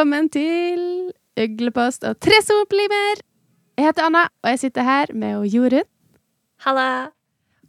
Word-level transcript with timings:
velkommen 0.00 0.30
til 0.32 0.84
Uglepost 1.36 2.06
og 2.08 2.14
tre 2.24 2.38
soplimer! 2.40 3.18
Jeg 3.76 3.84
heter 3.84 4.06
Anna, 4.06 4.22
og 4.40 4.48
jeg 4.48 4.60
sitter 4.62 4.86
her 4.86 5.10
med 5.12 5.44
Jorunn. 5.52 5.84
Halla! 6.64 7.10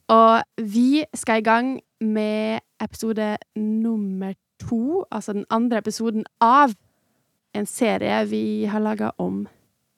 Og 0.07 0.39
vi 0.63 1.03
skal 1.11 1.41
i 1.41 1.43
gang 1.43 1.81
med 1.99 2.63
episode 2.79 3.35
nummer 3.59 4.31
to, 4.63 5.03
altså 5.11 5.33
den 5.33 5.43
andre 5.49 5.83
episoden 5.83 6.23
av 6.39 6.71
en 7.51 7.67
serie 7.67 8.23
vi 8.31 8.63
har 8.63 8.79
laga 8.79 9.11
om 9.19 9.43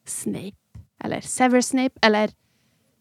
Snape. 0.09 0.57
Eller 1.05 1.21
Severus 1.21 1.69
Snape, 1.69 2.01
eller 2.01 2.33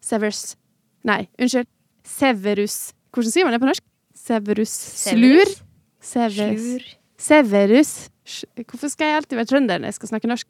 Severus 0.01 0.59
Nei, 1.03 1.23
unnskyld. 1.41 1.71
Severus 2.05 2.93
Hvordan 3.09 3.33
sier 3.33 3.49
man 3.49 3.57
det 3.57 3.65
på 3.65 3.73
norsk? 3.73 3.89
Severus 4.13 4.77
Slur? 5.09 5.57
Severus. 5.97 6.97
Severus 7.17 8.12
Hvorfor 8.23 8.91
skal 8.91 9.09
jeg 9.09 9.21
alltid 9.21 9.39
være 9.39 9.49
trønder 9.51 9.81
når 9.81 9.91
jeg 9.91 9.99
skal 9.99 10.13
snakke 10.13 10.29
norsk? 10.31 10.47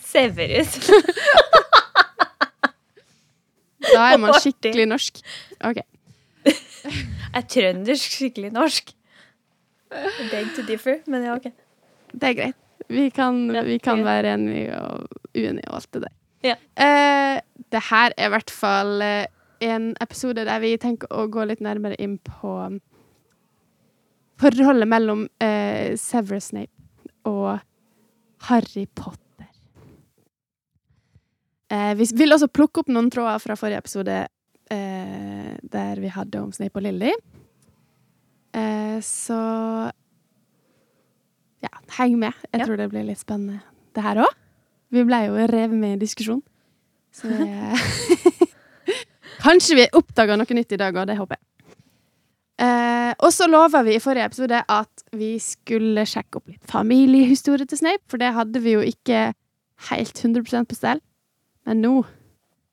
Severus. 0.00 0.78
Da 3.82 4.08
er 4.12 4.20
man 4.22 4.34
skikkelig 4.40 4.86
norsk. 4.90 5.20
OK. 5.66 5.82
Er 7.36 7.44
trøndersk 7.48 8.16
skikkelig 8.18 8.50
norsk? 8.54 8.90
Beg 10.30 10.50
to 10.56 10.64
differ, 10.66 11.00
men 11.10 11.26
ja, 11.26 11.36
ok. 11.36 11.50
Det 12.12 12.28
er 12.30 12.36
greit. 12.38 12.58
Vi 12.92 13.06
kan, 13.14 13.44
vi 13.64 13.78
kan 13.80 14.02
være 14.04 14.34
enige 14.34 14.74
og 14.76 15.06
uenige 15.32 15.68
og 15.70 15.78
alt 15.78 15.94
det 15.94 16.02
der. 16.02 16.14
Ja. 16.42 16.56
Uh, 16.76 17.36
det 17.72 17.82
her 17.88 18.14
er 18.16 18.26
i 18.26 18.32
hvert 18.34 18.50
fall 18.50 19.04
eh, 19.06 19.26
en 19.62 19.92
episode 20.02 20.44
der 20.44 20.60
vi 20.60 20.74
tenker 20.82 21.08
å 21.14 21.28
gå 21.30 21.44
litt 21.46 21.62
nærmere 21.62 21.96
inn 22.02 22.18
på 22.26 22.56
forholdet 24.42 24.90
mellom 24.90 25.28
uh, 25.40 25.94
Severus 26.00 26.50
Snape 26.50 26.81
og 27.28 27.60
Harry 28.48 28.86
Potter. 28.94 29.48
Eh, 31.72 31.94
vi 31.96 32.06
vil 32.18 32.34
også 32.34 32.48
plukke 32.52 32.82
opp 32.82 32.90
noen 32.92 33.10
tråder 33.12 33.40
fra 33.40 33.56
forrige 33.56 33.80
episode 33.80 34.16
eh, 34.70 35.52
der 35.72 36.00
vi 36.02 36.10
hadde 36.12 36.42
om 36.42 36.52
Snape 36.52 36.76
og 36.80 36.84
Lily. 36.84 37.12
Eh, 38.52 38.98
så 39.06 39.38
ja, 41.62 41.70
heng 41.98 42.18
med. 42.20 42.32
Jeg 42.52 42.60
Ja. 42.60 42.66
tror 42.66 42.76
det 42.76 42.90
blir 42.92 43.04
litt 43.06 43.18
spennende, 43.22 43.62
det 43.94 44.02
her 44.04 44.16
òg. 44.26 44.32
Vi 44.92 45.04
ble 45.08 45.22
jo 45.26 45.38
revet 45.48 45.78
med 45.78 45.96
i 45.96 46.00
diskusjon. 46.04 46.42
Så 47.12 47.28
det 47.28 47.48
Kanskje 49.42 49.74
vi 49.74 49.86
oppdager 49.96 50.36
noe 50.38 50.54
nytt 50.54 50.72
i 50.72 50.76
dag 50.78 50.94
òg, 50.94 51.06
det 51.08 51.16
håper 51.18 51.36
jeg. 51.38 51.46
Eh, 52.62 53.12
og 53.18 53.32
så 53.34 53.48
lova 53.50 53.82
vi 53.82 53.96
i 53.96 54.02
forrige 54.02 54.28
episode 54.30 54.60
at 54.70 55.04
vi 55.18 55.34
skulle 55.42 56.04
sjekke 56.06 56.38
opp 56.38 56.50
litt 56.52 56.68
familiehistorie 56.70 57.66
til 57.66 57.80
Snape, 57.80 58.04
for 58.10 58.22
det 58.22 58.34
hadde 58.36 58.62
vi 58.62 58.76
jo 58.76 58.84
ikke 58.86 59.32
helt 59.90 60.20
100 60.22 60.68
på 60.70 60.78
stell. 60.78 61.02
Men 61.66 61.82
nå 61.82 61.94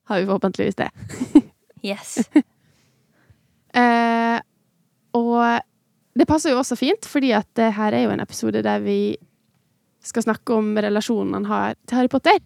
har 0.10 0.20
vi 0.20 0.30
forhåpentligvis 0.30 0.80
det. 0.80 0.92
Yes. 1.80 2.18
Eh, 3.70 4.40
og 5.14 5.62
det 6.18 6.26
passer 6.28 6.50
jo 6.50 6.58
også 6.58 6.74
fint, 6.76 7.06
fordi 7.06 7.30
at 7.38 7.46
det 7.56 7.68
her 7.78 7.94
er 7.94 8.08
jo 8.08 8.14
en 8.16 8.24
episode 8.24 8.64
der 8.66 8.82
vi 8.82 9.14
skal 10.02 10.26
snakke 10.26 10.56
om 10.58 10.72
relasjonen 10.74 11.36
han 11.38 11.46
har 11.46 11.76
til 11.86 12.00
Harry 12.00 12.10
Potter. 12.10 12.40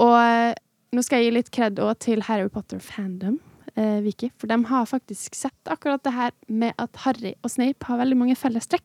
Og 0.00 0.14
eh, 0.16 0.56
nå 0.96 1.04
skal 1.04 1.20
jeg 1.20 1.28
gi 1.28 1.34
litt 1.36 1.52
kred 1.52 1.82
òg 1.84 1.92
til 2.06 2.24
Harry 2.24 2.48
Potter 2.48 2.80
Fandom, 2.80 3.36
eh, 3.76 4.00
Viki, 4.04 4.30
for 4.38 4.46
de 4.50 4.58
har 4.70 4.86
faktisk 4.86 5.34
sett 5.34 5.68
akkurat 5.72 6.02
det 6.04 6.12
her 6.14 6.30
med 6.48 6.72
at 6.78 6.96
Harry 7.04 7.34
og 7.42 7.50
Snape 7.50 7.84
har 7.88 7.98
veldig 8.02 8.16
mange 8.16 8.36
fellestrekk 8.36 8.84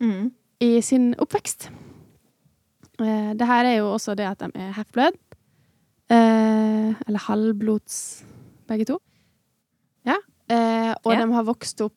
Mm. 0.00 0.30
i 0.60 0.80
sin 0.80 1.14
oppvekst. 1.18 1.68
Eh, 3.00 3.32
det 3.34 3.46
her 3.46 3.64
er 3.64 3.76
jo 3.78 3.92
også 3.94 4.14
det 4.16 4.26
at 4.26 4.38
de 4.40 4.50
er 4.54 4.72
half-blood. 4.72 5.12
Eh, 6.10 6.94
eller 7.06 7.18
halvblods, 7.26 8.24
begge 8.68 8.84
to. 8.88 8.98
Ja. 10.06 10.16
Eh, 10.48 10.94
og 11.04 11.12
Ja. 11.12 11.24
de 11.26 11.32
har 11.32 11.42
vokst 11.44 11.80
opp 11.80 11.92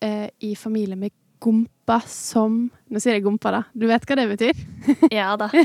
eh, 0.00 0.28
i 0.40 0.54
familie 0.54 0.96
med 0.96 1.10
Gompa 1.40 2.00
som 2.06 2.70
Nå 2.90 2.98
sier 3.00 3.12
jeg 3.14 3.22
Gompa, 3.24 3.50
da. 3.50 3.62
Du 3.76 3.86
vet 3.86 4.04
hva 4.06 4.16
det 4.16 4.38
betyr? 4.38 4.54
Ja 5.12 5.36
da. 5.36 5.48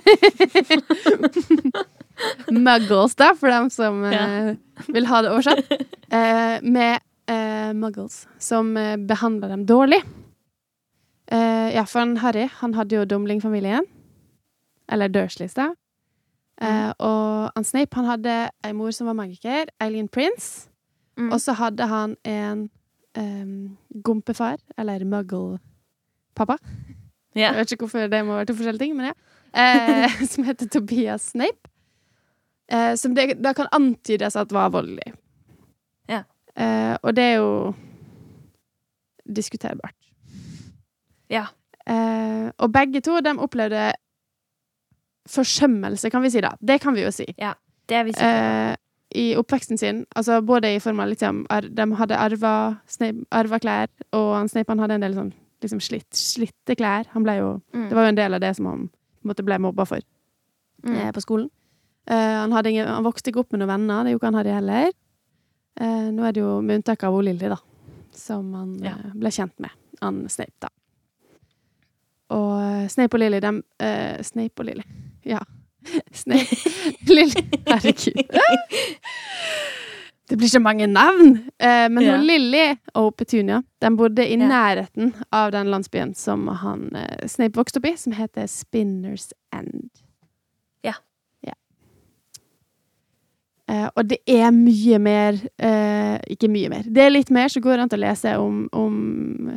Muggles, 2.51 3.15
da, 3.15 3.31
for 3.37 3.49
dem 3.49 3.69
som 3.73 4.03
eh, 4.05 4.53
vil 4.93 5.07
ha 5.09 5.23
det 5.25 5.33
oversatt. 5.33 5.73
Eh, 6.13 6.59
med 6.61 6.99
eh, 7.25 7.71
muggles 7.73 8.27
som 8.37 8.67
eh, 8.77 8.99
behandler 9.01 9.49
dem 9.49 9.63
dårlig. 9.65 9.97
Eh, 11.25 11.71
ja, 11.73 11.87
for 11.89 12.03
han 12.03 12.19
Harry 12.21 12.43
han 12.59 12.75
hadde 12.77 12.99
jo 12.99 13.05
Dumling-familien. 13.09 13.87
Eller 14.93 15.09
Dursleys, 15.09 15.55
da. 15.57 15.71
Mm. 16.61 16.93
og 17.01 17.49
han 17.55 17.65
Snape 17.65 17.97
han 17.97 18.05
hadde 18.05 18.33
ei 18.63 18.75
mor 18.77 18.93
som 18.93 19.09
var 19.09 19.17
magiker, 19.17 19.71
Eileen 19.81 20.05
Prince. 20.07 20.69
Mm. 21.17 21.31
Og 21.33 21.41
så 21.41 21.57
hadde 21.57 21.87
han 21.89 22.13
en 22.29 22.69
gompefar, 24.05 24.61
eller 24.77 25.01
muggle-pappa. 25.01 26.59
Yeah. 27.33 27.55
Jeg 27.55 27.57
vet 27.57 27.73
ikke 27.73 27.87
hvorfor 27.87 28.07
det 28.07 28.25
må 28.25 28.37
være 28.37 28.51
to 28.51 28.55
forskjellige 28.59 28.85
ting, 28.85 28.93
men 28.97 29.09
ja. 29.09 29.17
Eh, 29.53 30.25
som 30.31 30.45
heter 30.45 30.69
Tobias 30.69 31.31
Snape. 31.33 31.72
Eh, 32.73 32.95
som 32.97 33.13
det, 33.15 33.35
da 33.43 33.53
kan 33.53 33.67
antydes 33.71 34.35
at 34.39 34.51
var 34.55 34.71
voldelig. 34.73 35.13
Ja. 36.09 36.23
Eh, 36.57 36.95
og 37.03 37.13
det 37.15 37.23
er 37.23 37.35
jo 37.37 37.73
diskuterbart. 39.29 39.95
Ja. 41.31 41.45
Eh, 41.87 42.49
og 42.57 42.71
begge 42.73 43.01
to 43.03 43.19
de 43.23 43.33
opplevde 43.39 43.91
forsømmelse, 45.29 46.09
kan 46.11 46.23
vi 46.23 46.29
si 46.33 46.41
da. 46.43 46.53
Det 46.59 46.79
kan 46.83 46.95
vi 46.95 47.03
jo 47.05 47.11
si. 47.15 47.25
Det 47.87 47.95
er 47.99 48.03
vi 48.07 48.13
sikre. 48.15 48.71
Eh, 48.73 48.75
I 49.15 49.25
oppveksten 49.37 49.77
sin, 49.77 50.05
altså 50.17 50.39
både 50.41 50.71
i 50.75 50.79
form 50.81 50.99
av 51.03 51.07
liksom 51.11 51.43
ar 51.53 51.61
De 51.69 51.85
hadde 51.99 52.17
arva, 52.17 52.53
arva 53.31 53.59
klær, 53.61 53.87
og 54.11 54.29
han 54.39 54.49
Snape 54.49 54.71
han 54.73 54.79
hadde 54.81 54.95
en 54.97 55.01
del 55.05 55.13
sånn 55.13 55.33
liksom 55.61 55.79
slitt, 55.79 56.09
slitte 56.17 56.75
klær. 56.75 57.05
Han 57.13 57.23
ble 57.23 57.37
jo 57.37 57.61
Mm. 57.73 57.89
Det 57.89 57.95
var 57.95 58.03
jo 58.03 58.09
en 58.09 58.15
del 58.15 58.33
av 58.33 58.39
det 58.41 58.55
som 58.55 58.65
han 58.65 58.89
måtte 59.23 59.43
ble 59.45 59.57
mobba 59.59 59.85
for 59.87 59.99
Mm. 60.83 60.95
eh, 60.97 61.11
på 61.11 61.21
skolen. 61.21 61.49
Eh, 62.07 62.35
han, 62.41 62.51
hadde 62.51 62.69
ingen, 62.73 62.87
han 62.87 63.03
vokste 63.05 63.29
ikke 63.31 63.39
opp 63.45 63.51
med 63.55 63.59
noen 63.63 63.71
venner, 63.73 64.03
det 64.03 64.11
gjorde 64.13 64.21
ikke 64.21 64.31
han 64.31 64.39
hadde 64.41 64.55
heller. 64.57 64.91
Uh, 65.81 66.09
nå 66.13 66.21
er 66.27 66.33
det 66.35 66.41
jo 66.43 66.61
med 66.61 66.75
unntak 66.81 67.01
av 67.07 67.15
Lilly, 67.25 67.47
da, 67.49 67.57
som 68.13 68.51
han 68.53 68.73
Ja. 68.83 68.91
uh, 68.99 69.13
ble 69.17 69.31
kjent 69.33 69.55
med. 69.63 69.71
Han 70.03 70.19
Snape, 70.29 70.53
da. 70.61 70.69
Og 72.33 72.89
Snape 72.91 73.15
og 73.17 73.19
Lilly, 73.23 73.39
dem 73.41 73.63
Snape 74.21 74.59
og 74.61 74.65
Lilly. 74.69 74.83
Ja. 75.25 75.39
Snape 76.11 76.55
Lilly 77.15 77.41
Herregud. 77.67 78.19
Det 80.29 80.37
blir 80.39 80.47
så 80.47 80.59
mange 80.59 80.87
navn! 80.87 81.49
Men 81.59 82.01
Ja. 82.03 82.17
Lilly 82.17 82.75
og 82.95 83.15
Petunia 83.17 83.61
de 83.81 83.91
bodde 83.97 84.25
i 84.27 84.35
Ja. 84.37 84.47
nærheten 84.47 85.13
av 85.31 85.51
den 85.51 85.67
landsbyen 85.71 86.13
som 86.15 86.47
han 86.47 86.89
Snape 87.27 87.55
vokste 87.59 87.79
opp 87.79 87.85
i, 87.85 87.95
som 87.97 88.13
heter 88.13 88.47
Spinners 88.47 89.31
End. 89.55 89.89
Ja. 90.83 90.93
ja. 91.41 91.53
Eh, 93.71 93.87
og 93.95 94.07
det 94.11 94.19
er 94.27 94.49
mye 94.51 94.97
mer 94.99 95.37
eh, 95.55 96.17
Ikke 96.33 96.49
mye 96.51 96.67
mer. 96.73 96.83
Det 96.83 97.05
er 97.05 97.13
litt 97.13 97.29
mer, 97.31 97.47
så 97.47 97.61
går 97.63 97.77
det 97.77 97.85
an 97.85 97.93
å 97.95 98.01
lese 98.01 98.33
om, 98.41 98.57
om 98.75 98.95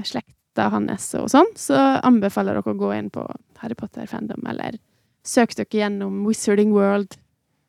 slekta 0.06 0.68
hans 0.70 1.08
og 1.18 1.28
sånn. 1.32 1.50
Så 1.58 1.76
anbefaler 2.06 2.58
dere 2.58 2.74
å 2.74 2.78
gå 2.78 2.92
inn 2.94 3.10
på 3.12 3.26
Harry 3.62 3.74
Potter 3.78 4.06
Fandom, 4.10 4.46
eller 4.46 4.78
søk 5.26 5.56
dere 5.58 5.82
gjennom 5.82 6.22
Wizarding 6.28 6.74
World. 6.76 7.18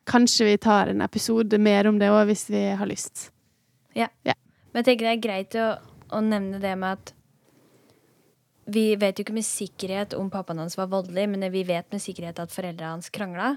Kanskje 0.08 0.52
vi 0.52 0.56
tar 0.62 0.92
en 0.92 1.02
episode 1.04 1.58
mer 1.60 1.90
om 1.90 1.98
det 2.00 2.08
òg, 2.12 2.28
hvis 2.30 2.46
vi 2.52 2.64
har 2.78 2.88
lyst. 2.88 3.28
Ja, 3.96 4.08
Men 4.22 4.84
jeg 4.84 4.86
tenker 4.86 5.08
det 5.08 5.14
er 5.16 5.22
greit 5.24 5.56
å, 5.58 5.68
å 6.14 6.20
nevne 6.22 6.60
det 6.62 6.74
med 6.78 7.00
at 7.00 7.14
vi 8.68 8.92
vet 9.00 9.18
jo 9.18 9.24
ikke 9.24 9.36
med 9.36 9.46
sikkerhet 9.48 10.14
om 10.16 10.28
pappaen 10.30 10.60
hans 10.60 10.76
var 10.78 10.90
voldelig, 10.92 11.24
men 11.32 11.46
vi 11.52 11.64
vet 11.66 11.88
med 11.92 12.02
sikkerhet 12.04 12.40
at 12.42 12.52
foreldrene 12.52 12.98
hans 12.98 13.08
krangla. 13.12 13.54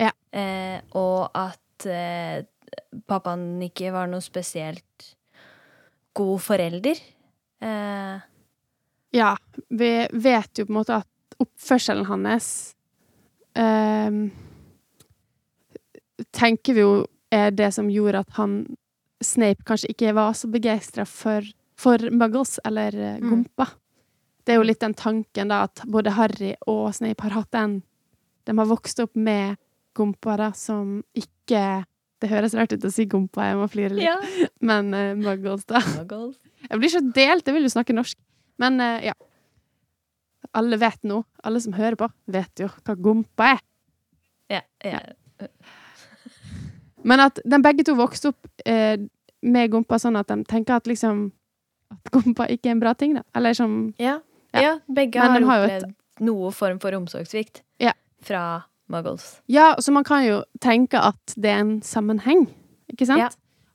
Ja. 0.00 0.10
Eh, 0.32 0.80
og 0.96 1.28
at 1.36 1.60
eh, 1.86 2.44
pappaen 3.08 3.62
ikke 3.66 3.92
var 3.94 4.08
noe 4.10 4.22
spesielt 4.24 5.10
god 6.14 6.40
forelder. 6.42 7.00
Eh, 7.64 8.22
Ja, 9.14 9.36
vi 9.70 9.90
vet 10.10 10.58
jo 10.58 10.64
på 10.66 10.72
en 10.72 10.78
måte 10.80 10.96
at 11.04 11.36
oppførselen 11.42 12.06
hans 12.08 12.48
eh, 13.54 14.10
Tenker 16.34 16.74
vi 16.74 16.82
jo 16.84 16.94
er 17.34 17.50
det 17.54 17.72
som 17.74 17.88
gjorde 17.90 18.20
at 18.24 18.34
han 18.38 18.58
Snape 19.24 19.64
kanskje 19.66 19.90
ikke 19.94 20.12
var 20.14 20.34
så 20.36 20.50
begeistra 20.52 21.06
for, 21.08 21.46
for 21.80 22.02
Muggles, 22.12 22.58
eller 22.66 22.94
eh, 22.94 23.16
Mm. 23.22 23.30
Gompa. 23.30 23.66
Det 24.44 24.52
er 24.52 24.58
jo 24.58 24.66
litt 24.66 24.80
den 24.82 24.92
tanken, 24.94 25.48
da, 25.48 25.62
at 25.64 25.80
både 25.88 26.12
Harry 26.18 26.50
og 26.68 26.90
Snape 26.94 27.22
har 27.24 27.30
hatt 27.38 27.50
den 27.56 27.78
De 28.44 28.52
har 28.58 28.66
vokst 28.68 29.00
opp 29.00 29.14
med 29.16 29.56
Gompa, 29.96 30.36
da, 30.36 30.50
som 30.52 30.98
ikke 31.16 31.33
Det 31.50 32.30
høres 32.30 32.54
rart 32.56 32.72
ut 32.72 32.84
å 32.86 32.90
si 32.92 33.04
Gompa, 33.10 33.50
jeg 33.50 33.58
må 33.58 33.66
flire 33.68 33.92
litt, 33.96 34.06
ja. 34.06 34.16
men 34.68 34.94
uh, 34.94 35.12
Muggles, 35.18 35.66
da. 35.68 35.82
Muggles. 35.98 36.38
Jeg 36.70 36.80
blir 36.80 36.92
så 36.92 37.02
delt, 37.04 37.44
jeg 37.46 37.56
vil 37.56 37.66
jo 37.66 37.72
snakke 37.74 37.96
norsk. 37.96 38.16
Men 38.62 38.78
uh, 38.80 38.96
ja. 39.04 39.12
alle 40.56 40.78
vet 40.80 41.02
nå, 41.04 41.20
alle 41.44 41.60
som 41.60 41.74
hører 41.76 41.98
på, 42.00 42.08
vet 42.32 42.64
jo 42.64 42.70
hva 42.86 42.96
gompa 42.96 43.50
er. 43.56 43.62
Ja, 44.54 44.62
ja. 44.84 45.00
Men 47.04 47.20
at 47.26 47.40
de 47.44 47.58
begge 47.60 47.84
to 47.84 47.96
vokste 47.98 48.30
opp 48.32 48.48
uh, 48.64 48.96
med 49.44 49.72
gompa 49.72 49.98
sånn 50.00 50.16
at 50.16 50.30
de 50.30 50.38
tenker 50.48 50.78
at 50.78 50.86
liksom 50.88 51.26
At 51.92 52.08
gompa 52.14 52.46
ikke 52.48 52.70
er 52.70 52.74
en 52.78 52.80
bra 52.80 52.94
ting, 52.96 53.12
da. 53.18 53.22
Eller 53.36 53.54
som 53.56 53.74
ja. 54.00 54.16
Ja. 54.54 54.78
begge 54.88 55.20
Men 55.20 55.44
har 55.44 55.66
opplevd 55.66 55.84
har 55.84 55.90
et- 55.90 56.22
noe 56.24 56.50
form 56.54 56.78
for 56.80 56.94
omsorgssvikt 56.96 57.60
Ja. 57.82 57.92
fra 58.22 58.64
muggles. 58.92 59.40
Ja, 59.50 59.74
så 59.80 59.92
man 59.94 60.04
kan 60.04 60.24
jo 60.26 60.42
tenke 60.60 61.00
at 61.00 61.34
det 61.36 61.50
er 61.50 61.62
en 61.64 61.76
sammenheng, 61.86 62.46
ikke 62.92 63.06
sant? 63.08 63.20
Ja. 63.24 63.30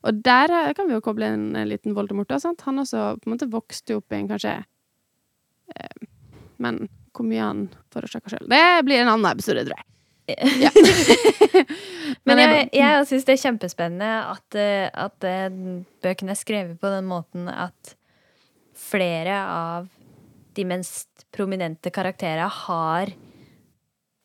Og 0.08 0.22
der 0.24 0.52
eh, 0.54 0.74
kan 0.78 0.88
vi 0.88 0.96
jo 0.96 1.02
koble 1.04 1.28
en, 1.28 1.50
en 1.60 1.68
liten 1.68 1.96
Voldemort, 1.98 2.30
da, 2.32 2.38
sant? 2.40 2.62
Han 2.68 2.80
også 2.80 3.18
på 3.20 3.28
en 3.30 3.34
måte 3.36 3.50
vokste 3.52 3.98
opp 4.00 4.14
i 4.14 4.20
en 4.22 4.30
kanskje 4.30 4.54
eh, 5.76 6.08
Men 6.62 6.86
hvor 7.16 7.26
mye 7.28 7.42
han 7.44 7.66
forårsaka 7.92 8.32
sjøl, 8.32 8.46
det 8.52 8.62
blir 8.88 9.02
en 9.02 9.10
annen 9.12 9.32
episode, 9.34 9.66
tror 9.68 9.76
jeg. 9.82 9.86
Ja. 10.62 10.70
Men 12.30 12.38
jeg, 12.38 12.70
jeg- 12.78 13.06
syns 13.10 13.26
det 13.26 13.34
er 13.34 13.42
kjempespennende 13.44 14.10
at, 14.30 14.58
eh, 14.62 14.90
at 14.94 15.26
eh, 15.28 15.48
bøkene 16.06 16.36
er 16.36 16.40
skrevet 16.40 16.78
på 16.80 16.92
den 16.94 17.08
måten 17.10 17.50
at 17.50 17.96
flere 18.80 19.40
av 19.50 19.88
de 20.56 20.66
mest 20.70 21.26
prominente 21.36 21.92
karakterene 21.94 22.48
har 22.66 23.12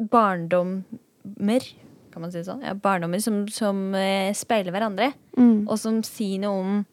barndommer, 0.00 1.64
kan 2.12 2.22
man 2.22 2.30
si 2.32 2.38
det 2.40 2.46
sånn? 2.48 2.62
Ja, 2.64 2.74
barndommer 2.74 3.20
som, 3.22 3.44
som 3.48 3.94
eh, 3.94 4.32
speiler 4.36 4.72
hverandre, 4.74 5.12
Mm. 5.36 5.66
og 5.68 5.78
som 5.78 6.02
sier 6.06 6.38
noe 6.44 6.60
om 6.60 6.86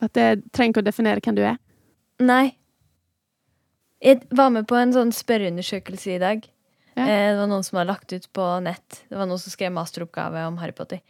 At 0.00 0.12
det 0.16 0.52
trenger 0.52 0.72
ikke 0.74 0.82
å 0.82 0.86
definere 0.90 1.20
hvem 1.24 1.36
du 1.36 1.42
er. 1.44 1.58
Nei. 2.20 2.56
Jeg 4.02 4.22
var 4.30 4.50
med 4.52 4.66
på 4.68 4.76
en 4.76 4.92
sånn 4.92 5.12
spørreundersøkelse 5.12 6.16
i 6.16 6.18
dag. 6.20 6.42
Ja. 6.96 7.04
Eh, 7.04 7.30
Det 7.32 7.38
var 7.38 7.46
noen 7.48 7.64
som 7.64 7.78
hadde 7.78 7.88
lagt 7.92 8.12
ut 8.12 8.26
på 8.32 8.44
nett. 8.64 9.02
Det 9.08 9.16
var 9.16 9.26
noen 9.28 9.38
som 9.40 9.50
skrev 9.52 9.72
masteroppgave 9.72 10.46
om 10.48 10.56
Harry 10.60 10.72
Potter. 10.72 11.00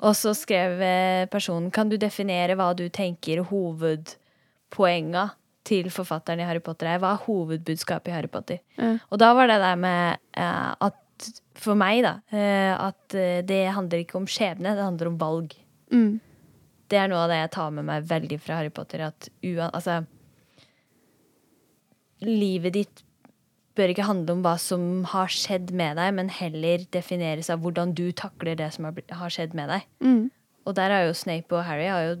Og 0.00 0.14
så 0.14 0.34
skrev 0.34 0.80
eh, 0.82 1.26
personen 1.30 1.70
Kan 1.72 1.88
du 1.88 1.96
definere 1.98 2.54
hva 2.58 2.72
du 2.76 2.88
tenker 2.88 3.42
hovedpoenga 3.46 5.30
til 5.66 5.88
forfatteren 5.92 6.40
i 6.42 6.46
Harry 6.48 6.62
Potter 6.64 6.86
er? 6.92 7.00
Hva 7.02 7.14
er 7.16 7.24
hovedbudskapet 7.26 8.12
i 8.12 8.14
Harry 8.14 8.30
Potter? 8.32 8.60
Ja. 8.78 8.92
Og 9.10 9.18
da 9.22 9.32
var 9.34 9.50
det 9.50 9.58
der 9.62 9.76
med 9.82 10.18
eh, 10.38 10.70
at 10.86 11.02
For 11.56 11.74
meg, 11.78 12.02
da. 12.04 12.18
Eh, 12.30 12.72
at 12.76 13.14
eh, 13.16 13.40
det 13.48 13.62
handler 13.72 14.02
ikke 14.02 14.18
om 14.18 14.26
skjebne, 14.28 14.74
det 14.76 14.84
handler 14.84 15.08
om 15.08 15.14
valg. 15.20 15.54
Mm. 15.90 16.18
Det 16.92 16.98
er 17.00 17.08
noe 17.08 17.22
av 17.24 17.30
det 17.32 17.38
jeg 17.40 17.50
tar 17.56 17.70
med 17.72 17.86
meg 17.88 18.04
veldig 18.10 18.36
fra 18.44 18.58
Harry 18.60 18.68
Potter. 18.76 19.00
At 19.08 19.28
ua, 19.40 19.70
altså, 19.72 20.02
livet 22.26 22.76
ditt 22.76 23.02
bør 23.76 23.92
ikke 23.92 24.06
handle 24.08 24.36
om 24.38 24.44
hva 24.44 24.54
som 24.60 24.84
har 25.10 25.32
skjedd 25.32 25.72
med 25.76 25.98
deg, 26.00 26.14
men 26.16 26.30
heller 26.32 26.84
defineres 26.94 27.50
av 27.52 27.60
hvordan 27.64 27.92
du 27.96 28.06
takler 28.16 28.56
det 28.56 28.70
som 28.76 28.88
har, 28.88 29.00
har 29.18 29.32
skjedd 29.34 29.56
med 29.58 29.68
deg. 29.72 29.88
Mm. 30.04 30.22
Og 30.66 30.76
der 30.78 30.94
har 30.94 31.04
jo 31.08 31.16
Snape 31.16 31.52
og 31.58 31.64
Harry 31.68 31.88
har 31.92 32.06
jo 32.06 32.14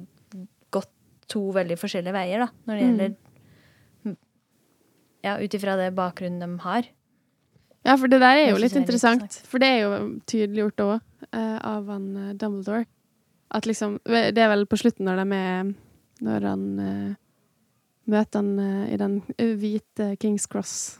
gått 0.76 0.90
to 1.32 1.46
veldig 1.56 1.78
forskjellige 1.80 2.16
veier, 2.16 2.44
da, 2.44 2.50
når 2.68 2.76
det 2.76 2.82
Mm. 2.84 2.90
gjelder 2.90 3.16
Ja, 5.26 5.36
ut 5.42 5.54
ifra 5.58 5.74
det 5.80 5.90
bakgrunnen 5.96 6.40
de 6.44 6.62
har. 6.62 6.86
Ja, 7.86 7.94
for 7.98 8.10
det 8.10 8.18
der 8.22 8.38
er 8.40 8.50
jo 8.52 8.58
litt 8.62 8.74
er 8.74 8.82
interessant. 8.82 9.36
For 9.46 9.62
det 9.62 9.68
er 9.74 9.80
jo 9.84 9.98
tydeliggjort 10.26 10.82
òg, 10.86 10.96
uh, 11.30 11.58
av 11.66 11.90
han 11.90 12.06
uh, 12.16 12.32
Dumbledore. 12.38 12.86
At 13.54 13.66
liksom 13.66 14.00
Det 14.06 14.38
er 14.42 14.48
vel 14.50 14.64
på 14.66 14.74
slutten 14.80 15.06
når 15.06 15.20
de 15.22 15.36
er 15.38 15.68
Når 16.26 16.46
han 16.48 16.64
uh, 16.82 17.14
møter 18.10 18.38
han 18.42 18.58
eh, 18.62 18.94
i 18.94 18.96
den 19.00 19.14
eh, 19.38 19.52
hvite 19.58 20.12
Kings 20.22 20.46
Cross, 20.46 20.98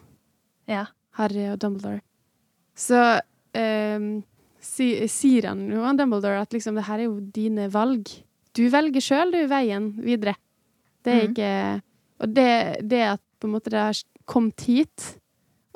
Ja. 0.66 0.88
Harry 1.18 1.44
og 1.52 1.58
Dumbledore. 1.62 2.00
Så 2.74 2.98
eh, 3.54 4.06
si, 4.58 4.88
sier 5.08 5.46
han 5.52 5.62
jo, 5.70 5.84
han 5.86 5.96
Dumbledore, 6.00 6.40
at 6.42 6.52
liksom 6.52 6.74
det 6.76 6.84
her 6.88 6.98
er 6.98 7.06
jo 7.06 7.20
dine 7.20 7.68
valg. 7.72 8.10
Du 8.58 8.64
velger 8.72 9.00
sjøl, 9.04 9.30
du, 9.30 9.38
veien 9.50 9.92
videre. 10.02 10.34
Det 11.06 11.12
er 11.14 11.22
Mhm. 11.22 11.30
ikke 11.30 11.82
Og 12.18 12.34
det, 12.34 12.88
det 12.88 13.02
at 13.04 13.20
på 13.40 13.46
en 13.46 13.52
måte 13.54 13.70
det 13.70 13.78
har 13.78 13.98
kommet 14.26 14.60
hit, 14.66 15.18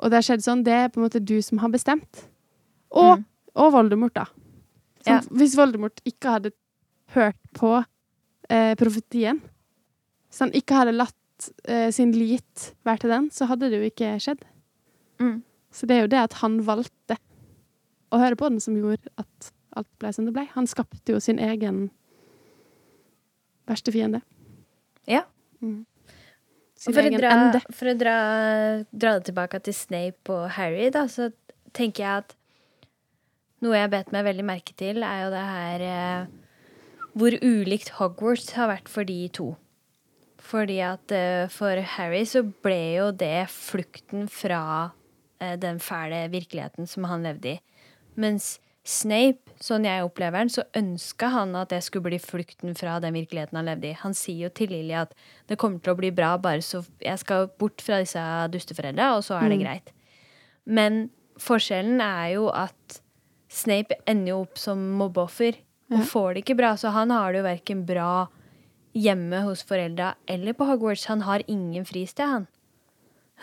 og 0.01 0.09
det 0.11 0.19
har 0.19 0.25
skjedd 0.27 0.43
sånn, 0.45 0.63
det 0.65 0.73
er 0.73 0.89
på 0.91 0.99
en 0.99 1.05
måte 1.07 1.21
du 1.23 1.37
som 1.45 1.59
har 1.63 1.69
bestemt. 1.73 2.25
Og, 2.91 3.19
Mm. 3.19 3.25
og 3.55 3.71
Voldemort, 3.73 4.13
da. 4.13 4.25
Som, 5.05 5.13
Ja. 5.13 5.19
Hvis 5.31 5.55
Voldemort 5.55 6.01
ikke 6.05 6.29
hadde 6.35 6.51
hørt 7.15 7.37
på 7.53 7.85
eh, 8.49 8.75
profetien, 8.75 9.41
hvis 10.29 10.39
han 10.39 10.51
ikke 10.51 10.75
hadde 10.75 10.91
latt 10.97 11.51
eh, 11.65 11.89
sin 11.91 12.11
lit 12.11 12.73
være 12.85 12.99
til 12.99 13.09
den, 13.09 13.29
så 13.31 13.47
hadde 13.47 13.69
det 13.69 13.79
jo 13.79 13.89
ikke 13.89 14.19
skjedd. 14.19 14.43
Mm. 15.19 15.43
Så 15.71 15.87
det 15.87 15.95
er 15.97 16.01
jo 16.01 16.07
det 16.11 16.19
at 16.19 16.33
han 16.41 16.59
valgte 16.65 17.17
å 18.11 18.19
høre 18.19 18.35
på 18.35 18.49
den, 18.49 18.59
som 18.59 18.75
gjorde 18.75 19.07
at 19.17 19.51
alt 19.75 19.87
ble 19.99 20.11
som 20.13 20.25
det 20.25 20.33
ble. 20.33 20.45
Han 20.53 20.67
skapte 20.67 21.13
jo 21.13 21.19
sin 21.19 21.39
egen 21.39 21.89
verste 23.67 23.91
fiende. 23.93 24.21
Ja. 25.07 25.23
Mm. 25.61 25.85
Sin 26.81 26.95
For 26.97 27.05
egen 27.05 27.19
dra, 27.21 27.31
ende. 27.37 27.61
for 27.77 27.91
å 27.91 27.97
dra, 27.97 28.17
dra 28.89 29.17
det 29.19 29.27
tilbake 29.29 29.59
til 29.67 29.75
Snape 29.77 30.33
og 30.33 30.47
Harry, 30.57 30.87
da, 30.93 31.05
så 31.11 31.29
tenker 31.77 32.01
jeg 32.01 32.23
at 32.23 32.37
noe 33.61 33.77
jeg 33.77 33.91
bedt 33.93 34.13
meg 34.15 34.25
veldig 34.25 34.45
merke 34.47 34.73
til, 34.79 35.03
er 35.05 35.19
jo 35.27 35.33
det 35.33 35.43
her 35.45 35.83
eh, 35.85 36.31
Hvor 37.13 37.35
ulikt 37.45 37.93
Hogwarts 37.99 38.55
har 38.57 38.71
vært 38.71 38.89
for 38.89 39.05
de 39.05 39.19
to. 39.29 39.51
Fordi 40.41 40.79
at 40.81 41.13
eh, 41.13 41.45
for 41.53 41.77
Harry 41.97 42.23
så 42.25 42.41
ble 42.65 42.79
jo 42.97 43.11
det 43.13 43.45
flukten 43.53 44.25
fra 44.31 44.63
eh, 45.37 45.53
den 45.61 45.77
fæle 45.83 46.23
virkeligheten 46.33 46.89
som 46.89 47.05
han 47.11 47.27
levde 47.27 47.53
i. 47.53 47.61
Mens 48.17 48.55
Snape, 48.83 49.51
sånn 49.61 49.83
jeg 49.85 50.01
opplever 50.03 50.39
den, 50.41 50.49
så 50.49 50.63
ønska 50.73 51.29
han 51.35 51.51
at 51.55 51.69
det 51.69 51.83
skulle 51.85 52.07
bli 52.09 52.17
flukten 52.17 52.73
fra 52.77 52.95
den 53.03 53.13
virkeligheten 53.13 53.55
han 53.59 53.67
levde 53.69 53.91
i. 53.91 53.97
Han 54.01 54.15
sier 54.17 54.47
jo 54.47 54.49
til 54.57 54.71
Lily 54.73 54.95
at 54.97 55.13
det 55.51 55.59
kommer 55.61 55.79
til 55.85 55.93
å 55.93 55.99
bli 55.99 56.09
bra, 56.17 56.31
bare 56.41 56.63
så 56.65 56.81
jeg 56.99 57.19
skal 57.21 57.49
bort 57.61 57.81
fra 57.85 57.99
disse 58.01 58.23
dusteforeldra, 58.53 59.11
og 59.17 59.23
så 59.27 59.37
er 59.37 59.49
det 59.49 59.59
Mm. 59.59 59.63
greit. 59.65 59.91
Men 60.65 61.09
forskjellen 61.37 62.01
er 62.01 62.33
jo 62.33 62.47
at 62.49 63.01
Snape 63.49 63.91
ender 64.07 64.29
jo 64.31 64.41
opp 64.41 64.57
som 64.57 64.79
mobbeoffer 64.97 65.57
og 65.91 65.99
Ja. 65.99 66.05
får 66.05 66.33
det 66.35 66.45
ikke 66.45 66.57
bra. 66.57 66.73
Så 66.75 66.89
han 66.91 67.09
har 67.11 67.33
det 67.33 67.39
jo 67.39 67.43
verken 67.43 67.85
bra 67.85 68.29
hjemme 68.95 69.43
hos 69.43 69.61
foreldra 69.63 70.15
eller 70.27 70.53
på 70.53 70.65
Hogwarts. 70.65 71.05
Han 71.05 71.21
har 71.21 71.41
ingen 71.47 71.83
fristed, 71.85 72.25
han. 72.25 72.47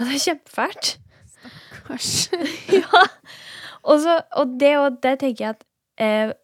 Ja, 0.00 0.04
det 0.06 0.14
er 0.14 0.34
kjempefælt. 0.34 0.96
Stakkars. 1.28 2.30
ja. 2.72 3.04
Og, 3.88 4.02
så, 4.04 4.20
og 4.36 4.58
det 4.60 4.74
og 4.76 5.00
det 5.04 5.14
tenker 5.22 5.44
jeg 5.44 5.56
at 5.56 5.64
eh, 6.02 6.34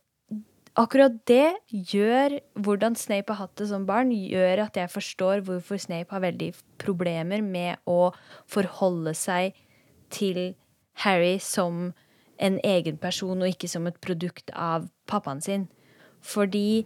akkurat 0.81 1.17
det 1.29 1.55
gjør 1.69 2.39
hvordan 2.65 2.97
Snape 2.99 3.33
har 3.35 3.47
hatt 3.47 3.59
det 3.61 3.69
som 3.71 3.87
barn, 3.87 4.13
gjør 4.13 4.65
at 4.67 4.79
jeg 4.81 4.91
forstår 4.91 5.45
hvorfor 5.47 5.81
Snape 5.81 6.15
har 6.15 6.25
veldig 6.25 6.51
problemer 6.83 7.45
med 7.45 7.83
å 7.87 8.15
forholde 8.51 9.15
seg 9.19 9.59
til 10.15 10.55
Harry 11.05 11.37
som 11.43 11.93
en 12.43 12.59
egen 12.67 12.99
person, 12.99 13.39
og 13.43 13.51
ikke 13.51 13.71
som 13.71 13.87
et 13.87 13.99
produkt 14.03 14.51
av 14.59 14.89
pappaen 15.11 15.43
sin. 15.45 15.69
Fordi 16.25 16.83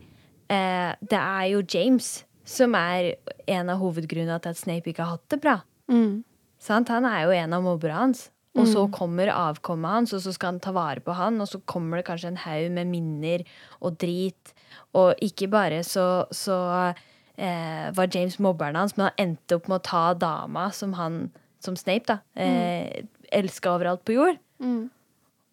eh, 0.50 0.92
det 1.00 1.20
er 1.20 1.44
jo 1.52 1.64
James 1.64 2.26
som 2.48 2.74
er 2.76 3.14
en 3.48 3.70
av 3.72 3.80
hovedgrunnene 3.80 4.40
til 4.42 4.52
at 4.52 4.60
Snape 4.60 4.90
ikke 4.90 5.04
har 5.04 5.16
hatt 5.16 5.32
det 5.32 5.40
bra. 5.44 5.56
Mm. 5.92 6.24
Sant? 6.60 6.92
Han 6.92 7.06
er 7.08 7.26
jo 7.26 7.36
en 7.36 7.56
av 7.56 7.64
mobberne 7.64 8.02
hans. 8.02 8.28
Og 8.58 8.66
så 8.66 8.82
Mm. 8.86 8.92
kommer 8.92 9.28
avkommet 9.32 9.90
hans, 9.90 10.12
og 10.12 10.20
så 10.20 10.32
skal 10.34 10.52
han 10.52 10.60
ta 10.60 10.72
vare 10.72 11.00
på 11.00 11.14
han, 11.14 11.40
og 11.40 11.46
så 11.48 11.60
kommer 11.66 11.96
det 12.00 12.06
kanskje 12.06 12.28
en 12.32 12.40
haug 12.42 12.70
med 12.74 12.86
minner 12.90 13.44
og 13.80 13.96
drit. 13.98 14.52
Og 14.94 15.14
ikke 15.22 15.48
bare 15.50 15.82
så, 15.86 16.26
så 16.34 16.94
eh, 17.38 17.90
var 17.94 18.08
James 18.14 18.38
mobberen 18.42 18.74
hans, 18.76 18.96
men 18.96 19.08
han 19.08 19.28
endte 19.28 19.56
opp 19.56 19.68
med 19.68 19.80
å 19.80 19.84
ta 19.86 20.14
dama 20.14 20.70
som 20.74 20.92
han, 20.98 21.30
som 21.60 21.76
Snape, 21.76 22.06
da, 22.06 22.18
eh, 22.36 23.04
elska 23.32 23.70
overalt 23.76 24.04
på 24.04 24.14
jord. 24.16 24.38
Mm. 24.60 24.90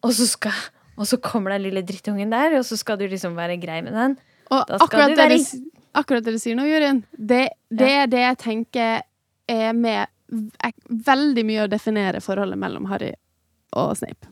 Og 0.02 0.12
så, 0.12 0.26
skal, 0.26 0.52
og 0.98 1.06
så 1.06 1.18
kommer 1.22 1.50
den 1.54 1.62
lille 1.68 1.82
drittungen 1.86 2.30
der, 2.30 2.58
og 2.58 2.64
så 2.64 2.76
skal 2.78 2.98
du 2.98 3.06
liksom 3.08 3.36
være 3.36 3.60
grei 3.62 3.80
med 3.82 3.92
den. 3.94 4.18
Og 4.50 4.66
akkurat 4.80 5.16
være 5.16 5.38
du, 5.38 5.70
akkurat 5.94 6.24
du 6.24 6.38
sier 6.38 6.56
nå, 6.58 6.66
Jørund, 6.68 7.02
det, 7.18 7.48
det 7.70 7.90
er 8.02 8.06
det 8.10 8.20
jeg 8.24 8.38
tenker 8.38 9.02
er 9.48 9.72
med 9.72 10.06
veldig 10.30 11.44
mye 11.46 11.64
å 11.64 11.70
definere 11.70 12.20
forholdet 12.24 12.58
mellom 12.58 12.86
Harry 12.90 13.12
og 13.76 13.94
Snape. 13.98 14.28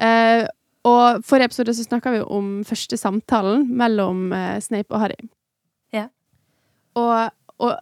Eh, 0.00 0.44
og 0.88 1.22
forrige 1.26 1.50
episode 1.50 1.74
så 1.78 1.84
snakka 1.86 2.12
vi 2.16 2.20
om 2.24 2.50
første 2.66 2.96
samtalen 2.98 3.68
mellom 3.78 4.32
eh, 4.34 4.58
Snape 4.62 4.90
og 4.94 5.04
Harry. 5.04 5.18
Ja. 5.94 6.08
Og, 6.98 7.30
og 7.62 7.76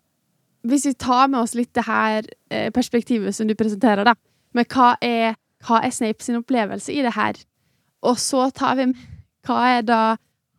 hvis 0.68 0.84
vi 0.90 0.94
tar 1.00 1.30
med 1.32 1.40
oss 1.40 1.54
litt 1.56 1.72
det 1.76 1.86
her 1.86 2.26
eh, 2.52 2.68
perspektivet 2.76 3.36
som 3.36 3.48
du 3.48 3.54
presenterer, 3.56 4.04
da, 4.04 4.14
med 4.56 4.68
hva 4.74 4.94
er, 5.04 5.38
hva 5.66 5.80
er 5.86 5.94
Snape 5.96 6.24
sin 6.24 6.40
opplevelse 6.40 6.92
i 6.92 7.00
det 7.06 7.14
her, 7.16 7.40
og 8.04 8.18
så 8.20 8.48
tar 8.56 8.76
vi 8.80 8.90
med 8.92 9.06
hva 9.48 9.60
er 9.78 9.84
da 9.88 10.00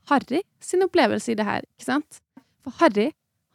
Harry 0.09 0.41
sin 0.61 0.81
opplevelse 0.81 1.31
i 1.31 1.37
det 1.37 1.45
her, 1.45 1.61
ikke 1.77 1.85
sant? 1.91 2.21
For 2.65 2.73
Harry, 2.81 3.11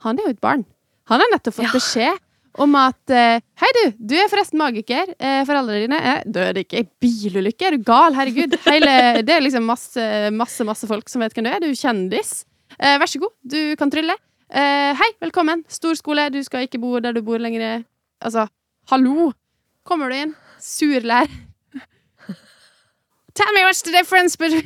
han 0.06 0.18
er 0.18 0.28
jo 0.28 0.36
et 0.36 0.42
barn. 0.42 0.62
Han 1.10 1.22
har 1.22 1.32
nettopp 1.34 1.56
fått 1.58 1.66
Ja. 1.66 1.75
beskjed 1.75 2.22
om 2.62 2.76
at 2.80 3.12
eh, 3.12 3.42
Hei, 3.60 3.70
du, 3.76 3.82
du 4.10 4.14
er 4.18 4.30
forresten 4.32 4.60
magiker. 4.60 5.12
Eh, 5.16 5.42
foreldrene 5.48 5.86
dine 5.86 6.00
er 6.12 6.22
døde 6.28 6.64
ikke 6.64 6.82
i 6.82 6.88
bilulykke. 7.02 7.68
Er 7.68 7.76
du 7.76 7.86
gal? 7.86 8.16
Herregud. 8.16 8.56
Hele, 8.66 8.94
det 9.26 9.34
er 9.34 9.44
liksom 9.44 9.66
masse, 9.68 10.06
masse, 10.36 10.66
masse 10.68 10.88
folk 10.90 11.08
som 11.12 11.25
vet 11.25 11.36
hvem 11.36 11.48
du 11.48 11.52
er. 11.52 11.60
Du 11.64 11.68
er 11.70 11.80
kjendis. 11.80 12.44
Eh, 12.76 12.96
vær 13.00 13.10
så 13.10 13.20
god, 13.22 13.34
du 13.44 13.60
kan 13.80 13.92
trylle. 13.92 14.16
Hei, 14.46 15.08
velkommen. 15.25 15.64
Stor 15.72 15.96
skole. 15.98 16.28
Du 16.30 16.38
skal 16.46 16.68
ikke 16.68 16.78
bo 16.80 17.00
der 17.02 17.16
du 17.16 17.22
bor 17.26 17.40
lenger. 17.42 17.82
Altså, 18.22 18.46
hallo. 18.92 19.32
Kommer 19.86 20.10
du 20.10 20.16
inn? 20.16 20.34
Sur 20.62 21.02
lærer. 21.02 21.32
Tell 23.36 23.52
me 23.52 23.64
what's 23.64 23.82
the 23.82 23.92
difference 23.92 24.36
between 24.36 24.64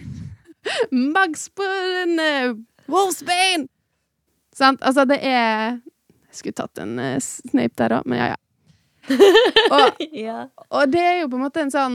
uh, 2.20 2.54
Wolfsbane? 2.86 3.66
Sant? 4.54 4.78
Altså, 4.82 5.04
det 5.04 5.18
er 5.22 5.80
Jeg 6.30 6.38
skulle 6.38 6.58
tatt 6.60 6.78
en 6.82 6.98
uh, 6.98 7.16
Snape 7.20 7.74
der 7.76 7.96
òg, 7.98 8.06
men 8.06 8.18
ja, 8.20 8.26
ja. 8.34 8.38
Og, 9.74 10.02
Ja. 10.12 10.46
og 10.70 10.90
det 10.92 11.00
er 11.00 11.14
jo 11.22 11.28
på 11.32 11.38
en 11.38 11.42
måte 11.46 11.62
en 11.64 11.70
sånn 11.72 11.94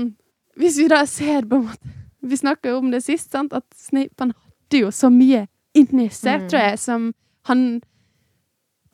Hvis 0.58 0.80
vi 0.82 0.88
da 0.90 1.04
ser 1.06 1.46
på 1.46 1.60
en 1.60 1.68
måte 1.68 1.92
Vi 2.26 2.40
snakka 2.40 2.72
jo 2.74 2.80
om 2.82 2.90
det 2.92 3.04
sist, 3.06 3.30
sant? 3.32 3.54
at 3.54 3.66
Snape 3.78 4.16
han 4.20 4.34
hadde 4.34 4.80
jo 4.82 4.90
så 4.92 5.12
mye 5.14 5.46
inni 5.78 6.08
seg, 6.10 6.42
Mm. 6.42 6.48
tror 6.50 6.62
jeg, 6.64 6.80
som 6.80 7.14
han 7.46 7.62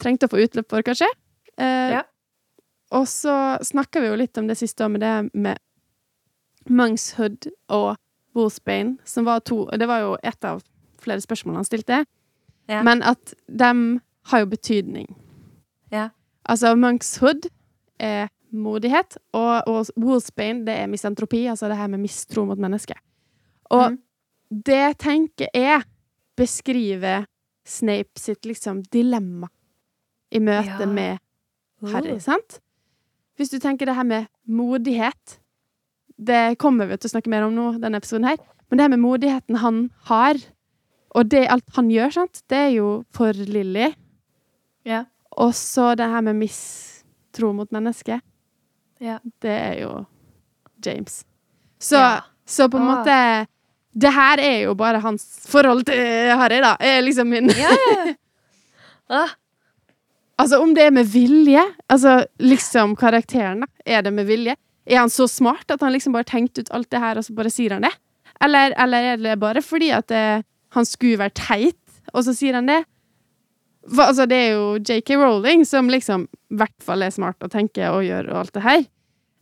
trengte 0.01 0.25
å 0.27 0.31
få 0.33 0.41
utløp 0.43 0.67
for, 0.69 0.81
kanskje. 0.83 1.07
Uh, 1.55 1.91
Ja. 1.95 2.01
Og 2.91 3.05
så 3.07 3.31
snakka 3.63 4.01
vi 4.01 4.07
jo 4.11 4.15
litt 4.19 4.37
om 4.37 4.47
det 4.49 4.57
siste 4.59 4.83
om 4.83 4.97
det 4.99 5.29
med 5.33 5.57
Monkshood 6.69 7.47
og 7.69 7.95
Wolfsbane, 8.35 8.97
som 9.05 9.25
var 9.25 9.39
to 9.39 9.65
Det 9.77 9.87
var 9.87 9.99
jo 10.03 10.17
et 10.23 10.43
av 10.45 10.61
flere 11.01 11.21
spørsmål 11.23 11.55
han 11.61 11.65
stilte. 11.65 12.03
Ja. 12.69 12.81
Men 12.83 13.01
at 13.03 13.33
de 13.47 13.71
har 14.31 14.39
jo 14.43 14.45
betydning. 14.51 15.07
Ja. 15.91 16.09
Altså, 16.49 16.75
Monkshood 16.75 17.49
er 17.99 18.27
modighet, 18.51 19.17
og, 19.33 19.63
og 19.67 19.85
Wolfsbane, 19.97 20.65
det 20.65 20.73
er 20.81 20.87
misantropi, 20.91 21.45
altså 21.47 21.67
det 21.71 21.77
her 21.77 21.87
med 21.87 21.99
mistro 22.03 22.45
mot 22.45 22.57
mennesket. 22.59 22.97
Og 23.71 23.91
Mm. 23.91 23.99
det 24.65 24.97
tenker 24.99 25.47
jeg 25.55 25.83
beskriver 26.37 27.25
Snape 27.65 28.17
sitt 28.19 28.41
liksom 28.45 28.81
dilemma 28.91 29.47
i 30.31 30.39
møte 30.39 30.79
Ja. 30.79 30.85
med 30.85 31.19
Harry, 31.91 32.13
Oh. 32.13 32.19
sant? 32.19 32.59
Hvis 33.37 33.49
du 33.49 33.59
tenker 33.59 33.85
det 33.85 33.95
her 33.95 34.03
med 34.03 34.27
modighet 34.47 35.37
Det 36.23 36.57
kommer 36.59 36.85
vi 36.87 36.97
til 36.97 37.07
å 37.09 37.11
snakke 37.19 37.29
mer 37.29 37.43
om 37.43 37.55
nå, 37.55 37.79
denne 37.81 37.97
episoden 37.97 38.25
her. 38.27 38.37
Men 38.69 38.77
det 38.77 38.83
her 38.83 38.89
med 38.89 38.99
modigheten 38.99 39.55
han 39.57 39.89
har, 40.05 40.35
og 41.15 41.29
det 41.29 41.47
alt 41.49 41.65
han 41.75 41.89
gjør, 41.89 42.11
sant, 42.13 42.43
det 42.47 42.57
er 42.57 42.69
jo 42.75 43.03
for 43.09 43.33
Lilly. 43.33 43.95
Ja. 44.85 45.05
Og 45.37 45.53
så 45.55 45.95
det 45.95 46.07
her 46.11 46.21
med 46.21 46.35
mistro 46.35 47.51
mot 47.53 47.71
mennesket, 47.71 48.21
Ja. 49.01 49.17
det 49.41 49.51
er 49.51 49.79
jo 49.81 50.05
James. 50.85 51.23
Så, 51.79 51.97
Ja. 51.97 52.19
så 52.45 52.67
på 52.69 52.77
en 52.77 52.83
Ah. 52.87 52.97
måte 52.97 53.47
Det 53.97 54.13
her 54.13 54.37
er 54.39 54.59
jo 54.63 54.73
bare 54.73 54.99
hans 55.01 55.45
forhold 55.49 55.83
til 55.85 55.95
Harry, 56.37 56.61
da. 56.61 56.75
Er 56.79 57.01
liksom 57.01 57.27
min 57.29 57.49
Ja, 57.49 57.69
ja. 57.71 58.13
Ah, 59.09 59.29
Altså, 60.39 60.59
om 60.61 60.73
det 60.73 60.83
er 60.83 60.91
med 60.91 61.05
vilje 61.05 61.61
Altså, 61.89 62.25
liksom 62.39 62.95
karakteren, 62.95 63.59
da. 63.61 63.67
Er 63.85 64.01
det 64.01 64.13
med 64.13 64.25
vilje? 64.25 64.55
Er 64.87 64.97
han 64.99 65.09
så 65.09 65.27
smart 65.27 65.69
at 65.69 65.81
han 65.81 65.91
liksom 65.91 66.13
bare 66.13 66.23
tenkte 66.23 66.61
ut 66.61 66.71
alt 66.71 66.89
det 66.89 66.99
her, 66.99 67.17
og 67.17 67.23
så 67.23 67.35
bare 67.35 67.49
sier 67.49 67.73
han 67.73 67.81
det? 67.83 67.91
Eller, 68.41 68.73
eller 68.79 68.97
er 69.13 69.17
det 69.17 69.39
bare 69.39 69.61
fordi 69.61 69.89
at 69.91 70.07
det, 70.07 70.45
han 70.71 70.85
skulle 70.85 71.17
være 71.19 71.29
teit, 71.35 71.75
og 72.13 72.23
så 72.23 72.33
sier 72.33 72.53
han 72.57 72.65
det? 72.65 72.85
For, 73.89 74.03
altså, 74.03 74.27
det 74.29 74.37
er 74.37 74.51
jo 74.53 74.65
JK 74.79 75.15
Rowling 75.17 75.63
som 75.65 75.87
liksom 75.89 76.27
i 76.51 76.55
hvert 76.59 76.75
fall 76.85 77.01
er 77.01 77.09
smart 77.09 77.41
og 77.41 77.49
tenker 77.51 77.89
og 77.95 78.03
gjør 78.05 78.29
og 78.31 78.37
alt 78.43 78.53
det 78.53 78.63
her. 78.63 78.83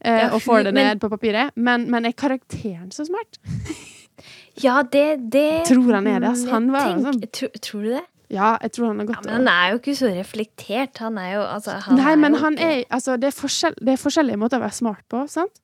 Eh, 0.05 0.19
Ja, 0.22 0.29
og 0.31 0.39
får 0.41 0.63
det 0.63 0.74
men- 0.74 0.86
ned 0.88 1.00
på 1.01 1.10
papiret. 1.12 1.51
Men, 1.55 1.89
men 1.91 2.05
er 2.05 2.12
karakteren 2.13 2.89
så 2.96 3.03
smart? 3.05 3.38
ja, 4.65 4.81
det, 4.84 5.29
det 5.31 5.65
Tror 5.67 5.93
han 5.93 6.08
er 6.08 6.19
det. 6.24 6.31
Mm, 6.39 6.50
Han 6.53 6.72
var 6.72 6.88
tenk, 6.88 7.05
sånn- 7.08 7.31
Tror, 7.31 7.51
tror 7.62 7.84
du 7.84 7.89
det? 7.98 8.05
Ja, 8.29 8.58
jeg 8.62 8.72
tror 8.75 8.88
han 8.91 9.00
har 9.00 9.05
Ja, 9.08 9.13
gått 9.15 9.25
men 9.25 9.34
han 9.34 9.48
er 9.50 9.72
jo 9.74 9.77
ikke 9.79 9.96
så 9.98 10.10
reflektert. 10.13 10.98
Han 11.01 11.17
er 11.17 11.31
jo 11.34 11.41
altså 11.50 11.79
han 11.81 11.98
Nei, 11.98 12.12
er 12.12 12.17
men 12.22 12.34
jo 12.36 12.39
han 12.43 12.58
ikke- 12.58 12.67
er 12.69 12.86
Altså, 12.91 13.17
det 13.19 13.31
er, 13.34 13.74
det 13.81 13.93
er 13.96 14.03
forskjellige 14.03 14.38
måter 14.38 14.60
å 14.60 14.65
være 14.67 14.74
smart 14.77 15.03
på, 15.10 15.24
sant? 15.29 15.60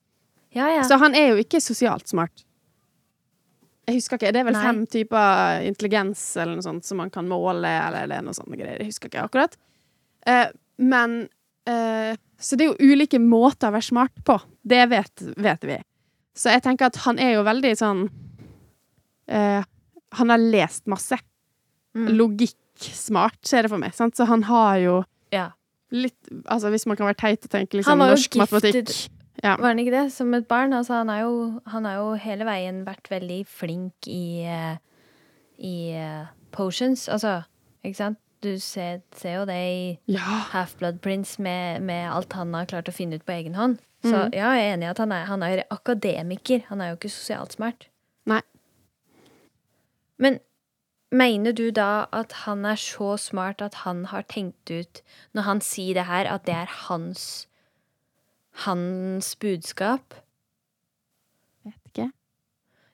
Ja, 0.56 0.68
ja. 0.72 0.82
Så 0.88 0.98
han 0.98 1.14
er 1.14 1.30
jo 1.36 1.44
ikke 1.44 1.60
sosialt 1.62 2.08
smart. 2.10 2.45
Jeg 3.86 4.00
husker 4.00 4.18
ikke, 4.18 4.34
Det 4.34 4.42
er 4.42 4.48
vel 4.48 4.56
Nei. 4.58 4.66
fem 4.66 4.82
typer 4.90 5.66
intelligens 5.68 6.22
eller 6.42 6.58
noe 6.58 6.66
sånt 6.66 6.88
som 6.88 6.98
man 6.98 7.12
kan 7.14 7.28
måle, 7.30 7.70
eller 7.70 8.10
det 8.10 8.18
er 8.18 8.26
noe 8.26 8.38
sånne 8.38 8.58
greier. 8.58 8.82
Jeg 8.82 8.90
husker 8.90 9.12
ikke 9.12 9.26
akkurat. 9.28 9.58
Eh, 10.26 10.48
men 10.82 11.28
eh, 11.70 12.18
Så 12.42 12.58
det 12.58 12.66
er 12.66 12.74
jo 12.74 12.94
ulike 12.94 13.20
måter 13.22 13.70
å 13.70 13.76
være 13.76 13.86
smart 13.86 14.24
på. 14.26 14.40
Det 14.66 14.82
vet, 14.90 15.26
vet 15.38 15.68
vi. 15.70 15.78
Så 16.36 16.52
jeg 16.52 16.66
tenker 16.66 16.90
at 16.90 17.00
han 17.06 17.22
er 17.22 17.38
jo 17.38 17.46
veldig 17.48 17.72
sånn 17.80 18.02
eh, 19.32 19.62
Han 20.20 20.34
har 20.34 20.42
lest 20.42 20.90
masse. 20.92 21.20
Mm. 21.96 22.10
Logikk-smart, 22.18 23.40
ser 23.48 23.68
jeg 23.68 23.72
for 23.76 23.82
meg. 23.82 23.94
Sant? 23.96 24.18
Så 24.18 24.28
han 24.28 24.44
har 24.50 24.82
jo 24.82 24.98
ja. 25.32 25.52
litt 25.96 26.18
Altså 26.52 26.74
hvis 26.74 26.88
man 26.90 26.98
kan 27.00 27.08
være 27.08 27.22
teit 27.22 27.46
og 27.46 27.54
tenke 27.54 27.80
liksom 27.80 28.02
norsk 28.02 28.42
matematikk. 28.42 28.96
Ja. 29.46 29.56
Var 29.62 29.68
han 29.68 29.80
ikke 29.80 29.94
det? 29.94 30.10
Som 30.14 30.34
et 30.34 30.48
barn. 30.50 30.74
Altså, 30.74 30.94
han, 30.98 31.10
har 31.10 31.22
jo, 31.22 31.62
jo 31.70 32.14
hele 32.22 32.48
veien 32.48 32.82
vært 32.88 33.10
veldig 33.12 33.44
flink 33.46 34.08
i, 34.10 34.42
eh, 34.50 34.78
i 35.62 35.76
uh, 35.94 36.32
potions. 36.56 37.08
Altså, 37.12 37.44
ikke 37.86 38.00
sant? 38.00 38.22
Du 38.44 38.58
ser, 38.62 39.00
ser 39.16 39.40
jo 39.40 39.46
det 39.50 39.58
i 39.58 39.86
ja. 40.12 40.42
Half-Blood 40.52 41.00
Prince 41.02 41.42
med, 41.42 41.82
med 41.82 42.10
alt 42.12 42.34
han 42.38 42.54
har 42.54 42.68
klart 42.70 42.90
å 42.90 42.94
finne 42.94 43.18
ut 43.18 43.26
på 43.26 43.38
egen 43.38 43.56
hånd. 43.58 43.80
Så 44.06 44.14
mm. 44.14 44.36
ja, 44.36 44.52
jeg 44.54 44.66
er 44.66 44.74
enig 44.76 44.86
i 44.86 44.92
at 44.92 45.02
han 45.02 45.14
er, 45.16 45.24
han 45.30 45.46
er 45.46 45.64
akademiker. 45.74 46.66
Han 46.70 46.82
er 46.82 46.92
jo 46.92 47.00
ikke 47.00 47.14
sosialt 47.14 47.56
smart. 47.58 47.88
Nei. 48.30 48.42
Men 50.22 50.40
mener 51.16 51.56
du 51.58 51.70
da 51.74 52.06
at 52.14 52.44
han 52.44 52.66
er 52.70 52.78
så 52.82 53.16
smart 53.22 53.64
at 53.66 53.82
han 53.86 54.06
har 54.12 54.28
tenkt 54.30 54.70
ut, 54.70 55.02
når 55.34 55.50
han 55.50 55.64
sier 55.66 55.98
det 55.98 56.06
her, 56.10 56.30
at 56.30 56.46
det 56.50 56.58
er 56.66 56.78
hans 56.86 57.46
hans 58.64 59.34
budskap? 59.42 60.16
Vet 61.66 61.92
ikke. 61.92 62.08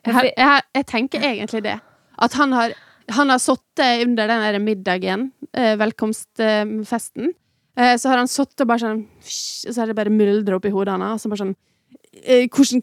Jeg, 0.08 0.32
jeg, 0.34 0.64
jeg, 0.76 0.88
tenker 0.90 1.26
egentlig 1.26 1.64
det. 1.68 1.78
At 2.22 2.36
han 2.40 2.54
har, 2.56 2.74
han 3.14 3.30
har 3.34 3.42
sittet 3.42 4.06
under 4.08 4.32
den 4.32 4.46
der 4.46 4.60
middagen, 4.64 5.28
eh, 5.54 5.76
velkomstfesten, 5.80 7.34
eh, 7.78 7.96
så 7.98 8.10
har 8.10 8.22
han 8.22 8.32
sittet 8.32 8.66
og 8.66 8.72
bare 8.72 8.84
sånn 8.86 9.04
så 9.22 9.76
har 9.82 9.92
det 9.92 9.98
bare 9.98 10.14
myldra 10.14 10.58
oppi 10.58 10.74
hodet 10.74 10.98
hans. 10.98 11.26
Og 11.26 11.36
så 11.36 11.44
sånn 11.44 11.56
eh, 12.24 12.48
Hvordan 12.50 12.82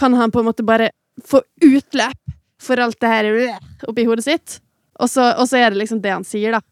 kan 0.00 0.16
han 0.18 0.32
på 0.34 0.42
en 0.42 0.48
måte 0.48 0.66
bare 0.66 0.90
få 1.24 1.42
utløp 1.62 2.36
for 2.64 2.80
alt 2.80 2.98
det 3.02 3.10
her 3.10 3.28
øh, 3.30 3.68
oppi 3.90 4.06
hodet 4.08 4.26
sitt? 4.26 4.58
Og 5.02 5.10
så, 5.10 5.32
og 5.34 5.48
så 5.50 5.58
er 5.58 5.72
det 5.72 5.82
liksom 5.82 6.00
det 6.02 6.12
han 6.14 6.26
sier, 6.26 6.54
da. 6.54 6.62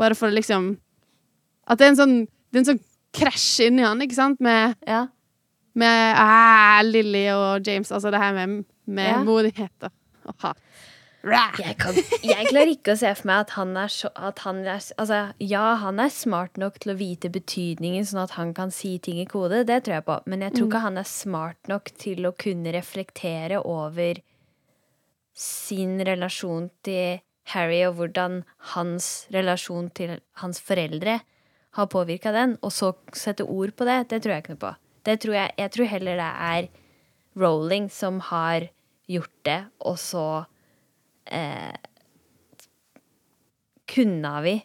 Bare 0.00 0.16
for 0.18 0.32
liksom 0.32 0.72
At 1.70 1.78
det 1.78 1.86
er 1.86 1.90
en 1.92 1.98
sånn 1.98 2.14
Det 2.24 2.56
er 2.56 2.62
en 2.62 2.68
sånn 2.72 2.84
krasj 3.16 3.60
i 3.66 3.70
han, 3.82 4.02
ikke 4.04 4.14
sant? 4.18 4.40
Med 4.40 4.76
Ja. 4.86 5.06
med 5.74 6.14
ah, 6.18 6.80
Lily 6.82 7.28
og 7.30 7.66
James, 7.66 7.90
altså 7.92 8.10
det 8.10 8.18
her 8.20 8.32
med, 8.34 8.64
med 8.86 9.06
Ja. 9.08 9.22
modighet 9.24 9.70
og 9.82 9.92
og 10.26 10.34
hat. 10.42 10.58
Jeg, 11.24 11.76
kan, 11.76 11.94
jeg 12.24 12.46
klarer 12.48 12.70
ikke 12.72 12.92
å 12.94 12.96
se 12.96 13.10
for 13.14 13.26
meg 13.28 13.40
at 13.44 13.50
han 13.50 13.76
er 13.76 13.88
så 13.92 14.08
han 14.40 14.60
er, 14.64 14.80
Altså, 14.96 15.32
ja, 15.40 15.74
han 15.76 15.98
er 16.00 16.08
smart 16.08 16.56
nok 16.56 16.78
til 16.80 16.92
å 16.92 16.96
vite 16.96 17.28
betydningen, 17.28 18.04
sånn 18.08 18.22
at 18.22 18.30
han 18.38 18.54
kan 18.54 18.70
si 18.70 18.98
ting 18.98 19.18
i 19.20 19.26
kode. 19.28 19.64
Det 19.68 19.82
tror 19.84 19.94
jeg 19.98 20.04
på. 20.06 20.16
Men 20.26 20.40
jeg 20.40 20.54
tror 20.54 20.68
ikke 20.68 20.82
han 20.86 20.96
er 20.98 21.04
smart 21.08 21.68
nok 21.68 21.90
til 21.98 22.24
å 22.24 22.32
kunne 22.32 22.72
reflektere 22.72 23.60
over 23.64 24.20
sin 25.36 25.98
relasjon 26.04 26.70
til 26.84 27.20
Harry, 27.52 27.82
og 27.88 27.94
hvordan 27.98 28.42
hans 28.74 29.26
relasjon 29.34 29.90
til 29.96 30.18
hans 30.40 30.60
foreldre 30.60 31.20
har 31.78 31.86
påvirka 31.86 32.32
den, 32.34 32.56
og 32.62 32.72
så 32.74 32.92
sette 33.14 33.44
ord 33.46 33.72
på 33.78 33.86
det. 33.86 34.08
Det 34.10 34.22
tror 34.22 34.34
jeg 34.34 34.42
ikke 34.44 34.54
noe 34.56 34.64
på. 34.64 34.72
Det 35.06 35.16
tror 35.22 35.34
jeg, 35.36 35.52
jeg 35.58 35.70
tror 35.76 35.90
heller 35.92 36.18
det 36.20 36.30
er 36.50 36.68
Rowling 37.40 37.86
som 37.94 38.18
har 38.26 38.66
gjort 39.10 39.36
det, 39.46 39.60
og 39.86 39.96
så 40.02 40.24
eh, 41.30 41.76
kunne 43.90 44.32
vi 44.44 44.56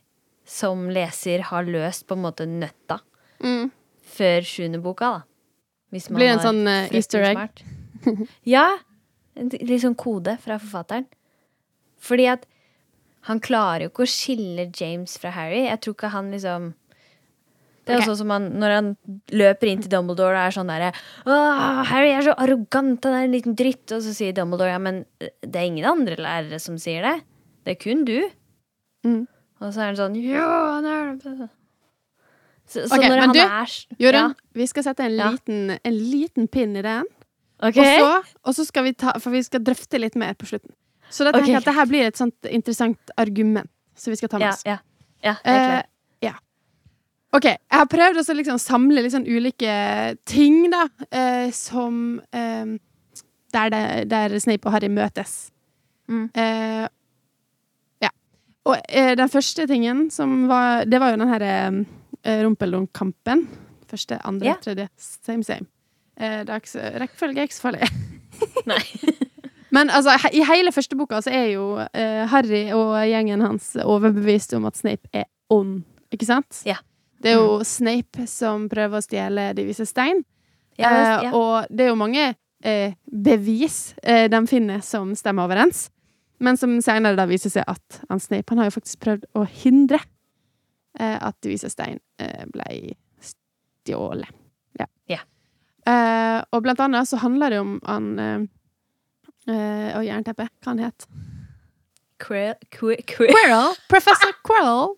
som 0.45 0.89
leser 0.93 1.45
ha 1.49 1.61
løst 1.65 2.05
på 2.07 2.17
en 2.17 2.25
måte 2.27 2.45
nøtta 2.49 2.99
Mm. 3.43 3.69
før 4.15 4.45
sjuende 4.47 4.79
boka, 4.81 5.05
da. 5.05 5.21
Hvis 5.91 6.09
man 6.09 6.19
Blir 6.19 6.29
det 6.29 6.35
en 6.37 6.45
sånn, 6.45 6.67
uh, 6.67 6.95
easter 6.95 7.21
egg? 7.21 7.61
ja. 8.55 8.77
En 9.35 9.49
litt 9.49 9.81
sånn 9.83 9.95
kode 9.99 10.37
fra 10.41 10.57
forfatteren. 10.61 11.05
Fordi 11.99 12.25
at 12.31 12.45
han 13.27 13.41
klarer 13.43 13.85
jo 13.85 13.89
ikke 13.91 14.05
å 14.05 14.09
skille 14.09 14.71
James 14.71 15.17
fra 15.19 15.33
Harry. 15.35 15.65
Jeg 15.67 15.81
tror 15.81 15.97
ikke 15.97 16.11
han 16.13 16.31
liksom 16.31 16.73
Det 17.85 17.93
er 17.93 17.99
okay. 17.99 18.09
Sånn 18.09 18.17
som 18.23 18.31
han, 18.33 18.47
når 18.57 18.71
han 18.73 18.87
løper 19.37 19.69
inn 19.69 19.83
til 19.83 19.91
Dumbledore 19.93 20.33
og 20.33 20.47
er 20.47 20.53
sånn 20.55 20.71
derre 20.71 20.87
Harry 21.91 22.15
er 22.15 22.25
så 22.25 22.33
arrogant, 22.41 23.05
han 23.05 23.13
er 23.13 23.27
en 23.27 23.35
liten 23.35 23.53
dritt. 23.57 23.85
Og 23.93 24.01
så 24.01 24.13
sier 24.15 24.33
Dumbledore 24.33 24.73
ja, 24.73 24.79
men 24.81 25.03
det 25.21 25.59
er 25.59 25.69
ingen 25.69 25.85
andre 25.89 26.17
lærere 26.17 26.57
som 26.63 26.79
sier 26.81 27.05
det. 27.05 27.19
Det 27.65 27.75
er 27.75 27.81
kun 27.83 28.01
du. 28.07 28.17
Mm. 29.05 29.21
Og 29.61 29.69
så 29.69 29.83
er 29.83 29.91
han 29.91 29.99
sånn 29.99 30.17
Ja, 30.17 30.47
han 30.79 30.89
er 30.89 31.13
det. 31.21 31.51
Så, 32.65 32.87
så 32.87 32.97
okay, 32.97 33.11
når 33.11 33.21
han 33.21 33.35
du, 33.35 33.41
er 33.43 33.73
Jorunn, 34.01 34.33
ja. 34.33 34.49
vi 34.57 34.65
skal 34.71 34.87
sette 34.87 35.05
en, 35.05 35.19
liten, 35.19 35.75
en 35.77 35.97
liten 35.99 36.49
pinn 36.49 36.73
i 36.73 36.81
den. 36.81 37.05
Okay. 37.61 38.01
Og, 38.01 38.25
så, 38.25 38.37
og 38.41 38.57
så 38.57 38.65
skal 38.67 38.83
vi 38.83 38.91
ta 38.99 39.13
For 39.21 39.31
vi 39.31 39.39
skal 39.45 39.61
drøfte 39.63 40.01
litt 40.01 40.17
mer 40.19 40.33
på 40.35 40.49
slutten. 40.49 40.73
Så 41.13 41.23
da 41.23 41.31
tenker 41.31 41.53
jeg 41.53 41.61
at 41.61 41.69
det 41.69 41.75
her 41.77 41.87
blir 41.87 42.07
et 42.09 42.17
sånt 42.17 42.49
interessant 42.49 43.13
argument 43.21 43.69
som 43.95 44.11
vi 44.11 44.17
skal 44.19 44.31
ta 44.33 44.41
med 44.41 44.49
oss. 44.49 44.65
ja. 44.65 44.79
ja 45.23 45.37
Eh, 45.45 45.53
ja. 45.53 45.83
OK. 47.35 47.47
Jeg 47.51 47.79
har 47.81 47.87
prøvd 47.91 48.21
å 48.21 48.35
liksom 48.37 48.59
samle 48.61 49.03
litt 49.03 49.13
sånn 49.15 49.27
ulike 49.27 49.73
ting, 50.29 50.69
da, 50.71 50.85
eh, 51.11 51.49
som 51.55 52.21
eh, 52.31 52.77
der, 53.55 53.73
det, 53.73 53.83
der 54.11 54.37
Snape 54.39 54.69
og 54.69 54.75
Harry 54.75 54.89
møtes. 54.91 55.49
Mm. 56.07 56.29
Eh, 56.37 56.85
ja. 58.05 58.11
Og 58.69 58.77
eh, 58.87 59.13
den 59.19 59.31
første 59.31 59.65
tingen 59.65 60.03
som 60.13 60.43
var 60.51 60.83
Det 60.85 60.99
var 61.01 61.09
jo 61.11 61.17
den 61.17 61.31
herre 61.31 61.53
eh, 62.21 62.43
rumpeldunk-kampen. 62.45 63.45
Første, 63.89 64.19
andre, 64.23 64.53
yeah. 64.53 64.61
tredje. 64.61 64.87
Same, 64.97 65.43
same. 65.43 65.67
Eh, 66.15 66.45
så, 66.63 66.87
rekkefølge 67.01 67.41
er 67.41 67.49
ikke 67.49 67.57
så 67.57 67.67
farlig. 67.67 67.91
Nei. 68.71 68.81
Men 69.75 69.91
altså, 69.91 70.15
he 70.23 70.37
i 70.39 70.47
hele 70.47 70.71
første 70.71 70.95
boka 70.95 71.19
så 71.25 71.33
er 71.35 71.49
jo 71.57 71.65
eh, 71.83 72.23
Harry 72.31 72.69
og 72.71 72.95
gjengen 73.09 73.43
hans 73.43 73.73
overbevist 73.83 74.55
om 74.55 74.69
at 74.69 74.79
Snape 74.79 75.09
er 75.11 75.27
ond, 75.51 75.81
ikke 76.15 76.27
sant? 76.29 76.61
Ja. 76.67 76.77
Det 77.25 77.33
er 77.33 77.39
jo 77.41 77.57
Snape 77.65 78.27
som 78.29 78.67
prøver 78.69 78.99
å 79.01 79.03
stjele 79.05 79.47
De 79.57 79.65
vise 79.65 79.85
stein. 79.89 80.21
Ja, 80.77 80.89
det- 80.91 81.03
Eh, 81.05 81.23
ja. 81.25 81.31
og 81.33 81.67
det 81.71 81.85
er 81.85 81.89
jo 81.89 81.95
mange 81.97 82.35
eh, 82.63 82.93
bevis 83.09 83.95
eh, 84.03 84.27
de 84.29 84.39
finner 84.47 84.81
som 84.85 85.13
stemmer 85.17 85.45
overens. 85.47 85.89
Men 86.39 86.57
som 86.59 86.73
senere 86.83 87.15
da 87.17 87.25
viser 87.25 87.49
seg 87.49 87.63
at 87.67 88.01
han 88.09 88.19
Snape 88.19 88.49
han 88.51 88.59
har 88.59 88.69
jo 88.69 88.75
faktisk 88.79 88.99
prøvd 89.05 89.23
å 89.39 89.45
hindre 89.47 89.99
eh, 90.99 91.17
at 91.21 91.35
De 91.41 91.49
vise 91.53 91.69
stein 91.71 91.99
eh, 92.19 92.45
ble 92.51 92.93
stjålet. 93.23 94.29
Ja. 94.79 94.85
Ja. 95.07 95.19
Eh, 95.87 96.43
og 96.51 96.63
blant 96.65 96.79
annet 96.83 97.07
så 97.07 97.17
handler 97.21 97.49
det 97.55 97.59
om 97.61 97.79
han 97.85 98.19
eh, 98.19 99.97
Og 99.97 100.03
jernteppet. 100.05 100.49
hva 100.61 100.73
han 100.73 100.79
het 100.83 101.05
Quirrell, 102.19 102.55
Quir- 102.71 103.03
Quir- 103.05 103.31
Quirrell. 103.33 103.75
Professor 103.91 104.31
Quirrell. 104.47 104.95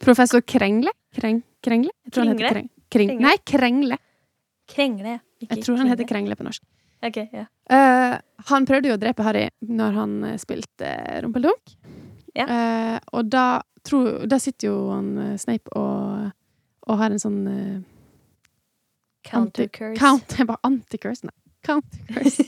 Professor 0.00 0.40
Krengle? 0.42 0.90
Kreng, 1.16 1.42
krengle? 1.62 1.90
Kringle? 2.12 2.48
Kreng. 2.48 2.68
Kring. 2.90 3.16
Nei, 3.22 3.36
Krengle. 3.46 3.96
Krengle. 4.70 5.18
ikke 5.40 5.56
Jeg 5.56 5.64
tror 5.64 5.76
han 5.80 5.88
heter. 5.90 6.06
Krengle 6.06 6.36
på 6.38 6.44
norsk. 6.46 6.62
Ok, 7.02 7.16
ja. 7.32 7.46
uh, 7.72 8.18
han 8.50 8.66
prøvde 8.68 8.88
jo 8.90 8.96
å 8.98 9.00
drepe 9.00 9.24
Harry 9.24 9.46
når 9.64 9.94
han 9.96 10.10
eh, 10.28 10.36
spilte 10.40 10.84
uh, 10.84 11.20
Rumpeldunk. 11.24 11.72
Ja. 12.36 12.44
Uh, 12.44 12.96
og 13.16 13.30
da, 13.32 13.44
tro, 13.86 14.02
da 14.28 14.36
sitter 14.42 14.68
jo 14.68 14.74
han 14.92 15.08
eh, 15.18 15.38
Snape 15.40 15.72
og, 15.80 16.28
og 16.86 17.00
har 17.00 17.10
en 17.14 17.22
sånn 17.22 17.40
uh, 17.48 17.80
Counter-curse. 19.26 19.98
Count, 20.00 20.36
jeg 20.36 20.46
bare 20.48 20.60
anti-curse, 20.68 21.22
nei. 21.28 21.36
Counter-curse. 21.66 22.44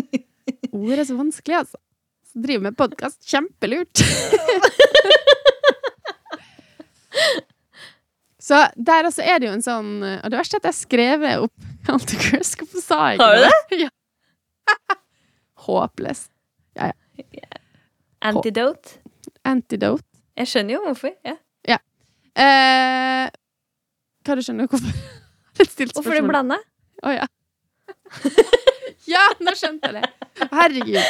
Ord 0.78 0.96
er 0.96 1.04
så 1.06 1.16
vanskelig, 1.18 1.56
altså. 1.64 1.78
Så 2.30 2.34
driver 2.46 2.62
med 2.70 2.78
podkast. 2.78 3.18
Kjempelurt. 3.26 3.96
så 8.50 8.64
der 8.74 9.06
også 9.06 9.22
er 9.22 9.38
det 9.38 9.46
jo 9.46 9.54
en 9.54 9.62
sånn 9.62 9.90
eh, 10.02 10.16
Og 10.24 10.32
det 10.32 10.38
verste 10.40 10.56
er 10.58 10.62
at 10.62 10.66
jeg 10.66 10.74
har 10.74 10.78
skrevet 10.80 11.44
opp 11.44 11.68
counter-curse. 11.86 12.56
Hvorfor 12.58 12.82
sa 12.82 12.98
jeg 13.12 13.20
ikke 13.20 13.28
Har 13.28 13.36
du 13.38 13.44
det? 13.46 13.78
ja. 13.84 13.90
Håpløs. 15.66 16.26
Antidote. 18.20 18.98
Antidote. 19.48 20.04
Jeg 20.36 20.50
skjønner 20.50 20.76
jo 20.76 20.82
hvorfor. 20.88 21.14
Ja. 21.24 21.36
Eh, 22.40 23.30
hva 24.24 24.36
du 24.36 24.42
skjønner 24.44 24.68
hvorfor? 24.70 24.92
Hvorfor 25.60 26.14
du 26.16 26.24
blanda? 26.24 26.56
Å 27.04 27.10
ja. 27.12 27.24
ja, 29.10 29.24
nå 29.44 29.52
skjønte 29.58 29.90
jeg 29.90 30.00
det. 30.00 30.28
Herregud. 30.54 31.04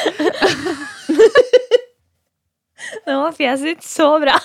Nå 3.05 3.15
var 3.21 3.37
fjeset 3.37 3.69
ditt 3.69 3.87
så 3.87 4.09
bra. 4.19 4.35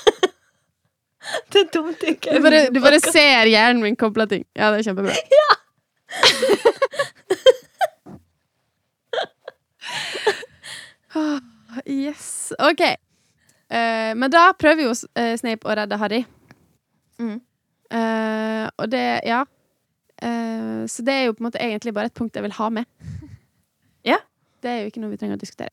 Det 1.52 1.60
er 1.64 1.70
dumt 1.74 2.00
du 2.00 2.06
ikke 2.12 2.36
Du 2.36 2.42
bare, 2.44 2.60
du 2.70 2.80
bare 2.82 3.00
ser 3.02 3.50
hjernen 3.50 3.82
min 3.82 3.96
koble 3.98 4.26
ting. 4.30 4.44
Ja, 4.56 4.70
det 4.72 4.82
er 4.82 4.90
kjempebra. 4.90 5.14
Ja! 11.16 11.30
yes. 11.86 12.52
OK. 12.58 12.82
Uh, 13.72 14.12
men 14.16 14.30
da 14.30 14.50
prøver 14.58 14.86
jo 14.86 14.92
eh, 15.18 15.34
Snape 15.38 15.66
å 15.66 15.74
redde 15.76 15.98
Harry. 16.00 16.22
Mm. 17.18 17.38
Uh, 17.92 18.66
og 18.76 18.90
det 18.92 19.06
Ja. 19.26 19.44
Så 20.86 21.02
det 21.04 21.12
er 21.12 21.24
jo 21.26 21.34
på 21.36 21.42
en 21.42 21.46
måte 21.50 21.60
egentlig 21.60 21.92
bare 21.92 22.08
et 22.08 22.14
punkt 22.16 22.36
jeg 22.36 22.44
vil 22.46 22.54
ha 22.56 22.68
med. 22.72 22.86
Ja. 24.06 24.16
Det 24.62 24.70
er 24.70 24.78
jo 24.80 24.88
ikke 24.88 25.02
noe 25.02 25.12
vi 25.12 25.18
trenger 25.20 25.36
å 25.36 25.40
diskutere. 25.40 25.72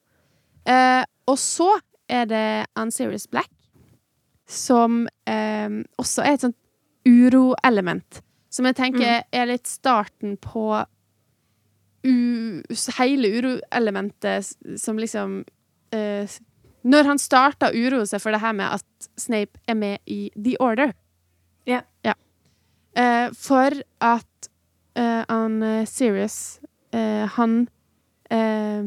Og 1.30 1.38
så 1.39 1.70
er 2.12 2.26
det 2.28 2.66
Unserious 2.76 3.28
Black, 3.32 3.50
som 4.49 5.06
eh, 5.29 5.69
også 6.01 6.23
er 6.25 6.38
et 6.38 6.45
sånt 6.45 6.60
uroelement. 7.08 8.21
Som 8.53 8.67
jeg 8.69 8.77
tenker 8.77 9.23
er 9.25 9.49
litt 9.49 9.67
starten 9.67 10.38
på 10.41 10.84
hele 12.97 13.29
uroelementet 13.32 14.49
som 14.79 14.99
liksom 14.99 15.45
eh, 15.95 16.27
Når 16.84 17.08
han 17.08 17.21
starta 17.21 17.69
å 17.71 17.77
uroe 17.79 18.06
seg 18.06 18.19
for 18.19 18.36
det 18.36 18.41
her 18.43 18.53
med 18.58 18.75
at 18.75 19.08
Snape 19.15 19.60
er 19.67 19.77
med 19.79 20.03
i 20.06 20.27
The 20.36 20.58
Order. 20.60 20.91
Ja. 22.03 22.15
Eh, 22.93 23.32
for 23.34 23.73
at 24.03 24.49
eh, 24.99 25.23
han 25.29 25.63
eh, 25.63 25.86
Sirius 25.89 26.60
eh, 26.91 27.23
Han 27.38 27.63
eh, 28.29 28.84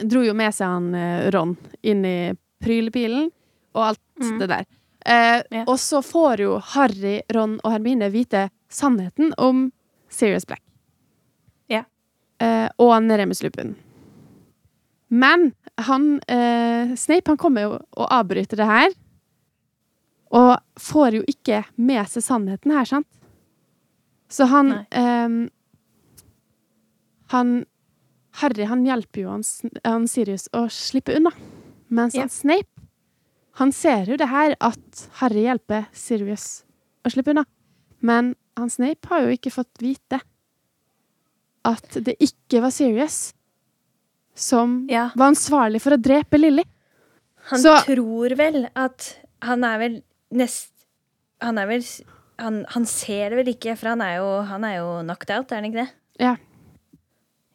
dro 0.00 0.22
jo 0.24 0.32
med 0.32 0.54
seg 0.54 0.70
han 0.70 0.94
eh, 0.96 1.26
Ron 1.34 1.56
inn 1.82 2.06
i 2.08 2.18
prylepilen, 2.62 3.28
og 3.76 3.82
alt 3.90 4.00
Mm. 4.20 4.38
det 4.38 4.46
der. 4.48 4.66
Eh, 5.06 5.42
Ja. 5.50 5.64
Og 5.68 5.78
så 5.78 6.02
får 6.02 6.40
jo 6.40 6.58
Harry, 6.58 7.20
Ron 7.34 7.58
og 7.64 7.72
Hermine 7.72 8.10
vite 8.10 8.48
sannheten 8.68 9.32
om 9.38 9.72
Sirius 10.08 10.46
Black. 10.46 10.62
Ja. 11.68 11.84
Eh, 12.40 12.68
og 12.78 12.92
han 12.92 13.10
Remus 13.10 13.42
Lupin. 13.42 13.74
Men 15.08 15.52
han 15.78 16.20
eh, 16.28 16.94
Snape 16.96 17.28
han 17.30 17.36
kommer 17.36 17.62
jo 17.62 17.70
og 17.96 18.08
avbryter 18.10 18.56
det 18.56 18.66
her. 18.66 18.90
Og 20.34 20.56
får 20.80 21.14
jo 21.20 21.22
ikke 21.30 21.64
med 21.76 22.08
seg 22.10 22.22
sannheten 22.26 22.72
her, 22.74 22.84
sant? 22.84 23.06
Så 24.28 24.48
han 24.50 24.72
ehm, 24.90 25.50
Han 27.30 27.64
Harry 28.42 28.64
han 28.68 28.82
hjelper 28.84 29.22
jo 29.22 29.30
han, 29.30 29.44
han 29.84 30.08
Sirius 30.10 30.48
å 30.52 30.66
slippe 30.70 31.14
unna. 31.16 31.30
Mens 31.88 32.14
Ja. 32.14 32.22
han 32.26 32.28
Snape 32.28 32.68
Han 33.60 33.72
ser 33.72 34.04
jo 34.10 34.16
det 34.20 34.28
her 34.28 34.54
at 34.60 35.06
Harry 35.20 35.46
hjelper 35.46 35.86
Sirius 35.96 36.64
å 37.06 37.12
slippe 37.12 37.32
unna. 37.32 37.44
Men 38.04 38.34
han 38.56 38.70
Snape 38.72 39.08
har 39.08 39.24
jo 39.24 39.32
ikke 39.36 39.52
fått 39.54 39.80
vite 39.80 40.20
at 41.66 41.96
det 42.06 42.14
ikke 42.22 42.60
var 42.62 42.70
Sirius 42.74 43.32
som 44.36 44.86
Ja. 44.90 45.10
var 45.16 45.32
ansvarlig 45.32 45.80
for 45.82 45.96
å 45.96 46.00
drepe 46.00 46.38
Lily. 46.38 46.64
Han 47.50 47.60
Så- 47.60 47.84
tror 47.86 48.36
vel 48.36 48.68
at 48.76 49.18
Han 49.42 49.62
er 49.64 49.78
vel 49.78 50.02
nest 50.32 50.72
Han 51.40 51.58
er 51.58 51.66
vel 51.66 51.82
han, 52.38 52.64
han 52.68 52.84
ser 52.84 53.30
det 53.30 53.36
vel 53.46 53.54
ikke, 53.54 53.76
for 53.78 53.88
han 53.88 54.00
er 54.02 54.16
jo, 54.18 54.42
han 54.42 54.62
er 54.64 54.76
jo 54.76 55.02
knocked 55.02 55.30
out, 55.30 55.52
er 55.52 55.54
han 55.56 55.64
ikke 55.72 55.86
det? 55.86 55.92
Ja. 56.20 56.36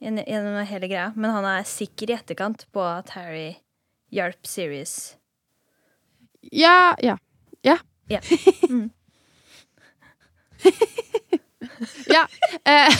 Gjen- 0.01 0.25
Gjennom 0.27 0.65
hele 0.65 0.87
greia. 0.89 1.15
Men 1.15 1.29
han 1.29 1.45
er 1.45 1.61
sikker 1.63 2.09
i 2.09 2.17
etterkant 2.17 2.65
på 2.73 2.81
at 2.81 3.09
Harry 3.09 3.57
hjalp 4.11 4.41
Sirius. 4.43 5.17
Ja, 6.51 6.95
ja. 7.01 7.17
Ja. 7.61 7.77
Ja. 8.07 8.21
Mm. 8.69 8.89
ja. 12.07 12.27
Eh, 12.65 12.93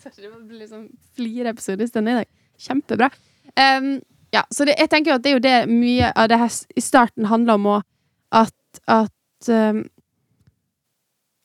Sorry, 0.00 0.28
det 0.28 0.48
blir 0.48 0.58
liksom 0.58 0.88
flireepisode 1.16 1.84
i 1.84 1.88
stedet 1.88 2.12
i 2.12 2.14
dag. 2.20 2.28
Kjempebra. 2.58 3.10
Um, 3.56 4.00
ja, 4.30 4.44
så 4.50 4.64
det, 4.64 4.76
jeg 4.78 4.90
tenker 4.90 5.12
jo 5.12 5.16
at 5.18 5.24
det 5.24 5.30
er 5.30 5.36
jo 5.36 5.44
det 5.44 5.56
mye 5.70 6.10
av 6.16 6.28
det 6.30 6.38
her 6.40 6.58
i 6.76 6.84
starten 6.84 7.28
handler 7.30 7.58
om 7.58 7.70
òg. 7.76 7.86
At, 8.30 8.80
at 8.86 9.50
um, 9.50 9.82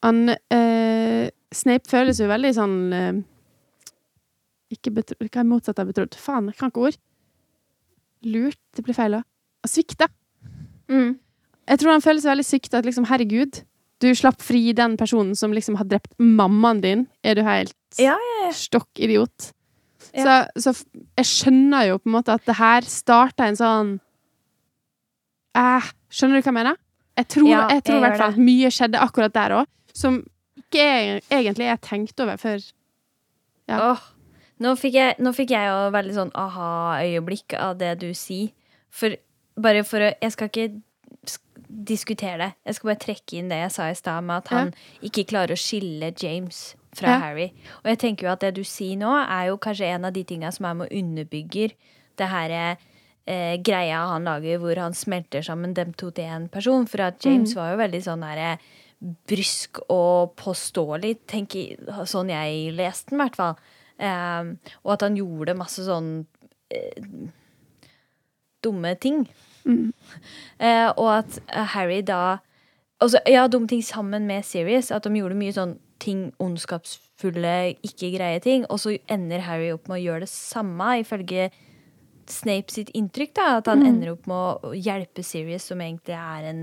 han 0.06 0.20
uh, 0.30 1.24
Snape 1.56 1.90
føles 1.90 2.20
jo 2.20 2.28
veldig 2.30 2.52
sånn 2.54 2.76
uh, 2.94 3.16
Ikke 4.70 4.92
betrodd 4.94 5.26
Hva 5.26 5.40
er 5.42 5.48
motsatt 5.50 5.80
av 5.82 5.90
betrodd? 5.90 6.14
Faen, 6.20 6.52
jeg 6.52 6.60
kan 6.60 6.70
ikke 6.70 6.84
ord. 6.90 7.00
Lurt. 8.26 8.60
Det 8.76 8.86
blir 8.86 8.96
feil 8.96 9.18
òg. 9.18 9.26
Svikta. 9.66 10.08
Mm. 10.92 11.16
Jeg 11.66 11.78
tror 11.82 11.90
han 11.96 12.04
føler 12.04 12.22
seg 12.22 12.30
veldig 12.30 12.44
sykt 12.46 12.74
At 12.78 12.86
liksom, 12.86 13.06
herregud, 13.10 13.56
du 13.98 14.06
slapp 14.14 14.38
fri 14.44 14.70
den 14.76 14.94
personen 15.00 15.34
som 15.34 15.54
liksom 15.56 15.74
har 15.80 15.88
drept 15.90 16.12
mammaen 16.22 16.82
din. 16.84 17.06
Er 17.26 17.34
du 17.38 17.42
helt 17.46 17.74
Ja, 17.98 18.14
stokk 18.54 18.88
idiot? 19.02 19.50
Ja. 20.14 20.44
Så, 20.54 20.70
så 20.72 20.74
jeg 21.18 21.26
skjønner 21.26 21.88
jo 21.88 21.98
på 21.98 22.08
en 22.10 22.14
måte 22.18 22.36
at 22.36 22.44
det 22.46 22.54
her 22.60 22.86
starta 22.86 23.48
en 23.50 23.58
sånn 23.58 23.94
eh, 25.58 25.88
Skjønner 26.12 26.38
du 26.38 26.44
hva 26.44 26.52
jeg 26.52 26.58
mener? 26.60 26.78
Jeg 27.16 27.28
tror, 27.32 27.48
Ja, 27.48 27.62
jeg 27.72 27.82
tror 27.84 27.96
i 27.96 28.00
jeg 28.00 28.04
hvert 28.06 28.20
fall 28.20 28.34
at 28.36 28.42
mye 28.46 28.70
skjedde 28.76 29.00
akkurat 29.02 29.34
der 29.34 29.54
òg, 29.62 29.68
som 29.96 30.20
ikke 30.60 30.84
egentlig 31.32 31.68
er 31.72 31.80
tenkt 31.82 32.20
over 32.20 32.36
før 32.40 32.60
Ja. 33.66 33.78
Oh, 33.92 34.02
nå 34.62 34.74
fikk 34.78 34.94
jeg, 35.00 35.16
nå 35.18 35.32
fikk 35.34 35.50
jeg 35.56 35.66
jo 35.68 35.78
veldig 35.96 36.14
sånn 36.16 36.30
aha-øyeblikk 36.38 37.56
av 37.58 37.74
det 37.80 37.96
du 38.04 38.10
sier. 38.14 38.52
For 38.94 39.16
bare 39.56 39.84
for 39.84 40.04
å 40.04 40.12
Jeg 40.20 40.32
skal 40.32 40.48
ikke 40.50 40.68
diskutere 41.66 42.38
det. 42.38 42.50
Jeg 42.66 42.74
skal 42.76 42.88
bare 42.92 43.02
trekke 43.02 43.38
inn 43.38 43.48
det 43.50 43.58
jeg 43.58 43.72
sa 43.74 43.88
i 43.90 43.94
stad, 43.98 44.24
med 44.24 44.36
at 44.44 44.48
han 44.54 44.74
ikke 45.04 45.26
klarer 45.32 45.56
å 45.56 45.60
skille 45.60 46.12
James 46.14 46.74
fra 46.96 47.08
Ja. 47.08 47.18
Harry. 47.18 47.52
Og 47.82 47.90
jeg 47.90 47.98
tenker 47.98 48.26
jo 48.26 48.32
at 48.32 48.40
det 48.40 48.54
du 48.54 48.64
sier 48.64 48.96
nå, 48.96 49.10
er 49.28 49.48
jo 49.50 49.58
kanskje 49.58 49.90
en 49.94 50.04
av 50.08 50.12
de 50.12 50.24
tinga 50.24 50.52
som 50.52 50.64
er 50.66 50.74
med 50.74 50.86
og 50.88 50.96
underbygger 50.96 51.74
det 52.16 52.28
her 52.28 52.50
eh, 53.26 53.56
greia 53.58 54.06
han 54.08 54.24
lager, 54.24 54.58
hvor 54.62 54.78
han 54.80 54.94
smelter 54.94 55.42
sammen 55.42 55.74
dem 55.74 55.92
to 55.92 56.10
til 56.10 56.24
én 56.24 56.48
person. 56.48 56.86
For 56.86 57.02
at 57.02 57.24
James 57.24 57.54
var 57.54 57.72
jo 57.72 57.82
veldig 57.82 58.02
sånn 58.06 58.24
derre 58.24 58.58
brysk 59.28 59.82
og 59.92 60.36
påståelig, 60.40 61.26
tenker, 61.28 61.76
sånn 62.08 62.30
jeg 62.32 62.72
leste 62.72 63.10
den, 63.10 63.20
i 63.20 63.24
hvert 63.24 63.36
fall. 63.36 63.56
Eh, 63.98 64.72
og 64.84 64.92
at 64.94 65.02
han 65.02 65.16
gjorde 65.18 65.58
masse 65.58 65.84
sånn 65.84 66.26
eh, 66.70 67.02
dumme 68.64 68.94
ting. 69.02 69.26
Eh, 69.66 70.88
og 70.96 71.08
at 71.18 71.38
eh, 71.48 71.64
Harry 71.74 72.00
da 72.06 72.38
altså, 73.02 73.18
Ja, 73.26 73.46
dumme 73.50 73.68
ting 73.68 73.82
sammen 73.84 74.26
med 74.26 74.44
Sirius. 74.44 74.90
At 74.94 75.04
de 75.04 75.10
gjorde 75.18 75.36
mye 75.38 75.52
sånn 75.52 75.76
ting, 75.98 76.32
ondskapsfulle, 76.42 77.76
ikke 77.84 78.12
greie 78.16 78.40
ting. 78.44 78.66
Og 78.70 78.78
så 78.82 78.96
ender 79.10 79.40
Harry 79.46 79.70
opp 79.72 79.88
med 79.88 79.98
å 79.98 80.04
gjøre 80.04 80.26
det 80.26 80.32
samme, 80.32 81.00
ifølge 81.02 81.50
Snape 82.28 82.72
sitt 82.74 82.90
inntrykk. 82.94 83.34
da, 83.34 83.56
At 83.58 83.66
han 83.70 83.84
ender 83.86 84.12
opp 84.12 84.26
med 84.26 84.64
å 84.66 84.72
hjelpe 84.74 85.22
Sirius, 85.22 85.62
som 85.70 85.80
egentlig 85.80 86.16
er 86.18 86.48
en, 86.50 86.62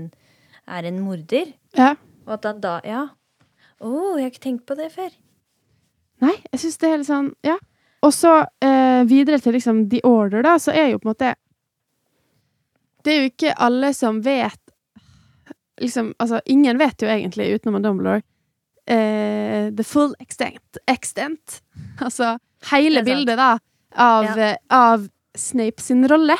er 0.68 0.84
en 0.90 1.00
morder. 1.00 1.54
ja. 1.76 1.94
Og 2.26 2.32
at 2.38 2.44
han 2.48 2.60
da 2.60 2.80
Ja. 2.84 3.08
Å, 3.84 4.16
jeg 4.16 4.22
har 4.22 4.30
ikke 4.30 4.40
tenkt 4.44 4.66
på 4.66 4.76
det 4.78 4.90
før. 4.94 5.10
Nei, 6.22 6.32
jeg 6.52 6.60
syns 6.62 6.78
det 6.80 6.88
er 6.88 6.98
litt 6.98 7.08
sånn 7.10 7.34
Ja. 7.44 7.58
Og 8.04 8.12
så 8.12 8.46
eh, 8.64 9.04
videre 9.08 9.38
til 9.40 9.52
liksom 9.56 9.88
The 9.90 10.00
Order, 10.04 10.42
da, 10.44 10.54
så 10.60 10.72
er 10.72 10.90
jo 10.92 10.98
på 11.00 11.08
en 11.08 11.12
måte 11.14 11.34
Det 13.04 13.12
er 13.12 13.20
jo 13.22 13.30
ikke 13.32 13.54
alle 13.68 13.92
som 13.96 14.22
vet 14.24 14.60
Liksom, 15.82 16.12
altså, 16.22 16.38
ingen 16.46 16.78
vet 16.78 17.02
jo 17.02 17.08
egentlig, 17.10 17.48
utenom 17.56 17.82
Dumbledore, 17.82 18.20
eh, 18.86 19.72
the 19.74 19.82
full 19.82 20.12
extent. 20.22 20.76
extent. 20.86 21.56
Altså 21.98 22.36
hele 22.70 23.02
bildet, 23.02 23.34
da, 23.36 23.58
av, 23.96 24.24
Ja. 24.24 24.36
eh, 24.52 24.56
av 24.70 25.08
Snape 25.34 25.82
sin 25.82 26.06
rolle. 26.08 26.36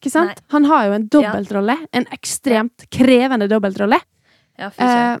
Ikke 0.00 0.10
sant? 0.10 0.32
Nei. 0.32 0.44
Han 0.54 0.64
har 0.64 0.86
jo 0.86 0.92
en 0.96 1.06
dobbeltrolle. 1.08 1.76
En 1.92 2.06
ekstremt 2.16 2.86
krevende 2.90 3.46
dobbeltrolle. 3.52 4.00
Ja. 4.58 4.70
Eh, 4.78 5.18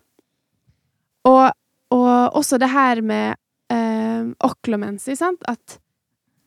og, 1.28 1.52
og 1.92 2.32
også 2.40 2.58
det 2.58 2.70
her 2.72 3.02
med 3.02 3.36
eh, 3.68 4.24
oklomensi, 4.40 5.14
sant? 5.14 5.44
At 5.46 5.78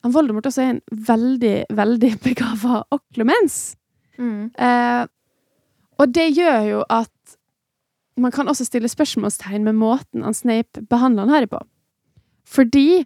han 0.01 0.11
Voldemort 0.11 0.45
også 0.49 0.63
er 0.65 0.73
en 0.73 0.81
veldig, 0.89 1.65
veldig 1.69 2.11
begava 2.27 2.81
oklomens. 2.89 3.75
Mm. 4.17 4.51
Eh, 4.55 5.03
og 5.99 6.11
det 6.15 6.29
gjør 6.35 6.61
jo 6.69 6.81
at 6.91 7.37
man 8.19 8.31
kan 8.31 8.47
også 8.47 8.67
stille 8.67 8.89
spørsmålstegn 8.91 9.63
med 9.63 9.75
måten 9.75 10.23
han 10.23 10.35
Snape 10.35 10.85
behandler 10.89 11.25
han 11.25 11.33
Harry 11.35 11.49
på. 11.51 11.59
Fordi 12.47 13.05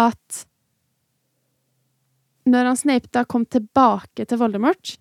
at 0.00 0.44
når 2.50 2.72
han 2.72 2.76
Snape 2.76 3.08
da 3.14 3.24
kom 3.24 3.46
tilbake 3.46 4.24
til 4.24 4.40
Voldemort, 4.40 4.96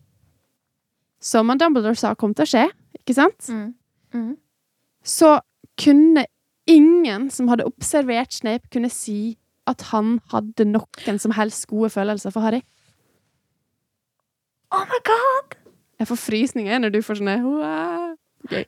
som 1.19 1.49
han 1.49 1.59
Dumbledore 1.59 1.99
sa 1.99 2.13
kom 2.15 2.33
til 2.35 2.45
å 2.45 2.51
skje, 2.53 2.65
ikke 3.01 3.15
sant? 3.17 3.49
Mm. 3.49 3.75
Mm. 4.09 4.37
så 5.05 5.39
kunne 5.77 6.23
ingen 6.65 7.27
som 7.29 7.47
hadde 7.47 7.67
observert 7.67 8.33
Snape, 8.33 8.69
kunne 8.73 8.89
si 8.89 9.37
at 9.69 9.83
han 9.91 10.17
hadde 10.31 10.65
noen 10.65 11.19
som 11.21 11.33
helst 11.37 11.67
gode 11.69 11.91
følelser 11.93 12.33
for 12.33 12.41
Harry. 12.45 12.63
Oh 14.71 14.85
my 14.85 14.99
god! 15.05 15.55
Jeg 15.99 16.07
får 16.07 16.19
frysninger 16.21 16.81
når 16.83 16.93
du 16.93 17.01
får 17.03 17.19
sånne 17.19 17.37
wow. 17.43 18.09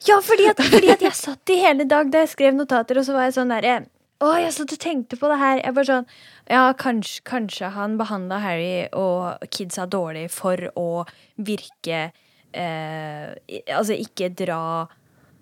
Ja, 0.08 0.18
fordi 0.20 0.50
at, 0.52 0.60
fordi 0.74 0.90
at 0.92 1.04
jeg 1.06 1.16
satt 1.16 1.52
i 1.54 1.62
hele 1.62 1.86
dag 1.88 2.10
da 2.12 2.26
jeg 2.26 2.34
skrev 2.34 2.56
notater, 2.58 3.00
og 3.00 3.06
så 3.08 3.16
var 3.16 3.30
jeg 3.30 3.38
sånn 3.38 3.54
derre 3.54 3.76
Å, 4.22 4.32
jeg 4.38 4.52
satt 4.54 4.74
og 4.76 4.82
tenkte 4.84 5.18
på 5.18 5.30
det 5.32 5.38
her. 5.40 5.62
Jeg 5.64 5.76
bare 5.78 5.88
sånn 5.88 6.10
Ja, 6.52 6.66
kanskje, 6.78 7.22
kanskje 7.26 7.72
han 7.78 7.96
behandla 8.02 8.42
Harry 8.44 8.90
og 8.98 9.46
kidsa 9.54 9.88
dårlig 9.90 10.28
for 10.34 10.68
å 10.78 11.06
virke 11.40 12.10
eh, 12.52 13.32
Altså 13.72 13.96
ikke 13.98 14.30
dra 14.44 14.62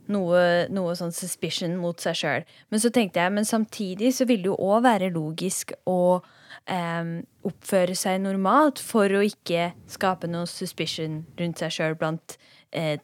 noe, 0.10 0.44
noe 0.74 0.96
sånn 0.98 1.14
suspicion 1.14 1.76
mot 1.78 2.00
seg 2.02 2.16
sjøl. 2.18 2.46
Men 2.74 2.82
så 2.82 2.90
tenkte 2.94 3.22
jeg, 3.22 3.34
men 3.36 3.46
samtidig 3.46 4.10
så 4.18 4.26
vil 4.30 4.42
det 4.42 4.50
jo 4.50 4.56
òg 4.58 4.82
være 4.88 5.12
logisk 5.14 5.76
å 5.86 6.20
em, 6.68 7.26
oppføre 7.46 7.96
seg 7.96 8.22
normalt 8.22 8.80
for 8.80 9.08
å 9.10 9.22
ikke 9.26 9.72
skape 9.88 10.28
noe 10.28 10.46
suspicion 10.50 11.22
rundt 11.40 11.58
seg 11.62 11.72
sjøl 11.72 11.96
blant 12.00 12.38
eh, 12.72 12.98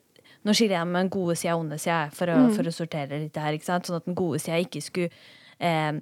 Nå 0.46 0.54
skiller 0.54 0.76
jeg 0.78 0.94
den 0.94 1.08
gode 1.10 1.34
sida 1.36 1.56
og 1.56 1.64
onde 1.64 1.78
sida 1.82 2.04
for, 2.14 2.30
å- 2.30 2.52
for 2.54 2.68
å 2.70 2.72
sortere 2.76 3.18
litt 3.18 3.36
her. 3.42 3.54
ikke 3.58 3.66
sant? 3.66 3.88
Sånn 3.90 3.96
at 3.98 4.06
den 4.06 4.14
gode 4.14 4.38
sida 4.44 4.60
ikke 4.62 4.82
skulle 4.86 5.10
eh, 5.58 5.98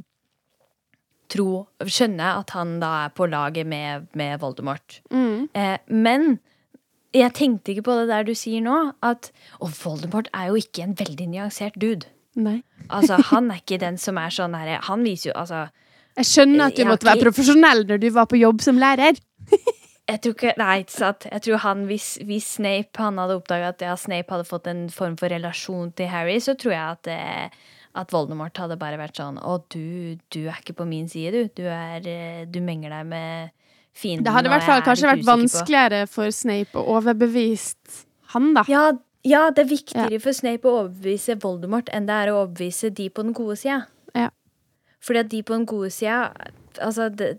tro 1.31 1.45
Skjønne 1.87 2.27
at 2.41 2.51
han 2.55 2.73
da 2.81 2.89
er 3.05 3.13
på 3.15 3.27
laget 3.31 3.65
med, 3.69 4.09
med 4.19 4.41
Voldemort. 4.41 4.97
Mm. 5.15 5.47
Eh, 5.55 5.77
men 5.87 6.39
jeg 7.15 7.31
tenkte 7.37 7.71
ikke 7.71 7.85
på 7.87 7.95
det 8.01 8.09
der 8.11 8.27
du 8.27 8.33
sier 8.35 8.59
nå, 8.65 8.75
at 9.05 9.31
Og 9.61 9.71
Voldemort 9.79 10.27
er 10.33 10.49
jo 10.51 10.59
ikke 10.59 10.83
en 10.89 10.95
veldig 10.99 11.27
nyansert 11.37 11.79
dude. 11.79 12.09
Nei. 12.35 12.63
Altså, 12.89 13.19
Han 13.29 13.51
er 13.53 13.61
ikke 13.61 13.79
den 13.79 13.97
som 14.01 14.17
er 14.17 14.33
sånn 14.33 14.55
herre 14.57 14.79
Han 14.89 15.03
viser 15.05 15.29
jo 15.31 15.35
altså 15.39 15.67
Jeg 16.19 16.29
skjønner 16.29 16.67
at 16.69 16.77
du 16.77 16.83
måtte 16.85 17.07
være 17.09 17.23
profesjonell 17.25 17.85
når 17.89 18.01
du 18.03 18.09
var 18.13 18.27
på 18.29 18.37
jobb 18.41 18.61
som 18.65 18.77
lærer. 18.81 19.17
Jeg 20.03 20.19
tror 20.19 20.33
ikke 20.35 20.51
Nei, 20.59 20.73
ikke 20.83 20.91
sant. 20.91 21.25
Jeg 21.31 21.41
tror 21.45 21.61
han, 21.63 21.85
hvis, 21.87 22.07
hvis 22.27 22.47
Snape 22.57 22.99
han 22.99 23.21
hadde 23.21 23.37
oppdaga 23.39 23.69
at 23.71 23.83
ja, 23.85 23.93
Snape 23.95 24.35
hadde 24.35 24.47
fått 24.49 24.67
en 24.67 24.81
form 24.91 25.15
for 25.19 25.31
relasjon 25.31 25.93
til 25.95 26.09
Harry, 26.11 26.41
så 26.43 26.57
tror 26.59 26.73
jeg 26.75 26.97
at 26.97 27.09
eh, 27.13 27.61
at 27.93 28.11
Voldemort 28.13 28.57
hadde 28.57 28.77
bare 28.81 28.97
vært 28.97 29.19
sånn 29.21 29.37
Å, 29.37 29.59
du, 29.71 30.17
du 30.33 30.39
er 30.49 30.57
ikke 30.59 30.75
på 30.79 30.87
min 30.89 31.05
side, 31.11 31.31
du. 31.31 31.61
Du, 31.61 31.67
er, 31.69 32.03
eh, 32.09 32.41
du 32.49 32.59
menger 32.65 32.93
deg 32.97 33.09
med 33.11 33.53
fienden. 33.93 34.25
Det 34.25 34.33
hadde 34.33 34.49
i 34.49 34.53
hvert 34.55 34.65
fall 34.67 34.83
kanskje 34.85 35.11
vært 35.11 35.27
vanskeligere 35.27 36.03
på- 36.07 36.13
for 36.17 36.33
Snape 36.33 36.81
å 36.81 36.97
overbevist 36.97 38.03
han, 38.33 38.53
da. 38.57 38.63
Ja, 38.67 38.87
ja, 39.23 39.43
det 39.53 39.63
er 39.63 39.69
viktigere 39.69 40.19
for 40.19 40.35
Snape 40.35 40.67
å 40.67 40.79
overbevise 40.83 41.37
Voldemort 41.39 41.91
enn 41.93 42.09
det 42.09 42.15
er 42.17 42.33
å 42.33 42.39
overbevise 42.41 42.89
de 42.91 43.07
på 43.13 43.23
den 43.23 43.35
gode 43.37 43.55
sida. 43.61 43.83
Fordi 45.03 45.19
at 45.19 45.31
de 45.31 45.41
på 45.43 45.55
den 45.55 45.65
gode 45.67 45.89
sida 45.91 46.31
altså, 46.79 47.09
det, 47.09 47.37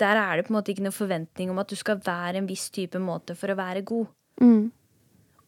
Der 0.00 0.16
er 0.16 0.36
det 0.36 0.46
på 0.46 0.52
en 0.54 0.58
måte 0.58 0.72
ikke 0.72 0.86
noen 0.86 0.96
forventning 0.96 1.50
om 1.52 1.60
at 1.60 1.70
du 1.70 1.76
skal 1.76 2.00
være 2.04 2.40
en 2.40 2.48
viss 2.48 2.70
type 2.72 2.98
måte 3.02 3.36
for 3.38 3.52
å 3.52 3.58
være 3.58 3.84
god. 3.88 4.08
Mm. 4.40 4.72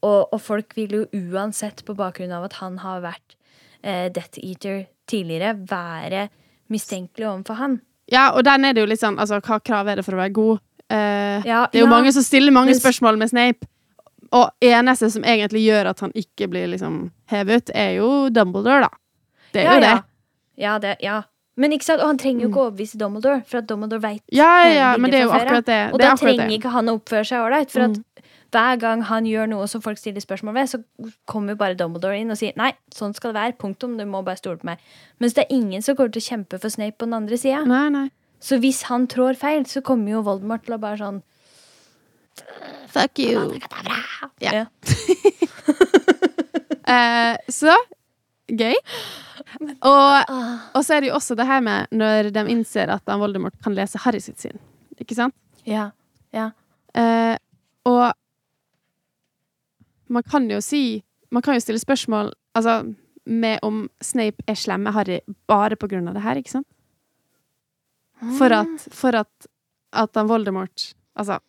Og, 0.04 0.20
og 0.34 0.40
folk 0.40 0.76
vil 0.76 0.98
jo 0.98 1.04
uansett, 1.32 1.84
på 1.86 1.96
bakgrunn 1.96 2.34
av 2.36 2.44
at 2.50 2.58
han 2.60 2.76
har 2.82 3.00
vært 3.04 3.36
eh, 3.80 4.10
Death 4.12 4.38
Eater 4.42 4.84
tidligere, 5.08 5.56
være 5.70 6.28
mistenkelig 6.72 7.28
overfor 7.30 7.60
han. 7.60 7.80
Ja, 8.12 8.30
og 8.36 8.44
den 8.44 8.68
er 8.68 8.76
det 8.76 8.82
jo 8.84 8.88
litt 8.90 9.00
sånn 9.00 9.16
Altså, 9.16 9.38
hva 9.40 9.56
krav 9.64 9.88
er 9.88 9.96
det 9.96 10.04
for 10.04 10.16
å 10.16 10.20
være 10.20 10.36
god? 10.36 10.60
Eh, 10.92 11.46
Ja, 11.48 11.64
det 11.72 11.80
er 11.80 11.86
jo 11.86 11.88
ja. 11.88 11.94
mange 11.94 12.12
som 12.12 12.24
stiller 12.24 12.52
mange 12.52 12.76
spørsmål 12.76 13.16
med 13.20 13.32
Snape. 13.32 13.70
Og 14.34 14.50
eneste 14.64 15.08
som 15.14 15.24
egentlig 15.24 15.62
gjør 15.64 15.92
at 15.92 16.02
han 16.04 16.12
ikke 16.18 16.48
blir 16.52 16.68
liksom 16.72 17.06
hevet 17.30 17.70
er 17.72 17.96
jo 18.00 18.28
Dumbledore, 18.34 18.88
da. 18.88 18.90
Det 19.54 19.62
er 19.62 19.68
ja, 19.68 19.74
jo 19.74 19.84
det. 19.84 19.94
Ja, 20.60 20.74
det. 20.82 20.96
Ja. 21.04 21.22
Men 21.60 21.74
ikke 21.74 21.86
sant? 21.86 22.02
Og 22.02 22.10
han 22.10 22.18
trenger 22.18 22.46
jo 22.46 22.50
ikke 22.50 22.62
å 22.62 22.66
overbevise 22.68 22.98
Dumbledore, 22.98 23.42
for 23.46 23.60
at 23.60 23.68
Dumbledore 23.70 24.02
veit 24.02 24.22
Ja, 24.34 24.50
ja, 24.64 24.72
ja, 24.74 24.88
men 24.98 25.12
det 25.12 25.20
er 25.20 25.28
jo 25.28 25.34
akkurat 25.36 25.68
det. 25.68 25.82
Og 25.92 26.00
det 26.00 26.08
da 26.08 26.16
trenger 26.18 26.48
det. 26.48 26.58
ikke 26.58 26.72
han 26.74 26.90
å 26.90 26.96
oppføre 26.98 27.28
seg 27.28 27.44
ålreit. 27.44 27.70
For 27.70 27.86
at 27.86 28.00
hver 28.54 28.80
gang 28.82 29.04
han 29.08 29.26
gjør 29.26 29.48
noe 29.50 29.68
som 29.70 29.82
folk 29.82 29.98
stiller 29.98 30.22
spørsmål 30.22 30.54
ved, 30.58 30.70
så 30.70 30.80
kommer 31.30 31.54
jo 31.54 31.60
bare 31.62 31.78
Dumbledore 31.78 32.18
inn 32.18 32.34
og 32.34 32.38
sier 32.38 32.54
nei, 32.58 32.72
sånn 32.94 33.14
skal 33.14 33.32
det 33.32 33.40
være. 33.40 33.58
Punktum. 33.62 33.96
Du 33.98 34.04
må 34.06 34.22
bare 34.26 34.38
stole 34.40 34.58
på 34.58 34.68
meg. 34.70 34.82
Mens 35.22 35.38
det 35.38 35.46
er 35.46 35.54
ingen 35.54 35.82
som 35.82 35.98
kommer 35.98 36.14
til 36.14 36.22
å 36.22 36.28
kjempe 36.32 36.60
for 36.62 36.74
Snape 36.74 36.98
på 36.98 37.08
den 37.08 37.18
andre 37.18 37.38
sida. 37.38 37.62
Så 38.44 38.58
hvis 38.62 38.82
han 38.90 39.06
trår 39.10 39.38
feil, 39.40 39.64
så 39.70 39.82
kommer 39.84 40.16
jo 40.16 40.24
Voldemort 40.26 40.66
til 40.66 40.76
å 40.76 40.82
bare 40.82 41.00
sånn 41.00 41.22
Fuck 42.90 43.18
you. 43.22 43.58
Ja. 44.42 44.52
Ja. 44.52 44.64
uh, 46.90 47.36
så 47.62 47.74
gøy. 48.48 48.74
Og, 49.84 50.32
og 50.74 50.80
så 50.84 50.96
er 50.96 51.04
det 51.04 51.10
jo 51.10 51.16
også 51.18 51.36
det 51.38 51.46
her 51.48 51.62
med 51.64 51.94
når 51.94 52.30
de 52.34 52.44
innser 52.52 52.92
at 52.92 53.04
han 53.08 53.22
Voldemort 53.22 53.56
kan 53.64 53.76
lese 53.76 54.00
Harry 54.04 54.20
sitt 54.22 54.42
sinn. 54.42 54.58
Ikke 55.00 55.16
sant? 55.16 55.36
Ja. 55.68 55.90
Ja. 56.34 56.50
Eh, 56.94 57.36
og 57.88 58.12
man 60.12 60.22
kan 60.22 60.46
jo 60.50 60.60
si 60.62 61.02
Man 61.34 61.42
kan 61.42 61.56
jo 61.56 61.62
stille 61.64 61.80
spørsmål 61.82 62.28
altså, 62.54 62.94
med 63.26 63.58
om 63.66 63.88
Snape 63.98 64.44
er 64.46 64.54
slem 64.54 64.84
med 64.86 64.94
Harry 64.94 65.16
bare 65.50 65.74
på 65.74 65.88
grunn 65.90 66.06
av 66.06 66.14
det 66.14 66.22
her, 66.22 66.38
ikke 66.38 66.52
sant? 66.52 66.68
For 68.38 68.54
at, 68.54 68.84
for 68.94 69.18
at, 69.18 69.48
at 69.90 70.14
han 70.14 70.30
Voldemort 70.30 70.92
Altså, 71.18 71.40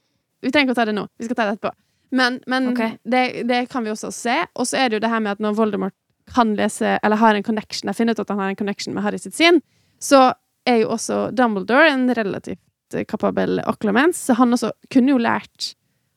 vi 0.41 0.49
trenger 0.49 0.71
ikke 0.71 0.75
å 0.75 0.79
ta 0.79 0.85
det 0.89 0.95
nå. 0.97 1.03
Vi 1.17 1.27
skal 1.27 1.37
ta 1.37 1.45
det 1.45 1.53
etterpå. 1.55 1.71
Men, 2.17 2.39
men 2.47 2.71
okay. 2.71 2.97
det, 3.03 3.43
det 3.49 3.63
kan 3.71 3.85
vi 3.85 3.89
også 3.93 4.11
se. 4.13 4.35
Og 4.53 4.67
så 4.69 4.77
er 4.77 4.89
det 4.89 4.99
jo 4.99 5.03
det 5.05 5.09
her 5.09 5.23
med 5.25 5.35
at 5.35 5.41
når 5.41 5.55
Voldemort 5.57 5.95
kan 6.33 6.55
lese, 6.57 6.99
eller 7.03 7.15
har 7.21 7.35
en 7.35 7.43
connection, 7.43 7.87
jeg 7.89 7.95
finner 7.95 8.13
ut 8.15 8.19
at 8.19 8.29
han 8.29 8.39
har 8.39 8.49
en 8.49 8.55
connection 8.59 8.93
med 8.95 9.03
Harry 9.03 9.17
sitt 9.21 9.35
sinn, 9.37 9.61
så 10.01 10.33
er 10.65 10.79
jo 10.81 10.89
også 10.95 11.31
Dumbledore 11.35 11.91
en 11.91 12.07
relativt 12.17 12.59
eh, 12.95 13.05
kapabel 13.05 13.59
occlamens, 13.67 14.17
så 14.25 14.33
han 14.39 14.53
også 14.53 14.71
kunne 14.89 15.13
jo 15.13 15.17
lært 15.21 15.75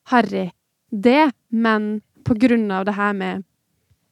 Harry 0.09 0.49
det, 0.91 1.31
men 1.51 2.01
på 2.25 2.33
grunn 2.41 2.71
av 2.71 2.85
det 2.85 2.95
her 2.97 3.13
med 3.13 3.43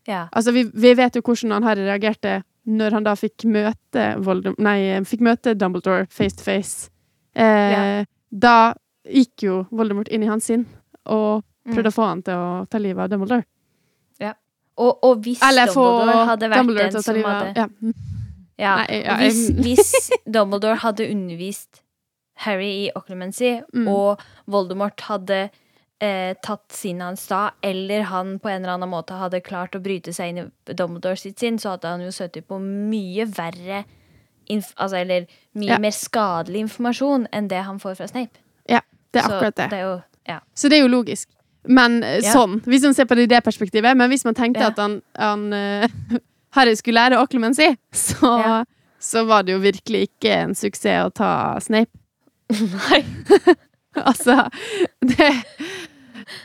Ja. 0.07 0.27
Altså, 0.31 0.51
vi, 0.53 0.63
vi 0.73 0.93
vet 0.95 1.15
jo 1.17 1.21
hvordan 1.21 1.51
han 1.57 1.63
Harry 1.67 1.81
reagerte 1.83 2.43
når 2.67 2.91
han 2.91 3.03
da 3.03 3.15
fikk 3.15 3.43
møte 3.47 4.05
Voldem 4.23 4.55
Nei, 4.60 4.99
fikk 5.07 5.21
møte 5.25 5.53
Dumbledore 5.55 6.05
face 6.12 6.36
to 6.38 6.43
face. 6.43 6.89
Eh, 7.36 7.71
Ja. 7.73 8.05
Da 8.31 8.73
gikk 9.07 9.43
jo 9.43 9.65
Voldemort 9.71 10.07
inn 10.12 10.23
i 10.23 10.27
hans 10.27 10.45
sinn 10.45 10.65
og 11.05 11.43
Mm. 11.67 11.73
prøvde 11.75 11.89
å 11.91 11.95
få 11.97 12.05
han 12.07 12.21
til 12.23 12.33
å 12.33 12.69
ta 12.69 12.77
livet 12.79 13.03
av 13.03 13.10
Dumbledore. 13.10 13.43
Og, 14.77 14.99
og 15.03 15.17
hvis 15.25 15.41
Eller 15.41 15.65
Dumbledore 15.73 16.25
hadde 16.29 16.49
vært 16.51 16.59
Dumbledore 16.61 16.91
den 16.91 17.03
som 17.03 17.15
hadde 17.25 17.53
ja. 17.57 17.67
Ja, 18.57 18.75
Nei, 18.81 19.03
ja, 19.03 19.13
og 19.13 19.17
hvis, 19.21 19.39
hvis 19.61 20.11
Dumbledore 20.25 20.75
hadde 20.81 21.05
undervist 21.11 21.81
Harry 22.45 22.69
i 22.85 22.91
occlumency, 22.95 23.55
Mm. 23.73 23.87
og 23.89 24.19
Voldemort 24.47 25.01
hadde 25.09 25.49
eh, 26.01 26.33
tatt 26.45 26.65
sinnet 26.73 27.01
hans 27.07 27.23
da, 27.27 27.51
eller 27.65 28.03
han 28.11 28.35
på 28.39 28.49
en 28.49 28.61
eller 28.61 28.75
annen 28.75 28.89
måte 28.89 29.17
hadde 29.17 29.41
klart 29.41 29.73
å 29.77 29.81
bryte 29.81 30.13
seg 30.13 30.29
inn 30.29 30.41
i 30.45 30.73
Dumbledore 30.77 31.17
sitt 31.17 31.39
sinn, 31.41 31.57
så 31.57 31.73
hadde 31.75 31.89
han 31.95 32.01
jo 32.05 32.11
sittet 32.13 32.45
på 32.49 32.59
mye 32.61 33.25
verre 33.33 33.83
altså, 34.49 34.95
Eller 35.01 35.25
mye 35.57 35.73
Ja. 35.73 35.77
mer 35.81 35.91
skadelig 35.91 36.59
informasjon 36.67 37.27
enn 37.33 37.47
det 37.49 37.63
han 37.65 37.79
får 37.79 37.95
fra 37.97 38.07
Snape. 38.07 38.37
ja, 38.69 38.81
det 39.11 39.21
er 39.23 39.27
Så 39.27 39.33
akkurat 39.33 39.55
det. 39.55 39.69
det 39.69 39.79
er 39.79 39.83
jo 39.89 40.01
Ja. 40.27 40.39
Så 40.55 40.69
det 40.69 40.77
er 40.77 40.81
jo 40.85 40.87
logisk. 40.91 41.29
Men 41.65 42.03
eh, 42.03 42.19
Ja. 42.23 42.33
sånn, 42.33 42.61
hvis 42.63 42.83
man 42.83 42.93
ser 42.93 43.05
på 43.05 43.15
det 43.15 43.23
i 43.27 43.33
det 43.35 43.43
perspektivet. 43.43 43.95
Men 43.97 44.09
hvis 44.09 44.25
man 44.25 44.35
tenkte 44.35 44.61
Ja. 44.61 44.67
at 44.67 44.77
han, 44.77 45.01
han 45.17 45.53
eh, 45.53 45.87
Harry 46.55 46.75
skulle 46.75 46.99
lære 47.01 47.19
occlumency, 47.21 47.75
så, 47.93 48.39
Ja. 48.39 48.65
så 48.99 49.25
var 49.27 49.43
det 49.43 49.53
jo 49.53 49.59
virkelig 49.59 50.07
ikke 50.09 50.31
en 50.43 50.55
suksess 50.55 51.05
å 51.05 51.13
ta 51.13 51.59
Snape. 51.59 51.91
Nei. 52.49 53.01
altså, 54.09 54.49
det 55.01 55.31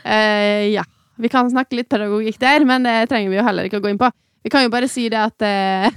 uh, 0.05 0.73
Ja. 0.73 0.83
Vi 1.21 1.29
kan 1.29 1.45
snakke 1.49 1.77
litt 1.77 1.87
pedagogikk 1.93 2.39
der, 2.41 2.65
men 2.65 2.83
det 2.83 3.07
trenger 3.11 3.29
vi 3.29 3.37
jo 3.37 3.43
heller 3.45 3.67
ikke 3.69 3.77
å 3.77 3.83
gå 3.85 3.91
inn 3.93 3.99
på. 4.01 4.09
Vi 4.43 4.49
kan 4.49 4.63
jo 4.65 4.71
bare 4.73 4.89
si 4.89 5.05
det 5.13 5.19
at 5.21 5.45
uh, 5.45 5.93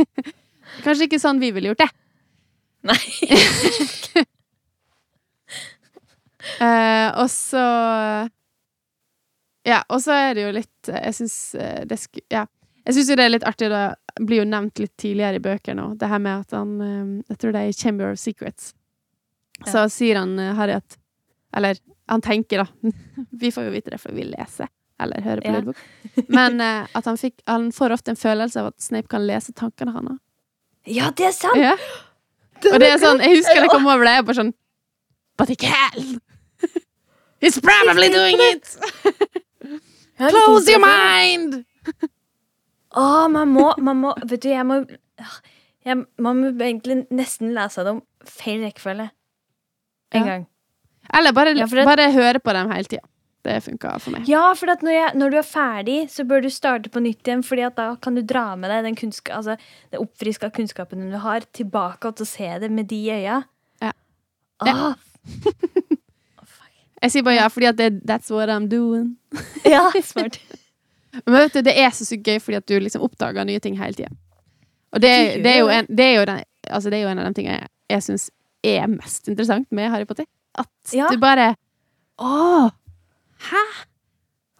Kanskje 0.84 1.06
ikke 1.06 1.20
sånn 1.22 1.38
vi 1.40 1.52
ville 1.54 1.70
gjort 1.70 1.84
det. 1.84 1.88
Nei. 2.90 2.98
uh, 6.60 7.08
og 7.22 7.28
så 7.32 7.64
Ja, 9.68 9.82
og 9.92 10.00
så 10.00 10.14
er 10.16 10.34
det 10.38 10.44
jo 10.46 10.52
litt 10.56 10.88
eh, 10.88 11.02
Jeg 11.04 11.14
syns 11.18 11.34
det 11.90 11.98
sk 12.00 12.22
Ja. 12.32 12.46
Jeg 12.86 12.96
syns 12.96 13.10
jo 13.12 13.16
det 13.20 13.24
er 13.26 13.32
litt 13.34 13.44
artig, 13.44 13.68
det 13.70 14.24
blir 14.24 14.40
jo 14.40 14.46
nevnt 14.48 14.80
litt 14.80 14.94
tidligere 14.98 15.36
i 15.36 15.42
bøker 15.44 15.76
nå, 15.76 15.90
det 16.00 16.08
her 16.08 16.18
med 16.24 16.46
at 16.46 16.54
han 16.56 16.70
eh, 16.80 17.10
Jeg 17.28 17.38
tror 17.42 17.52
det 17.54 17.60
er 17.60 17.68
i 17.72 17.76
Chamber 17.76 18.12
of 18.14 18.18
Secrets. 18.18 18.70
Så 19.68 19.82
sier 19.92 20.16
han 20.22 20.32
eh, 20.40 20.54
Harry 20.56 20.78
at 20.78 20.96
Eller 21.56 21.76
han 22.08 22.22
tenker, 22.24 22.64
da. 22.64 22.90
Vi 23.42 23.50
får 23.52 23.68
jo 23.68 23.74
vite 23.76 23.92
det, 23.92 23.98
for 24.02 24.10
vi 24.16 24.24
leser. 24.26 24.66
Eller 25.00 25.20
hører 25.22 25.40
på 25.44 25.52
Ja. 25.52 25.58
lydbok. 25.60 25.76
Men 26.28 26.60
eh, 26.60 26.88
at 26.98 27.06
han, 27.06 27.16
fikk, 27.20 27.36
han 27.46 27.68
får 27.72 27.94
ofte 27.94 28.10
en 28.14 28.18
følelse 28.18 28.60
av 28.64 28.72
at 28.72 28.80
Snape 28.82 29.08
kan 29.12 29.22
lese 29.28 29.52
tankene 29.56 29.92
hans. 29.94 30.18
Ja, 30.88 31.10
det 31.16 31.28
er 31.28 31.36
sant! 31.36 31.60
Ja. 31.60 31.76
Og 32.72 32.80
det 32.80 32.88
er 32.90 32.98
sånn, 33.00 33.20
jeg 33.24 33.38
husker 33.38 33.60
jeg 33.62 33.70
kom 33.72 33.86
over 33.88 34.04
det, 34.04 34.16
jeg 34.18 34.24
bare 34.28 34.38
sånn 34.40 34.50
But 35.40 35.48
he 35.52 35.56
can! 35.56 36.18
He's 37.40 37.56
probably 37.64 38.10
doing 38.12 38.36
it! 38.50 38.74
Close 40.28 40.68
your 40.68 40.80
mind! 40.84 41.64
Å, 43.00 43.28
man 43.30 43.48
må, 43.54 43.68
man 43.78 44.00
må 44.02 44.14
Vet 44.26 44.42
du, 44.42 44.48
jeg 44.50 44.66
må 44.66 44.80
jeg, 45.86 45.94
Man 46.18 46.40
må 46.42 46.50
egentlig 46.66 47.04
nesten 47.14 47.52
lese 47.56 47.84
dem 47.86 48.02
feil 48.26 48.64
rekkefølge. 48.66 49.10
En 50.12 50.20
Ja. 50.20 50.26
gang. 50.26 50.46
Eller 51.14 51.32
bare, 51.32 51.54
Ja, 51.56 51.66
det- 51.66 51.84
bare 51.86 52.10
høre 52.12 52.38
på 52.42 52.52
dem 52.52 52.70
hele 52.70 52.84
tida. 52.84 53.06
Det 53.42 53.62
funka 53.64 53.94
for 54.00 54.10
meg. 54.10 54.26
Ja, 54.28 54.52
for 54.52 54.66
når, 54.66 54.90
jeg, 54.92 55.12
når 55.16 55.30
du 55.30 55.36
er 55.38 55.46
ferdig, 55.48 56.10
så 56.12 56.26
bør 56.28 56.42
du 56.42 56.50
starte 56.50 56.90
på 56.92 57.00
nytt 57.00 57.22
igjen, 57.24 57.42
Fordi 57.42 57.70
da 57.74 57.94
kan 57.96 58.14
du 58.14 58.20
dra 58.22 58.54
med 58.54 58.68
deg 58.70 58.84
den, 58.84 58.94
kunnska, 58.96 59.32
altså, 59.38 59.56
den 59.90 60.00
oppfriska 60.02 60.50
kunnskapen 60.52 61.10
du 61.10 61.16
har, 61.16 61.40
tilbake 61.56 62.04
og 62.04 62.18
se 62.26 62.58
det 62.60 62.70
med 62.70 62.88
de 62.88 63.00
øya. 63.10 63.44
Ja. 63.80 63.92
Ah, 64.60 64.94
Jeg 67.00 67.14
sier 67.14 67.24
bare 67.24 67.38
ja, 67.38 67.46
fordi 67.48 67.70
det, 67.78 67.90
that's 68.08 68.30
what 68.32 68.50
I'm 68.52 68.68
doing. 68.68 69.14
ja, 69.64 69.86
smart. 70.12 70.36
Men 71.24 71.34
vet 71.40 71.54
du, 71.56 71.62
det 71.66 71.74
er 71.80 71.94
så 71.96 72.06
sykt 72.06 72.28
gøy 72.28 72.38
fordi 72.42 72.58
at 72.60 72.68
du 72.68 72.76
liksom 72.78 73.02
oppdager 73.06 73.46
nye 73.48 73.60
ting 73.62 73.78
hele 73.80 73.96
tida. 73.96 74.12
Og 74.92 75.02
det, 75.02 75.12
det, 75.44 75.54
er 75.56 75.70
en, 75.78 75.86
det, 75.88 76.04
er 76.04 76.16
jo 76.18 76.26
den, 76.28 76.42
altså 76.66 76.90
det 76.90 76.98
er 76.98 77.04
jo 77.06 77.12
en 77.12 77.22
av 77.22 77.28
de 77.30 77.38
tingene 77.38 77.56
jeg, 77.60 77.70
jeg 77.94 78.04
syns 78.06 78.24
er 78.66 78.88
mest 78.90 79.30
interessant 79.30 79.68
med 79.74 79.90
Harry 79.90 80.06
Potter. 80.06 80.26
At 80.58 80.68
Ja. 80.94 81.06
du 81.10 81.18
bare 81.22 81.54
Å! 82.20 82.68
Hæ? 83.50 83.62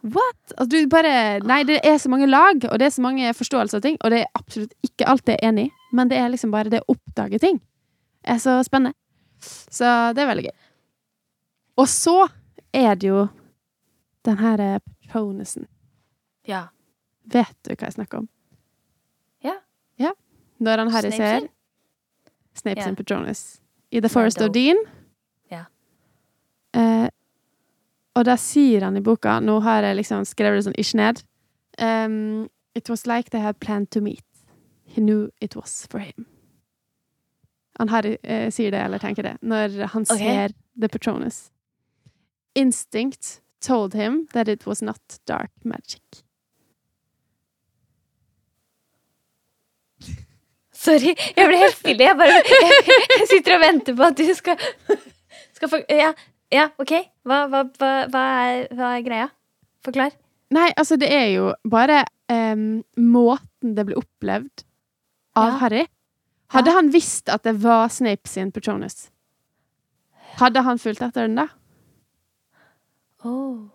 What? 0.01 0.53
Altså, 0.57 0.69
du 0.71 0.87
bare 0.89 1.39
Nei, 1.45 1.59
det 1.67 1.81
er 1.85 1.99
så 2.01 2.09
mange 2.09 2.25
lag, 2.31 2.63
og 2.71 2.79
det 2.79 2.87
er 2.87 2.95
så 2.95 3.03
mange 3.05 3.33
forståelser 3.37 3.77
av 3.77 3.83
ting, 3.85 3.99
og 4.01 4.13
det 4.13 4.23
er 4.23 4.39
absolutt 4.39 4.73
ikke 4.87 5.05
alt 5.11 5.27
jeg 5.29 5.37
er 5.37 5.51
enig 5.51 5.67
i, 5.67 5.73
men 5.93 6.09
det 6.09 6.17
er 6.17 6.31
liksom 6.33 6.53
bare 6.55 6.71
det 6.73 6.81
å 6.81 6.95
oppdage 6.95 7.37
ting. 7.43 7.59
Det 8.23 8.33
er 8.33 8.41
så 8.41 8.55
spennende. 8.65 8.95
Så 9.43 9.85
det 10.15 10.23
er 10.23 10.31
veldig 10.31 10.47
gøy. 10.47 10.55
Og 11.79 11.87
så 11.89 12.27
er 12.73 12.95
det 12.95 13.07
jo 13.07 13.27
den 14.25 14.37
her 14.37 14.79
Patronusen. 14.79 15.67
Ja. 16.47 16.67
Vet 17.23 17.55
du 17.63 17.73
hva 17.73 17.87
jeg 17.87 17.97
snakker 17.97 18.23
om? 18.23 18.29
Ja. 19.43 19.57
Ja. 19.99 20.13
Når 20.59 20.85
han 20.85 20.91
Harry 20.91 21.11
ser 21.11 21.39
Snapes 21.39 21.57
Snape 22.61 22.83
sin 22.83 22.95
Patronus 22.95 23.61
i 23.91 24.01
The 24.01 24.09
Forest 24.09 24.41
of. 24.41 24.51
Dean. 24.51 24.77
Ja. 25.51 25.65
Eh, 26.73 27.09
og 28.15 28.25
da 28.27 28.35
sier 28.39 28.83
han 28.83 28.97
i 28.97 29.03
boka 29.03 29.39
Nå 29.39 29.59
har 29.63 29.83
jeg 29.87 29.99
liksom 30.01 30.25
skrevet 30.27 30.59
det 30.59 30.65
sånn 30.67 30.79
ish 30.79 30.95
ned. 30.95 31.23
Um, 31.79 32.49
it 32.75 32.89
was 32.89 33.05
like 33.07 33.31
they 33.31 33.41
had 33.41 33.59
planned 33.59 33.91
to 33.91 34.01
meet. 34.01 34.25
He 34.85 35.01
knew 35.01 35.29
it 35.39 35.55
was 35.55 35.87
for 35.91 35.99
him. 35.99 36.25
Han 37.79 37.89
Harry 37.89 38.17
eh, 38.23 38.49
sier 38.51 38.71
det, 38.71 38.81
eller 38.83 38.99
tenker 38.99 39.23
det, 39.23 39.37
når 39.41 39.87
han 39.93 40.03
okay. 40.03 40.17
ser 40.19 40.53
The 40.79 40.89
Patronus. 40.91 41.49
Instinct 42.55 43.41
told 43.61 43.93
him 43.93 44.27
that 44.33 44.47
it 44.47 44.65
was 44.65 44.81
not 44.81 44.99
dark 45.25 45.51
magic. 45.63 46.01
Sorry, 50.81 51.13
jeg 51.37 51.45
ble 51.45 51.59
helt 51.61 51.77
stille. 51.77 52.07
Jeg 52.07 52.17
bare 52.17 52.39
jeg, 52.41 52.97
jeg 53.19 53.27
sitter 53.29 53.57
og 53.57 53.61
venter 53.61 53.97
på 53.97 54.07
at 54.07 54.17
du 54.17 54.31
skal, 54.33 54.57
skal 55.53 55.69
få 55.69 55.81
Ja, 55.91 56.09
ja 56.53 56.69
OK. 56.81 56.95
Hva, 57.27 57.43
hva, 57.51 57.61
hva, 57.77 58.23
er, 58.47 58.65
hva 58.73 58.89
er 58.97 59.05
greia? 59.05 59.27
Forklar. 59.85 60.15
Nei, 60.51 60.67
altså, 60.75 60.97
det 60.99 61.07
er 61.13 61.27
jo 61.35 61.51
bare 61.69 62.01
um, 62.33 62.81
måten 62.97 63.75
det 63.77 63.85
ble 63.87 63.99
opplevd 64.01 64.65
av 65.39 65.53
Ja. 65.53 65.57
Harry. 65.61 65.85
Hadde 66.51 66.73
han 66.75 66.89
visst 66.91 67.29
at 67.31 67.45
det 67.47 67.53
var 67.63 67.87
Snape 67.93 68.27
sin 68.27 68.49
Patronus, 68.51 69.05
hadde 70.41 70.59
han 70.65 70.81
fulgt 70.81 70.99
etter 71.05 71.29
den 71.29 71.37
da? 71.39 71.45
Oh. 73.23 73.69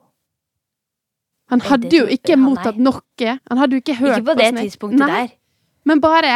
Han 1.50 1.62
hadde 1.62 1.92
jo 1.94 2.06
ikke 2.10 2.36
mottatt 2.40 2.78
noe. 2.82 3.02
Han 3.50 3.60
hadde 3.60 3.78
jo 3.78 3.82
ikke 3.84 3.98
hørt 4.00 4.18
Ikke 4.18 4.32
på 4.32 4.38
det 4.40 4.48
tidspunktet 4.56 5.02
Nei, 5.02 5.10
der. 5.12 5.34
Men 5.86 6.02
bare 6.02 6.32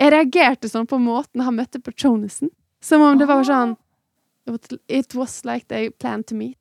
Jeg 0.00 0.10
reagerte 0.14 0.70
sånn 0.70 0.88
på 0.90 0.98
måten 0.98 1.44
han 1.44 1.54
møtte 1.54 1.78
på 1.78 1.92
Patronusen. 1.92 2.50
Som 2.82 3.04
om 3.06 3.18
det 3.20 3.28
var 3.30 3.44
sånn 3.46 3.76
It 4.88 5.14
was 5.14 5.44
like 5.46 5.68
they 5.70 5.90
planned 5.90 6.26
to 6.26 6.34
meet. 6.34 6.58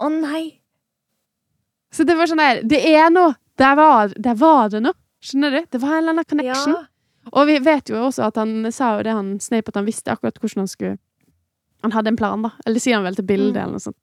Å 0.00 0.08
nei! 0.08 0.62
Så 1.92 2.06
det 2.08 2.16
var 2.16 2.30
sånn 2.30 2.40
der 2.40 2.62
Det 2.64 2.80
er 2.94 3.10
noe! 3.12 3.34
Der 3.58 3.74
var, 3.76 4.14
der 4.14 4.38
var 4.38 4.70
det 4.72 4.80
noe! 4.86 4.96
Skjønner 5.18 5.50
du? 5.50 5.60
Det 5.66 5.80
var 5.82 5.96
en 5.96 5.98
eller 5.98 6.14
annen 6.14 6.26
connection. 6.30 6.76
Ja. 6.78 7.32
Og 7.34 7.48
vi 7.50 7.58
vet 7.60 7.90
jo 7.90 7.98
også 8.06 8.28
at 8.30 8.38
han 8.38 8.70
sa 8.72 8.92
jo 8.96 9.04
det 9.04 9.16
han 9.16 9.32
Snape, 9.42 9.72
at 9.72 9.80
han 9.80 9.88
visste 9.88 10.14
akkurat 10.14 10.38
hvordan 10.38 10.62
han 10.62 10.70
skulle 10.70 10.94
Han 11.82 11.92
hadde 11.94 12.08
en 12.08 12.16
plan, 12.16 12.42
da. 12.42 12.50
Eller 12.66 12.80
sier 12.82 12.94
han 12.98 13.04
vel 13.04 13.14
til 13.14 13.24
bildet, 13.24 13.54
Mm. 13.54 13.62
eller 13.62 13.72
noe 13.78 13.84
sånt. 13.84 13.96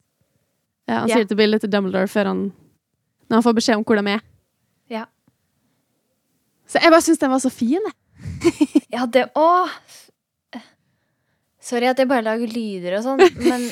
Ja, 0.88 1.00
han 1.02 1.10
Ja. 1.10 1.16
sier 1.16 1.28
til 1.28 1.38
bildet 1.38 1.62
til 1.62 1.70
Dumbledore 1.70 2.08
før 2.08 2.26
han 2.26 2.54
Når 3.30 3.36
han 3.40 3.44
får 3.44 3.56
beskjed 3.58 3.76
om 3.78 3.84
hvor 3.84 3.96
de 4.02 4.12
er. 4.12 4.22
Ja. 4.90 5.06
Så 6.68 6.80
jeg 6.82 6.92
bare 6.92 7.02
syns 7.02 7.18
den 7.20 7.32
var 7.32 7.40
så 7.40 7.50
fin, 7.52 7.82
jeg. 7.82 8.84
Ja, 8.94 9.06
det 9.06 9.32
òg. 9.36 9.70
Sorry 11.60 11.86
at 11.90 11.98
jeg 11.98 12.08
bare 12.08 12.22
lager 12.22 12.48
lyder 12.48 12.98
og 13.00 13.04
sånn, 13.04 13.24
men 13.42 13.66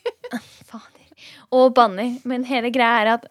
Fader. 0.66 1.26
Og 1.52 1.74
banner. 1.76 2.16
Men 2.24 2.44
hele 2.48 2.70
greia 2.72 3.02
er 3.04 3.10
at 3.18 3.26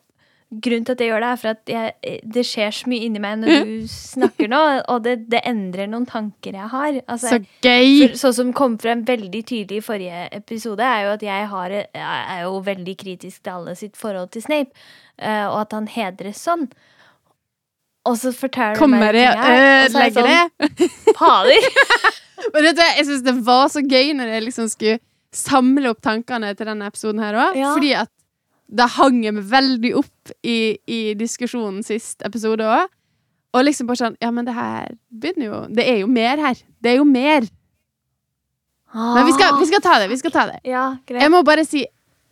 grunnen 0.49 0.85
til 0.85 0.95
at 0.95 1.01
jeg 1.01 1.09
gjør 1.09 1.23
det, 1.23 1.29
er 1.29 1.39
for 1.41 1.51
at 1.51 1.71
jeg, 1.71 2.21
det 2.35 2.43
skjer 2.47 2.73
så 2.77 2.89
mye 2.91 3.07
inni 3.07 3.21
meg 3.21 3.39
når 3.41 3.65
du 3.65 3.71
snakker 3.89 4.49
nå, 4.51 4.61
og 4.93 5.03
det, 5.05 5.15
det 5.31 5.41
endrer 5.49 5.89
noen 5.91 6.05
tanker 6.09 6.57
jeg 6.57 6.71
har. 6.71 6.99
Altså, 7.11 7.33
Så 7.33 7.39
gøy! 7.65 8.05
for, 8.05 8.17
sånn 8.21 8.35
som 8.39 8.51
kom 8.57 8.77
frem 8.81 9.03
veldig 9.07 9.41
tydelig 9.41 9.81
i 9.81 9.85
forrige 9.85 10.25
episode, 10.37 10.85
er 10.85 11.07
jo 11.07 11.13
at 11.15 11.25
jeg, 11.25 11.47
har, 11.53 11.77
jeg 11.81 12.19
er 12.35 12.43
jo 12.45 12.59
veldig 12.65 12.97
kritisk 13.01 13.41
til 13.41 13.55
alle 13.57 13.77
sitt 13.79 13.97
forhold 13.99 14.31
til 14.35 14.45
Snape, 14.45 14.85
uh, 15.21 15.47
og 15.49 15.63
at 15.63 15.77
han 15.77 15.89
hedres 15.91 16.43
sånn. 16.45 16.69
Og 18.05 18.19
så 18.21 18.29
forteller 18.35 18.77
du 18.77 18.83
Kommer 18.83 19.01
meg 19.01 19.17
ting 19.17 19.31
og 19.31 19.41
her, 19.41 19.87
og 19.87 19.95
så 19.95 20.03
er 20.03 20.11
jeg 20.13 20.29
det? 20.29 20.69
Sånn, 20.77 21.15
Fader! 21.19 21.69
Men 22.53 22.67
vet 22.67 22.77
du, 22.77 22.85
jeg 22.85 23.05
syns 23.07 23.25
det 23.25 23.35
var 23.47 23.69
så 23.73 23.81
gøy 23.81 24.13
når 24.17 24.35
jeg 24.35 24.45
liksom 24.45 24.69
skulle 24.69 24.99
samle 25.35 25.89
opp 25.91 26.03
tankene 26.05 26.53
til 26.55 26.69
denne 26.69 26.87
episoden 26.91 27.23
her 27.23 27.37
òg. 27.47 27.57
Ja. 27.59 27.71
Fordi 27.73 27.95
at 27.97 28.11
det 28.67 28.87
hang 28.95 29.21
jeg 29.23 29.35
meg 29.35 29.47
veldig 29.49 29.91
opp 29.99 30.31
i, 30.43 30.77
i 30.89 31.01
diskusjonen 31.17 31.83
sist 31.85 32.25
episode 32.25 32.65
òg. 32.65 32.87
Og 33.55 33.63
liksom 33.63 33.87
bare 33.87 34.01
sånn 34.01 34.17
Ja, 34.19 34.31
men 34.35 34.47
det 34.47 34.55
her 34.55 34.95
begynner 35.07 35.45
jo 35.45 35.59
Det 35.71 35.85
er 35.87 36.01
jo 36.01 36.09
mer 36.11 36.41
her. 36.43 36.57
Det 36.83 36.91
er 36.91 36.97
jo 36.99 37.05
mer. 37.07 37.45
Men 38.95 39.27
vi 39.27 39.35
skal, 39.35 39.59
vi 39.59 39.67
skal 39.69 39.83
ta 39.83 39.99
det. 39.99 40.09
Vi 40.11 40.17
skal 40.19 40.33
ta 40.33 40.45
det. 40.49 40.59
Ja. 40.67 40.85
Jeg 41.11 41.31
må 41.31 41.41
bare 41.47 41.65
si 41.67 41.83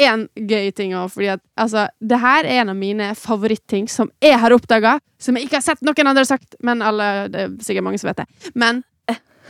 én 0.02 0.26
gøy 0.34 0.72
ting 0.74 0.96
òg, 0.98 1.12
fordi 1.14 1.30
at 1.36 1.42
altså, 1.60 1.86
det 2.02 2.18
her 2.24 2.48
er 2.48 2.64
en 2.64 2.72
av 2.74 2.78
mine 2.80 3.12
favorittting 3.20 3.86
som 3.92 4.10
jeg 4.24 4.40
har 4.42 4.56
oppdaga, 4.56 4.96
som 5.22 5.38
jeg 5.38 5.46
ikke 5.48 5.60
har 5.60 5.66
sett 5.66 5.84
noen 5.86 6.10
andre 6.10 6.24
sagt, 6.26 6.56
men 6.66 6.82
alle, 6.82 7.28
det 7.30 7.44
er 7.44 7.54
sikkert 7.62 7.86
mange 7.86 8.02
som 8.02 8.10
vet 8.10 8.24
det. 8.24 8.52
Men 8.58 8.82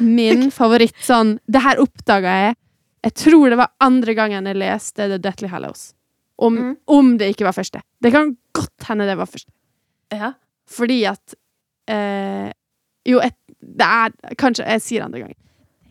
min 0.01 0.47
favoritt 0.51 0.97
sånn 1.05 1.35
Det 1.45 1.61
her 1.61 1.77
oppdaga 1.77 2.31
jeg 2.47 2.55
Jeg 3.05 3.13
tror 3.19 3.51
det 3.51 3.59
var 3.59 3.69
andre 3.83 4.15
gangen 4.17 4.47
jeg 4.49 4.57
leste 4.57 5.05
The 5.11 5.19
Deathly 5.21 5.51
Hallows. 5.51 5.91
Om, 6.37 6.55
Mm. 6.57 6.75
om 6.87 7.17
det 7.17 7.27
ikke 7.33 7.45
var 7.45 7.53
første. 7.53 7.81
Det 8.01 8.11
kan 8.11 8.35
godt 8.53 8.87
hende 8.87 9.05
det 9.07 9.17
var 9.17 9.25
første. 9.29 9.51
Ja. 10.11 10.31
Fordi 10.69 11.03
at 11.03 11.35
eh, 11.89 12.49
Jo, 13.05 13.19
et, 13.19 13.35
det 13.61 13.85
er 13.85 14.35
Kanskje 14.39 14.63
jeg 14.65 14.81
sier 14.81 14.99
det 15.01 15.05
andre 15.05 15.19
gangen. 15.19 15.35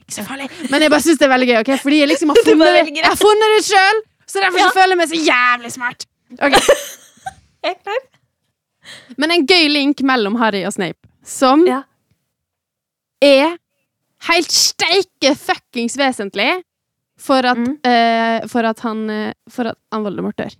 Ikke 0.01 0.15
så 0.17 0.25
farlig. 0.27 0.49
Men 0.71 0.83
jeg 0.83 0.91
bare 0.91 1.01
syns 1.05 1.19
det 1.21 1.27
er 1.29 1.33
veldig 1.35 1.49
gøy. 1.49 1.59
Okay? 1.61 1.79
Fordi 1.79 1.99
jeg 2.01 2.09
liksom 2.09 2.29
har 2.33 2.41
funnet 2.49 2.67
det, 2.73 2.97
jeg 2.97 3.05
har 3.07 3.17
funnet 3.21 3.55
det 3.57 3.65
sjøl! 3.69 4.03
Så 4.27 4.41
derfor 4.41 4.59
ja. 4.59 4.65
jeg 4.65 4.73
føler 4.75 4.95
jeg 4.97 4.99
meg 5.03 5.09
så 5.13 5.21
jævlig 5.27 5.73
smart. 5.73 6.07
Ok, 6.41 6.55
Jeg 7.63 7.71
er 7.71 7.79
klar. 7.85 8.03
Men 9.21 9.31
en 9.31 9.47
gøy 9.47 9.69
link 9.71 10.01
mellom 10.03 10.35
Harry 10.41 10.65
og 10.67 10.73
Snape, 10.73 10.99
som 11.23 11.63
Ja. 11.69 11.83
er 13.23 13.57
helt 14.29 14.53
steike 14.53 15.35
fuckings 15.39 15.95
vesentlig 15.99 16.49
for 17.23 17.47
at, 17.47 17.59
Mm. 17.59 17.77
eh, 17.87 18.47
for 18.51 18.67
at 18.67 18.81
han 18.83 19.03
eh, 19.11 19.33
For 19.51 19.69
at 19.71 19.79
han 19.93 20.03
Voldemort 20.05 20.37
dør. 20.41 20.57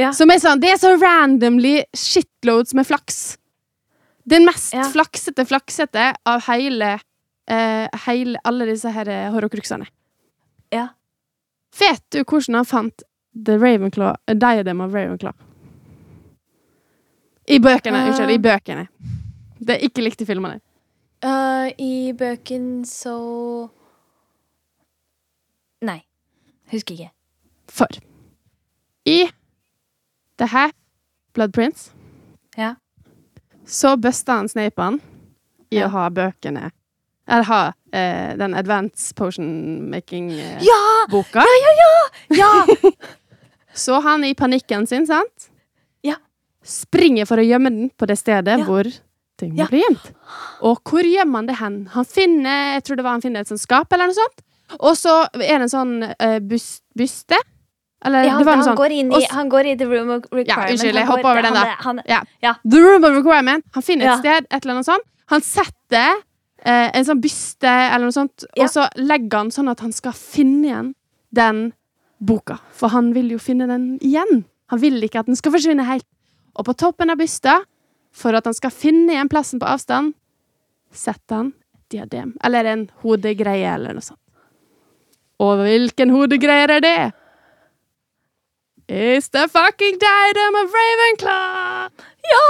Ja. 0.00 0.10
Som 0.16 0.30
er 0.32 0.40
sånn 0.42 0.60
Det 0.60 0.70
er 0.72 0.80
så 0.80 0.94
randomly 0.98 1.82
shitloads 1.94 2.74
med 2.74 2.86
flaks. 2.88 3.36
Den 4.26 4.44
mest 4.46 4.72
Ja. 4.74 4.82
flaksete 4.90 5.44
flaksete 5.46 6.14
av 6.26 6.42
hele, 6.48 7.00
eh, 7.48 7.88
hele 8.06 8.36
Alle 8.44 8.66
disse 8.66 8.90
her 8.90 9.04
horokruksene. 9.04 9.32
horrocruxene. 9.34 9.86
Ja. 10.72 10.88
Vet 11.78 12.02
du 12.10 12.22
hvordan 12.24 12.54
han 12.54 12.64
fant 12.64 13.02
The 13.34 13.56
Ravenclaw, 13.58 14.14
eh, 14.28 14.34
Diadem 14.34 14.80
of 14.80 14.92
Ravenclaw? 14.92 15.32
I 17.48 17.58
bøkene. 17.58 18.06
Unnskyld, 18.08 18.28
uh, 18.28 18.34
i 18.34 18.38
bøkene. 18.38 18.88
Det 19.60 19.76
er 19.76 19.88
ikke 19.88 20.02
likt 20.04 20.22
i 20.22 20.24
filmene. 20.28 20.60
Uh, 21.22 21.70
I 21.78 22.12
bøken 22.18 22.82
så 22.88 23.68
Nei. 25.82 26.00
Husker 26.72 26.94
ikke. 26.94 27.10
For 27.72 27.88
i 29.08 29.24
det 30.38 30.48
her 30.52 30.70
Blood 31.34 31.52
Prince 31.56 31.90
Ja. 32.58 32.74
så 33.66 33.96
busta 33.96 34.36
han 34.40 34.48
Snape-en 34.48 35.00
i 35.72 35.76
Ja. 35.80 35.86
å 35.86 35.90
ha 35.90 36.08
bøkene 36.10 36.70
Eller 37.28 37.42
ha 37.48 37.60
eh, 37.92 38.34
den 38.36 38.54
Advance 38.54 39.14
Potion 39.14 39.90
Making-boka. 39.90 41.44
Ja! 41.44 41.46
Ja! 41.78 41.92
Ja, 42.30 42.66
ja, 42.66 42.90
så 43.74 44.00
han 44.02 44.24
i 44.24 44.34
panikken 44.34 44.86
sin, 44.86 45.06
sant? 45.06 45.48
Ja. 46.02 46.16
Springer 46.62 47.26
for 47.26 47.38
å 47.38 47.46
gjemme 47.46 47.70
den 47.70 47.90
på 47.90 48.06
det 48.10 48.18
stedet 48.18 48.58
hvor 48.66 48.84
ting 49.38 49.54
blir 49.54 49.80
gjemt. 49.84 50.10
Og 50.62 50.82
hvor 50.84 51.02
gjemmer 51.06 51.38
han 51.42 51.46
det 51.46 51.56
hen? 51.60 51.78
Han 51.94 52.04
finner 52.04 52.74
jeg 52.74 52.84
tror 52.84 52.96
det 53.00 53.04
var 53.06 53.16
han 53.16 53.22
finner 53.24 53.40
et 53.40 53.48
sånt 53.48 53.60
skap 53.62 53.92
eller 53.92 54.10
noe 54.10 54.18
sånt. 54.18 54.42
Og 54.80 54.96
så 54.96 55.22
er 55.36 55.58
det 55.60 55.66
en 55.66 55.72
sånn 55.72 55.96
uh, 56.06 56.38
bus, 56.40 56.80
byste. 56.98 57.38
Eller 58.02 58.26
ja 58.26 58.38
han, 58.38 58.64
sånn. 58.64 58.76
går 58.78 58.94
inn 58.96 59.12
i, 59.14 59.22
han 59.30 59.50
går 59.52 59.68
i 59.72 59.76
the 59.78 59.86
room 59.86 60.10
of 60.10 60.24
requirement. 60.32 60.50
Ja, 60.50 60.72
unnskyld, 60.72 60.98
jeg 60.98 61.06
hopper 61.06 61.28
over 61.30 61.46
den 61.46 61.54
han, 61.54 61.68
da. 61.70 61.76
Han, 61.84 62.00
Ja. 62.08 62.20
Ja. 62.42 62.54
The 62.66 62.80
Room 62.82 63.04
of 63.06 63.14
Requirement. 63.14 63.64
Han 63.76 63.86
finner 63.86 64.10
et 64.10 64.24
sted, 64.24 64.48
et 64.50 64.64
eller 64.64 64.78
annet 64.78 64.88
sånt. 64.88 65.06
Han 65.30 65.44
setter 65.46 66.08
eh, 66.64 66.88
en 66.98 67.06
sånn 67.06 67.20
byste 67.22 67.70
eller 67.70 68.08
noe 68.08 68.16
sånt, 68.16 68.46
og 68.58 68.72
så 68.72 68.88
legger 68.98 69.44
han 69.44 69.52
sånn 69.54 69.70
at 69.70 69.84
han 69.84 69.94
skal 69.94 70.16
finne 70.18 70.66
igjen 70.68 70.90
den 71.30 71.62
boka. 72.22 72.58
For 72.74 72.92
han 72.92 73.12
vil 73.14 73.30
jo 73.34 73.38
finne 73.42 73.68
den 73.70 73.94
igjen. 74.02 74.44
Han 74.72 74.82
vil 74.82 74.98
ikke 75.04 75.22
at 75.22 75.30
den 75.30 75.38
skal 75.38 75.54
forsvinne 75.54 75.86
helt. 75.86 76.06
Og 76.58 76.66
på 76.68 76.74
toppen 76.76 77.12
av 77.12 77.20
bysta, 77.20 77.60
for 78.12 78.36
at 78.36 78.48
han 78.48 78.56
skal 78.56 78.74
finne 78.74 79.14
igjen 79.14 79.30
plassen 79.32 79.62
på 79.62 79.68
avstand, 79.68 80.12
setter 80.92 81.38
han 81.38 81.52
et 81.78 81.94
diadem. 81.96 82.34
Eller 82.44 82.68
en 82.68 82.84
hodegreie, 83.04 83.70
eller 83.72 83.96
noe 83.96 84.04
sånt. 84.04 84.20
Og 85.42 85.56
hvilken 85.62 86.10
hodegreier 86.14 86.70
er 86.76 86.82
det? 86.84 86.96
It's 88.92 89.28
the 89.32 89.46
fucking 89.48 89.98
diadem 90.02 90.54
of 90.62 90.74
Ravenclaw! 90.76 91.88
Ja! 92.32 92.42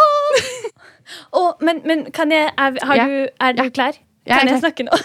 oh, 1.39 1.53
men, 1.61 1.83
men 1.87 2.05
kan 2.13 2.33
jeg 2.33 2.51
Er, 2.59 2.79
har 2.87 2.97
Ja. 2.97 3.05
du, 3.07 3.29
er 3.41 3.53
du 3.53 3.69
klar? 3.71 3.93
Er 4.27 4.39
Kan 4.39 4.49
jeg 4.49 4.55
jeg 4.57 4.61
snakke 4.65 4.87
nå? 4.89 4.97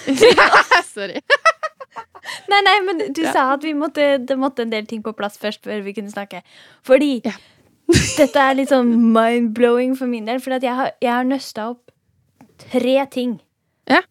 Sorry. 0.96 1.20
Nei, 2.52 2.60
nei, 2.66 2.78
men 2.86 3.14
du 3.16 3.22
Ja. 3.24 3.32
sa 3.32 3.44
at 3.54 3.64
vi 3.64 3.72
måtte, 3.74 4.18
det 4.28 4.36
måtte 4.40 4.62
en 4.66 4.72
del 4.72 4.86
ting 4.86 5.04
på 5.04 5.14
plass 5.16 5.38
først 5.40 5.64
før 5.64 5.82
vi 5.86 5.94
kunne 5.96 6.12
snakke. 6.12 6.42
Fordi 6.84 7.22
Ja. 7.26 7.32
dette 8.18 8.40
er 8.40 8.54
litt 8.58 8.70
sånn 8.70 8.92
mind-blowing 9.16 9.96
for 9.98 10.08
min 10.12 10.26
del. 10.28 10.40
For 10.44 10.52
jeg 10.60 10.76
har, 10.76 10.92
jeg 11.02 11.12
har 11.12 11.24
nøsta 11.24 11.70
opp 11.72 11.92
tre 12.72 13.06
ting 13.12 13.40
Ja. 13.90 14.02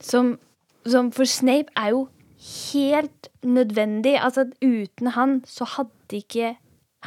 som, 0.00 0.38
som 0.86 1.10
For 1.12 1.24
Snape 1.24 1.72
er 1.76 1.90
jo 1.94 2.08
helt 2.44 3.28
nødvendig. 3.42 4.18
Altså 4.20 4.46
uten 4.62 5.12
han 5.16 5.40
så 5.48 5.66
hadde 5.76 6.20
ikke 6.20 6.54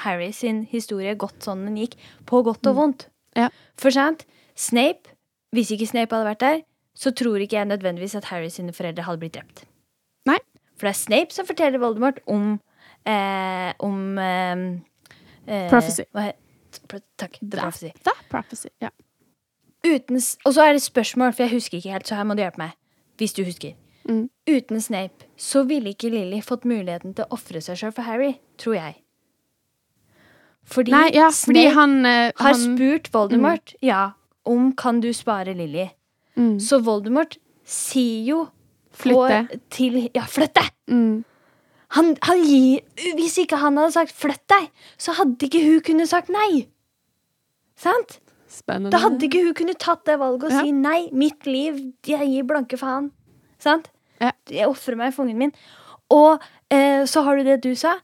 Harry 0.03 0.31
sin 0.31 0.63
historie 0.69 1.15
gått 1.17 1.45
sånn 1.45 1.65
den 1.65 1.77
gikk, 1.79 1.97
på 2.29 2.41
godt 2.45 2.67
og 2.69 2.77
vondt. 2.77 3.07
Mm. 3.07 3.43
Ja. 3.43 3.49
For 3.81 3.93
sant, 3.93 4.25
Snape, 4.57 5.13
hvis 5.53 5.71
ikke 5.73 5.89
Snape 5.89 6.15
hadde 6.15 6.29
vært 6.29 6.43
der, 6.43 6.61
så 6.97 7.13
tror 7.13 7.41
ikke 7.41 7.59
jeg 7.59 7.69
nødvendigvis 7.69 8.17
at 8.17 8.29
Harry 8.31 8.49
sine 8.53 8.73
foreldre 8.73 9.05
hadde 9.05 9.21
blitt 9.21 9.35
drept. 9.37 9.65
Nei. 10.29 10.39
For 10.77 10.89
det 10.89 10.93
er 10.93 10.99
Snape 11.01 11.33
som 11.33 11.47
forteller 11.49 11.81
Voldemort 11.81 12.19
om 12.29 12.59
eh, 13.05 13.73
Om 13.81 14.17
eh, 14.21 14.63
eh, 15.47 15.69
Prophecy. 15.69 16.05
hva 16.13 16.31
takk. 17.17 17.39
The 17.41 17.57
Prophecy. 17.57 17.91
The 18.05 18.13
prophecy. 18.29 18.69
Ja. 18.81 18.89
Uten, 19.85 20.19
og 20.45 20.53
så 20.53 20.65
er 20.65 20.73
det 20.73 20.81
spørsmål, 20.81 21.33
for 21.33 21.45
jeg 21.45 21.53
husker 21.53 21.77
ikke 21.77 21.93
helt, 21.93 22.07
så 22.07 22.17
her 22.17 22.25
må 22.27 22.33
du 22.33 22.41
hjelpe 22.43 22.61
meg. 22.61 22.73
Hvis 23.17 23.33
du 23.33 23.43
husker. 23.45 23.73
Mm. 24.07 24.29
Uten 24.47 24.81
Snape 24.81 25.25
så 25.37 25.65
ville 25.67 25.89
ikke 25.93 26.09
Lily 26.09 26.39
fått 26.41 26.63
muligheten 26.65 27.13
til 27.17 27.25
å 27.25 27.33
ofre 27.35 27.59
seg 27.61 27.75
sjøl 27.77 27.91
for 27.93 28.07
Harry, 28.07 28.37
tror 28.57 28.75
jeg. 28.77 28.95
Fordi, 30.67 30.91
Nei, 30.91 31.09
ja, 31.15 31.29
fordi 31.31 31.61
Snape 31.63 31.73
han, 31.75 32.05
eh, 32.05 32.31
har 32.35 32.53
han 32.53 32.61
spurt 32.77 33.09
Voldemort 33.13 33.73
ja, 33.81 34.11
om 34.45 34.73
kan 34.75 34.99
du 35.03 35.09
spare 35.13 35.53
Lily. 35.55 35.89
mm, 36.35 36.57
Så 36.59 36.81
Voldemort 36.83 37.37
sier 37.65 38.25
jo 38.27 38.47
Flytte. 38.91 39.59
til 39.69 40.09
Ja, 40.15 40.23
flytte! 40.27 40.63
mm, 40.89 41.23
Han, 41.95 42.17
han 42.21 42.43
gir 42.43 42.81
Hvis 43.15 43.37
ikke 43.39 43.57
han 43.61 43.77
hadde 43.77 43.93
sagt 43.93 44.11
'flytt 44.11 44.43
deg', 44.49 44.69
så 44.97 45.13
hadde 45.13 45.45
ikke 45.47 45.63
hun 45.63 45.81
kunnet 45.81 46.09
sagt 46.09 46.29
nei. 46.29 46.67
Sant? 47.77 48.19
Spennende. 48.49 48.91
Da 48.91 48.97
hadde 48.97 49.23
ikke 49.27 49.43
hun 49.45 49.53
kunnet 49.53 49.79
tatt 49.79 50.03
det 50.05 50.19
valget 50.19 50.43
og 50.45 50.51
Ja. 50.51 50.61
si 50.63 50.71
'nei, 50.71 51.09
mitt 51.13 51.45
liv, 51.45 51.93
jeg 52.05 52.27
gir 52.27 52.43
blanke 52.43 52.77
faen'. 52.77 53.11
Sant? 53.59 53.89
Ja. 54.21 54.31
Jeg 54.49 54.69
ofrer 54.69 54.97
meg 54.99 55.13
for 55.15 55.25
ungen 55.25 55.41
min. 55.41 55.53
Og 56.13 56.39
eh, 56.73 57.03
så 57.09 57.23
har 57.25 57.37
du 57.37 57.47
det 57.47 57.59
du 57.65 57.73
sa. 57.75 57.97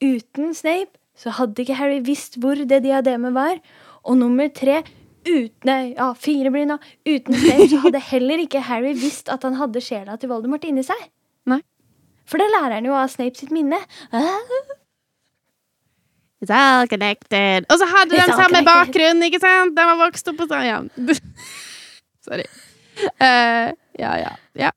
Uten 0.00 0.54
Snape 0.56 0.96
så 1.20 1.34
hadde 1.36 1.60
ikke 1.62 1.76
Harry 1.76 2.00
visst 2.04 2.38
hvor 2.40 2.56
det 2.56 2.82
diademet 2.84 3.36
var. 3.36 3.60
Og 4.08 4.16
nummer 4.16 4.48
tre 4.48 4.80
uten, 5.28 5.68
nei, 5.68 5.92
ja, 5.92 6.10
fire 6.16 6.52
blir 6.52 6.68
nå. 6.70 6.78
Uten 7.04 7.36
Snape 7.36 7.68
så 7.72 7.82
hadde 7.84 8.00
heller 8.10 8.40
ikke 8.40 8.62
Harry 8.70 8.94
visst 8.96 9.28
at 9.32 9.44
han 9.44 9.58
hadde 9.60 9.82
sjela 9.84 10.16
til 10.16 10.32
Voldemort 10.32 10.64
inni 10.64 10.84
seg. 10.86 11.00
Nei. 11.50 11.60
For 12.28 12.40
det 12.40 12.48
lærer 12.52 12.78
han 12.78 12.88
jo 12.88 12.96
av 12.96 13.10
Snape 13.12 13.36
sitt 13.36 13.52
minne. 13.52 13.80
It's 16.40 16.52
all 16.56 16.88
connected. 16.88 17.66
Og 17.68 17.82
så 17.82 17.88
hadde 17.90 18.16
de 18.16 18.32
samme 18.32 18.64
bakgrunn, 18.64 19.20
ikke 19.28 19.42
sant? 19.42 19.76
De 19.76 19.84
har 19.90 19.98
vokst 20.00 20.30
opp 20.32 20.40
på 20.40 20.48
samme 20.48 20.70
ja. 20.70 20.78
Sorry. 22.26 22.46
Uh, 23.20 23.72
ja, 24.00 24.12
ja. 24.20 24.32
ja. 24.56 24.70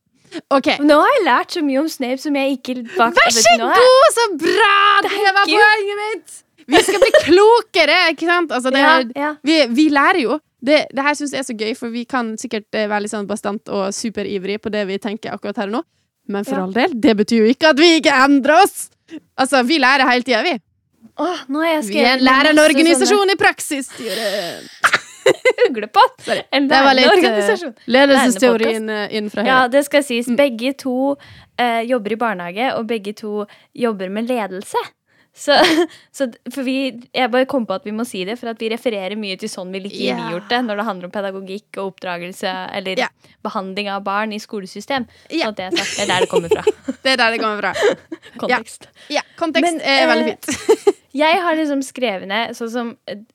OK. 0.53 0.69
Nå 0.83 0.97
har 1.01 1.11
jeg 1.17 1.25
lært 1.27 1.51
så 1.57 1.61
mye 1.65 1.79
om 1.83 1.89
Snape 1.91 2.21
som 2.23 2.35
jeg 2.39 2.57
ikke 2.57 2.75
bak, 2.97 3.13
Vær 3.17 3.35
så 3.35 3.53
nå 3.59 3.67
er- 3.69 3.81
god, 3.83 4.07
så 4.17 4.25
bra! 4.45 4.77
Det 5.05 5.33
var 5.35 5.45
poenget 5.51 6.01
mitt! 6.03 6.39
Vi 6.67 6.79
skal 6.79 6.99
bli 7.03 7.11
klokere, 7.25 7.97
ikke 8.13 8.25
sant? 8.29 8.51
Altså, 8.55 8.71
det 8.71 8.79
Ja, 8.79 8.91
er, 8.99 9.09
ja. 9.19 9.31
vi, 9.43 9.57
vi 9.75 9.89
lærer 9.91 10.21
jo. 10.23 10.39
Det, 10.63 10.85
det 10.95 11.03
her 11.03 11.13
syns 11.19 11.33
jeg 11.35 11.39
er 11.43 11.47
så 11.49 11.55
gøy, 11.59 11.73
for 11.75 11.91
vi 11.91 12.05
kan 12.07 12.37
sikkert 12.39 12.69
eh, 12.73 12.85
være 12.87 13.03
litt 13.03 13.11
sånn 13.11 13.27
bastant 13.27 13.67
og 13.67 13.89
superivrig 13.93 14.61
på 14.63 14.71
det 14.71 14.85
vi 14.87 14.95
tenker 15.03 15.33
akkurat 15.35 15.57
her 15.59 15.67
og 15.67 15.75
nå. 15.79 15.81
Men 16.31 16.45
for 16.47 16.55
Ja. 16.55 16.63
all 16.63 16.71
del, 16.71 16.93
det 17.03 17.17
betyr 17.19 17.41
jo 17.43 17.49
ikke 17.51 17.73
at 17.73 17.81
vi 17.83 17.97
ikke 17.99 18.13
endrer 18.25 18.61
oss! 18.63 18.85
Altså, 19.37 19.59
vi 19.67 19.77
lærer 19.83 20.07
hele 20.07 20.23
tida, 20.23 20.39
vi. 20.47 20.55
Åh, 21.19 21.43
Vi 21.51 21.99
er 21.99 22.13
en 22.15 22.23
lærerorganisasjon 22.25 23.29
i 23.29 23.35
praksis. 23.37 23.91
Jørgen. 23.99 24.69
Uglepott! 25.67 26.25
En 26.51 26.67
Det 26.67 26.81
var 26.87 26.97
litt 26.97 27.07
eh, 27.07 27.13
organisasjon. 27.17 27.75
ledelsesteorien 27.85 28.89
eh, 28.89 29.15
innenfra 29.17 29.45
Ja, 29.47 29.61
her. 29.63 29.71
det 29.73 29.85
skal 29.87 30.03
sies. 30.05 30.27
Mm. 30.31 30.39
Begge 30.39 30.73
to 30.79 30.97
eh, 31.59 31.81
jobber 31.89 32.15
i 32.15 32.19
barnehage, 32.25 32.73
og 32.77 32.87
begge 32.89 33.15
to 33.17 33.45
jobber 33.73 34.11
med 34.13 34.29
ledelse. 34.31 34.79
Så, 35.35 35.55
så 36.11 36.27
for 36.53 36.61
vi, 36.63 36.93
Jeg 37.13 37.31
bare 37.33 37.47
kom 37.49 37.65
på 37.65 37.73
at 37.73 37.85
vi 37.87 37.93
må 37.95 38.05
si 38.05 38.21
det, 38.27 38.37
for 38.39 38.51
at 38.51 38.61
vi 38.61 38.69
refererer 38.73 39.17
mye 39.19 39.37
til 39.41 39.49
sånn 39.49 39.73
vi 39.73 39.81
liker 39.87 40.13
yeah. 40.13 40.31
gjort 40.35 40.49
det 40.51 40.61
når 40.67 40.79
det 40.79 40.87
handler 40.89 41.09
om 41.09 41.13
pedagogikk 41.15 41.79
og 41.79 41.93
oppdragelse 41.93 42.53
eller 42.77 43.01
yeah. 43.01 43.13
behandling 43.45 43.89
av 43.93 44.03
barn 44.05 44.35
i 44.35 44.41
skolesystem. 44.41 45.07
Yeah. 45.31 45.49
Så 45.49 45.57
det 45.57 45.69
er 45.69 45.77
sagt, 45.79 45.95
det 45.97 46.05
er 46.05 46.11
der 46.13 46.25
det 46.25 46.31
kommer 46.33 46.53
fra. 46.53 46.65
Det 47.03 47.11
er 47.11 47.17
der 47.19 47.33
det 47.33 47.39
kommer 47.41 47.59
fra. 47.59 47.95
Kontekst. 48.39 48.85
Ja, 49.11 49.19
kontekst 49.35 49.73
Men, 49.73 49.81
er 49.83 50.05
veldig 50.07 50.29
eh, 50.31 50.37
fint. 50.45 50.99
Jeg 51.13 51.41
har 51.43 51.57
liksom 51.59 51.81
skrevet 51.85 52.29
ned 52.29 52.55
sånn 52.57 52.69
som 52.71 52.91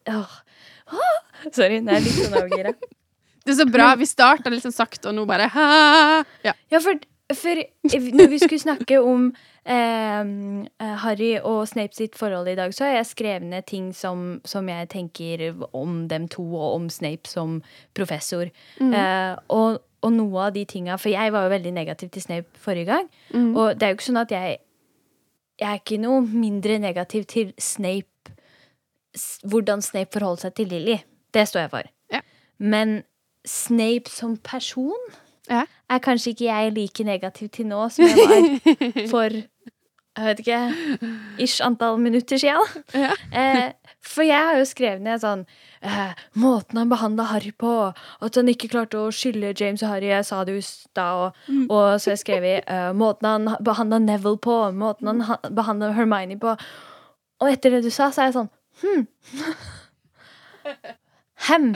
åh, 0.08 0.38
åh, 0.88 1.18
Sorry, 1.56 1.82
nå 1.84 1.94
er 1.94 2.04
litt 2.04 2.18
sånn 2.18 2.40
avgira. 2.40 2.74
Det 3.48 3.54
er 3.54 3.62
så 3.62 3.68
bra. 3.70 3.92
Vi 3.96 4.04
starta 4.04 4.50
litt 4.52 4.64
sånn 4.64 4.74
sakte, 4.76 5.08
og 5.08 5.14
nå 5.16 5.22
bare 5.28 5.46
ha. 5.54 5.68
Ja. 6.44 6.52
Ja, 6.68 6.80
for, 6.84 6.98
for 7.32 7.60
når 7.88 8.28
vi 8.28 8.40
skulle 8.42 8.60
snakke 8.60 8.98
om 9.00 9.30
eh, 9.64 10.20
eh, 10.20 10.94
Harry 11.04 11.30
og 11.38 11.62
Snape 11.70 11.96
sitt 11.96 12.18
forhold 12.18 12.50
i 12.52 12.56
dag, 12.58 12.74
så 12.76 12.84
har 12.84 12.98
jeg 12.98 13.10
skrevet 13.14 13.48
ned 13.48 13.64
ting 13.70 13.90
som, 13.96 14.42
som 14.44 14.68
jeg 14.68 14.90
tenker 14.92 15.46
om 15.72 16.02
dem 16.12 16.28
to, 16.28 16.44
og 16.44 16.76
om 16.76 16.88
Snape 16.92 17.30
som 17.30 17.62
professor. 17.96 18.50
Mm. 18.82 18.92
Eh, 18.92 19.34
og, 19.56 19.80
og 20.04 20.14
noe 20.14 20.48
av 20.48 20.54
de 20.54 20.62
tinga 20.68 20.94
For 21.00 21.10
jeg 21.10 21.32
var 21.34 21.48
jo 21.48 21.54
veldig 21.56 21.72
negativ 21.74 22.12
til 22.14 22.22
Snape 22.22 22.60
forrige 22.62 22.92
gang. 22.92 23.08
Mm. 23.32 23.50
Og 23.56 23.78
det 23.78 23.86
er 23.86 23.94
jo 23.94 23.98
ikke 23.98 24.10
sånn 24.12 24.24
at 24.26 24.34
jeg 24.34 24.58
Jeg 25.58 25.68
er 25.72 25.80
ikke 25.80 25.98
noe 25.98 26.20
mindre 26.22 26.76
negativ 26.78 27.24
til 27.26 27.54
Snape 27.58 28.36
Hvordan 29.42 29.82
Snape 29.82 30.12
forholder 30.14 30.46
seg 30.46 30.54
til 30.54 30.68
Lily. 30.70 31.00
Det 31.34 31.48
står 31.48 31.60
jeg 31.66 31.70
for. 31.70 31.82
Ja. 32.12 32.20
Men 32.58 33.02
Snape 33.46 34.10
som 34.10 34.36
person 34.36 34.98
Ja. 35.50 35.62
er 35.90 35.98
kanskje 36.04 36.34
ikke 36.34 36.44
jeg 36.50 36.72
like 36.76 37.04
negativ 37.04 37.48
til 37.48 37.66
nå 37.70 37.86
som 37.90 38.04
jeg 38.04 38.16
var 38.18 39.06
for 39.12 39.28
jeg 40.18 40.26
vet 40.26 40.40
ikke 40.42 40.58
ish 41.38 41.60
antall 41.62 41.96
minutter 42.02 42.36
siden. 42.42 42.82
Ja. 42.92 43.12
Eh, 43.32 43.72
for 44.02 44.22
jeg 44.26 44.34
har 44.48 44.56
jo 44.58 44.64
skrevet 44.66 45.00
ned 45.04 45.20
sånn 45.22 45.44
eh, 45.80 46.10
Måten 46.34 46.80
han 46.80 46.90
behandla 46.90 47.28
Harry 47.30 47.52
på, 47.54 47.70
at 48.20 48.34
han 48.40 48.48
ikke 48.50 48.68
klarte 48.72 48.98
å 48.98 49.12
skylde 49.14 49.54
James 49.60 49.82
og 49.86 49.92
Harry, 49.92 50.08
jeg 50.10 50.26
sa 50.26 50.42
det 50.44 50.56
jo 50.58 50.64
da, 50.98 51.06
og, 51.14 51.38
og 51.70 52.00
så 52.00 52.10
har 52.10 52.16
jeg 52.16 52.22
skrevet 52.24 52.66
eh, 52.66 52.90
måten 52.98 53.30
han 53.30 53.48
behandla 53.64 54.00
Neville 54.02 54.40
på, 54.42 54.58
måten 54.74 55.06
han 55.12 55.20
ha- 55.30 55.38
behandla 55.54 55.92
Hermione 55.94 56.38
på. 56.42 56.56
Og 57.40 57.52
etter 57.52 57.76
det 57.78 57.84
du 57.86 57.90
sa, 57.94 58.10
så 58.10 58.26
er 58.26 58.32
jeg 58.32 58.40
sånn 58.40 58.50
Hm. 58.82 59.06
Hem. 61.46 61.74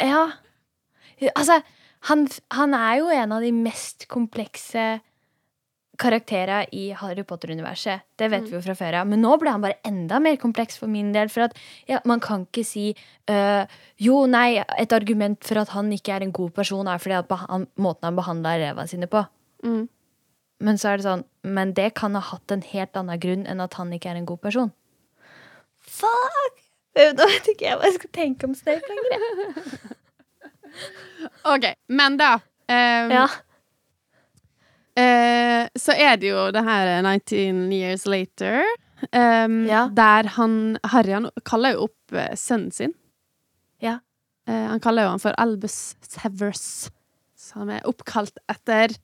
Ja. 0.00 0.28
Altså, 1.34 1.60
han, 2.10 2.28
han 2.52 2.76
er 2.76 3.00
jo 3.00 3.10
en 3.12 3.34
av 3.34 3.44
de 3.44 3.50
mest 3.56 4.06
komplekse 4.12 5.00
karakterer 6.00 6.66
i 6.74 6.88
Harry 6.98 7.22
Potter-universet. 7.26 8.02
Det 8.18 8.28
vet 8.32 8.48
vi 8.48 8.56
jo 8.56 8.62
fra 8.64 8.74
før 8.78 8.98
av. 9.00 9.08
Men 9.10 9.22
nå 9.22 9.34
ble 9.40 9.52
han 9.54 9.62
bare 9.62 9.78
enda 9.86 10.18
mer 10.22 10.36
kompleks 10.42 10.78
for 10.80 10.90
min 10.90 11.12
del. 11.14 11.30
For 11.32 11.46
at 11.46 11.54
ja, 11.90 12.00
man 12.08 12.22
kan 12.24 12.48
ikke 12.48 12.64
si 12.66 12.88
øh, 13.30 13.62
Jo, 14.02 14.24
nei, 14.30 14.58
et 14.78 14.94
argument 14.96 15.44
for 15.46 15.62
at 15.62 15.70
han 15.74 15.92
ikke 15.94 16.16
er 16.16 16.26
en 16.26 16.34
god 16.34 16.54
person, 16.56 16.88
er 16.90 17.02
fordi 17.02 17.20
at 17.20 17.36
han, 17.46 17.68
måten 17.78 18.10
han 18.10 18.18
behandla 18.18 18.56
elevene 18.58 18.90
sine 18.90 19.10
på. 19.10 19.22
Mm. 19.64 19.84
Men 20.64 20.80
så 20.80 20.90
er 20.90 21.00
det 21.00 21.06
sånn 21.06 21.24
Men 21.42 21.72
det 21.74 21.94
kan 21.98 22.14
ha 22.18 22.20
hatt 22.22 22.52
en 22.52 22.62
helt 22.68 22.98
annen 22.98 23.20
grunn 23.20 23.46
enn 23.48 23.62
at 23.64 23.78
han 23.78 23.94
ikke 23.94 24.10
er 24.12 24.20
en 24.20 24.28
god 24.28 24.42
person. 24.42 24.74
Fuck! 25.78 26.63
Nå 26.94 27.26
vet 27.26 27.48
ikke 27.50 27.66
jeg 27.66 27.76
hva 27.80 27.88
jeg 27.88 27.96
skal 27.98 28.10
tenke 28.14 28.46
om 28.48 28.54
Snape 28.54 28.86
lenger. 28.90 29.18
OK, 31.54 31.66
men 31.88 32.16
da 32.20 32.32
um, 32.38 33.10
Ja. 33.14 33.24
uh, 34.98 35.68
Så 35.78 35.92
er 35.96 36.16
det 36.20 36.30
jo 36.32 36.48
det 36.54 36.62
her 36.66 36.92
19 37.02 37.72
years 37.72 38.06
later, 38.06 38.62
um, 39.12 39.64
Ja. 39.66 39.88
der 39.92 40.28
han 40.36 40.78
Harry 40.84 41.12
han 41.12 41.30
kaller 41.44 41.74
jo 41.76 41.84
opp 41.88 42.12
eh, 42.14 42.34
sønnen 42.38 42.70
sin. 42.72 42.94
Ja. 43.82 43.98
Uh, 44.48 44.54
han 44.70 44.80
kaller 44.80 45.02
jo 45.06 45.14
han 45.14 45.22
for 45.22 45.34
Albus 45.38 45.94
Severs, 46.04 46.90
som 47.36 47.70
er 47.70 47.80
oppkalt 47.84 48.38
etter 48.48 48.94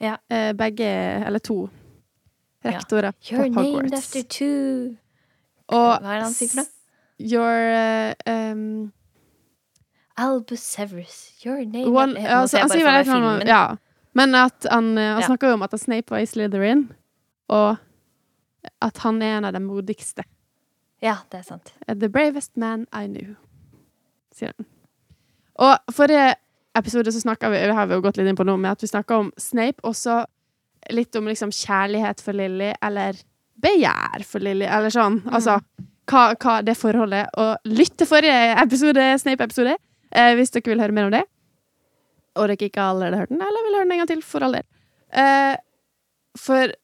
Ja. 0.00 0.16
uh, 0.32 0.52
begge, 0.52 0.90
eller 1.26 1.38
to, 1.40 1.68
rektorer 2.64 3.12
You're 3.22 3.36
på 3.46 3.48
named 3.48 3.56
Hogwarts. 3.56 3.92
after 3.98 4.22
two 4.22 4.96
Og 5.68 6.00
Hva 6.02 6.14
er 6.14 6.18
det 6.20 6.24
han 6.26 6.32
sier 6.34 6.48
for 6.50 6.56
noe? 6.62 6.72
Your 7.18 7.50
eh, 7.52 8.14
ehm, 8.26 8.92
Albus 10.16 10.60
Severus. 10.62 11.32
Your 11.44 11.64
name 11.64 11.90
one, 11.92 12.14
Nå 12.14 12.28
altså, 12.42 12.56
jeg 12.56 12.62
han 12.66 12.70
sier 12.70 12.84
vel 12.84 12.92
meg 12.92 13.00
et 13.00 13.08
eller 13.08 13.16
annet 13.16 13.42
filmen. 13.42 13.48
Ja. 13.48 13.76
Men 14.16 14.34
at 14.34 14.66
han, 14.70 14.96
eh, 14.98 15.12
han 15.14 15.22
Ja. 15.22 15.26
snakker 15.28 15.48
jo 15.48 15.54
om 15.54 15.62
at 15.62 15.76
Snape 15.80 16.10
var 16.10 16.18
i 16.24 16.26
Slytherin, 16.26 16.86
og 17.48 17.76
at 18.82 18.98
han 18.98 19.22
er 19.22 19.36
en 19.38 19.44
av 19.44 19.52
de 19.52 19.60
modigste. 19.60 20.24
Ja, 21.02 21.18
det 21.30 21.40
er 21.40 21.42
sant. 21.42 21.72
The 21.86 22.08
bravest 22.08 22.56
man 22.56 22.86
I 22.92 23.06
knew, 23.06 23.36
sier 24.34 24.52
han. 24.56 24.66
Og 25.56 25.78
forrige 25.92 26.34
episode 26.76 27.12
så 27.12 27.20
snakka 27.20 27.50
vi, 27.50 27.60
det 27.66 27.74
har 27.74 27.86
vi 27.86 27.94
jo 27.94 28.00
gått 28.04 28.16
litt 28.16 28.28
inn 28.28 28.36
på 28.36 28.44
nå, 28.44 28.56
med 28.58 28.70
at 28.72 28.80
vi 28.84 28.88
snakka 28.88 29.18
om 29.20 29.32
Snape, 29.38 29.80
og 29.84 29.94
så 29.94 30.24
litt 30.90 31.14
om 31.16 31.24
liksom 31.28 31.50
kjærlighet 31.52 32.20
for 32.20 32.32
Lily, 32.36 32.72
eller 32.82 33.16
begjær 33.60 34.24
for 34.24 34.40
Lily, 34.40 34.64
eller 34.64 34.92
sånn. 34.92 35.22
Altså 35.32 35.60
hva, 36.10 36.22
hva 36.38 36.60
det 36.64 36.76
forholdet 36.78 37.34
Og 37.42 37.70
lytt 37.70 37.96
til 37.98 38.08
forrige 38.08 38.54
episode, 38.62 39.06
Snape-episode, 39.22 39.76
eh, 40.14 40.32
hvis 40.38 40.54
dere 40.54 40.72
vil 40.72 40.82
høre 40.82 40.96
mer 40.96 41.08
om 41.08 41.14
det. 41.14 41.24
Og 42.36 42.50
dere 42.50 42.68
ikke 42.68 42.82
allerede 42.82 43.16
har 43.16 43.26
hørt 43.26 43.34
den, 43.34 43.42
eller 43.42 43.66
vil 43.66 43.78
høre 43.78 43.88
den 43.88 43.96
en 43.96 44.02
gang 44.02 44.10
til, 44.10 44.24
for 44.24 44.46
all 44.46 44.58
del. 44.58 44.66
Eh, 45.12 45.54
for 46.38 46.74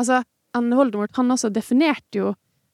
Altså, 0.00 0.22
han 0.56 0.70
Voldemort, 0.72 1.12
han 1.16 1.34
også 1.34 1.50
definerte 1.52 2.16
jo 2.16 2.30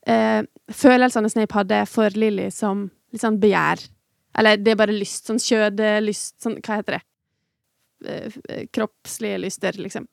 eh, 0.07 0.45
følelsene 0.71 1.31
Snape 1.33 1.57
hadde 1.57 1.81
for 1.91 2.15
Lily 2.15 2.45
som 2.55 2.85
litt 3.11 3.25
sånn 3.25 3.41
begjær. 3.43 3.83
Eller 4.39 4.61
det 4.63 4.71
er 4.73 4.79
bare 4.79 4.95
lyst. 4.95 5.27
Sånn 5.27 5.41
kjødelyst. 5.43 6.37
Sånn, 6.45 6.61
hva 6.63 6.79
heter 6.79 6.99
det? 6.99 7.03
Eh, 8.07 8.37
eh, 8.49 8.65
kroppslige 8.71 9.41
lyster, 9.43 9.79
liksom. 9.83 10.07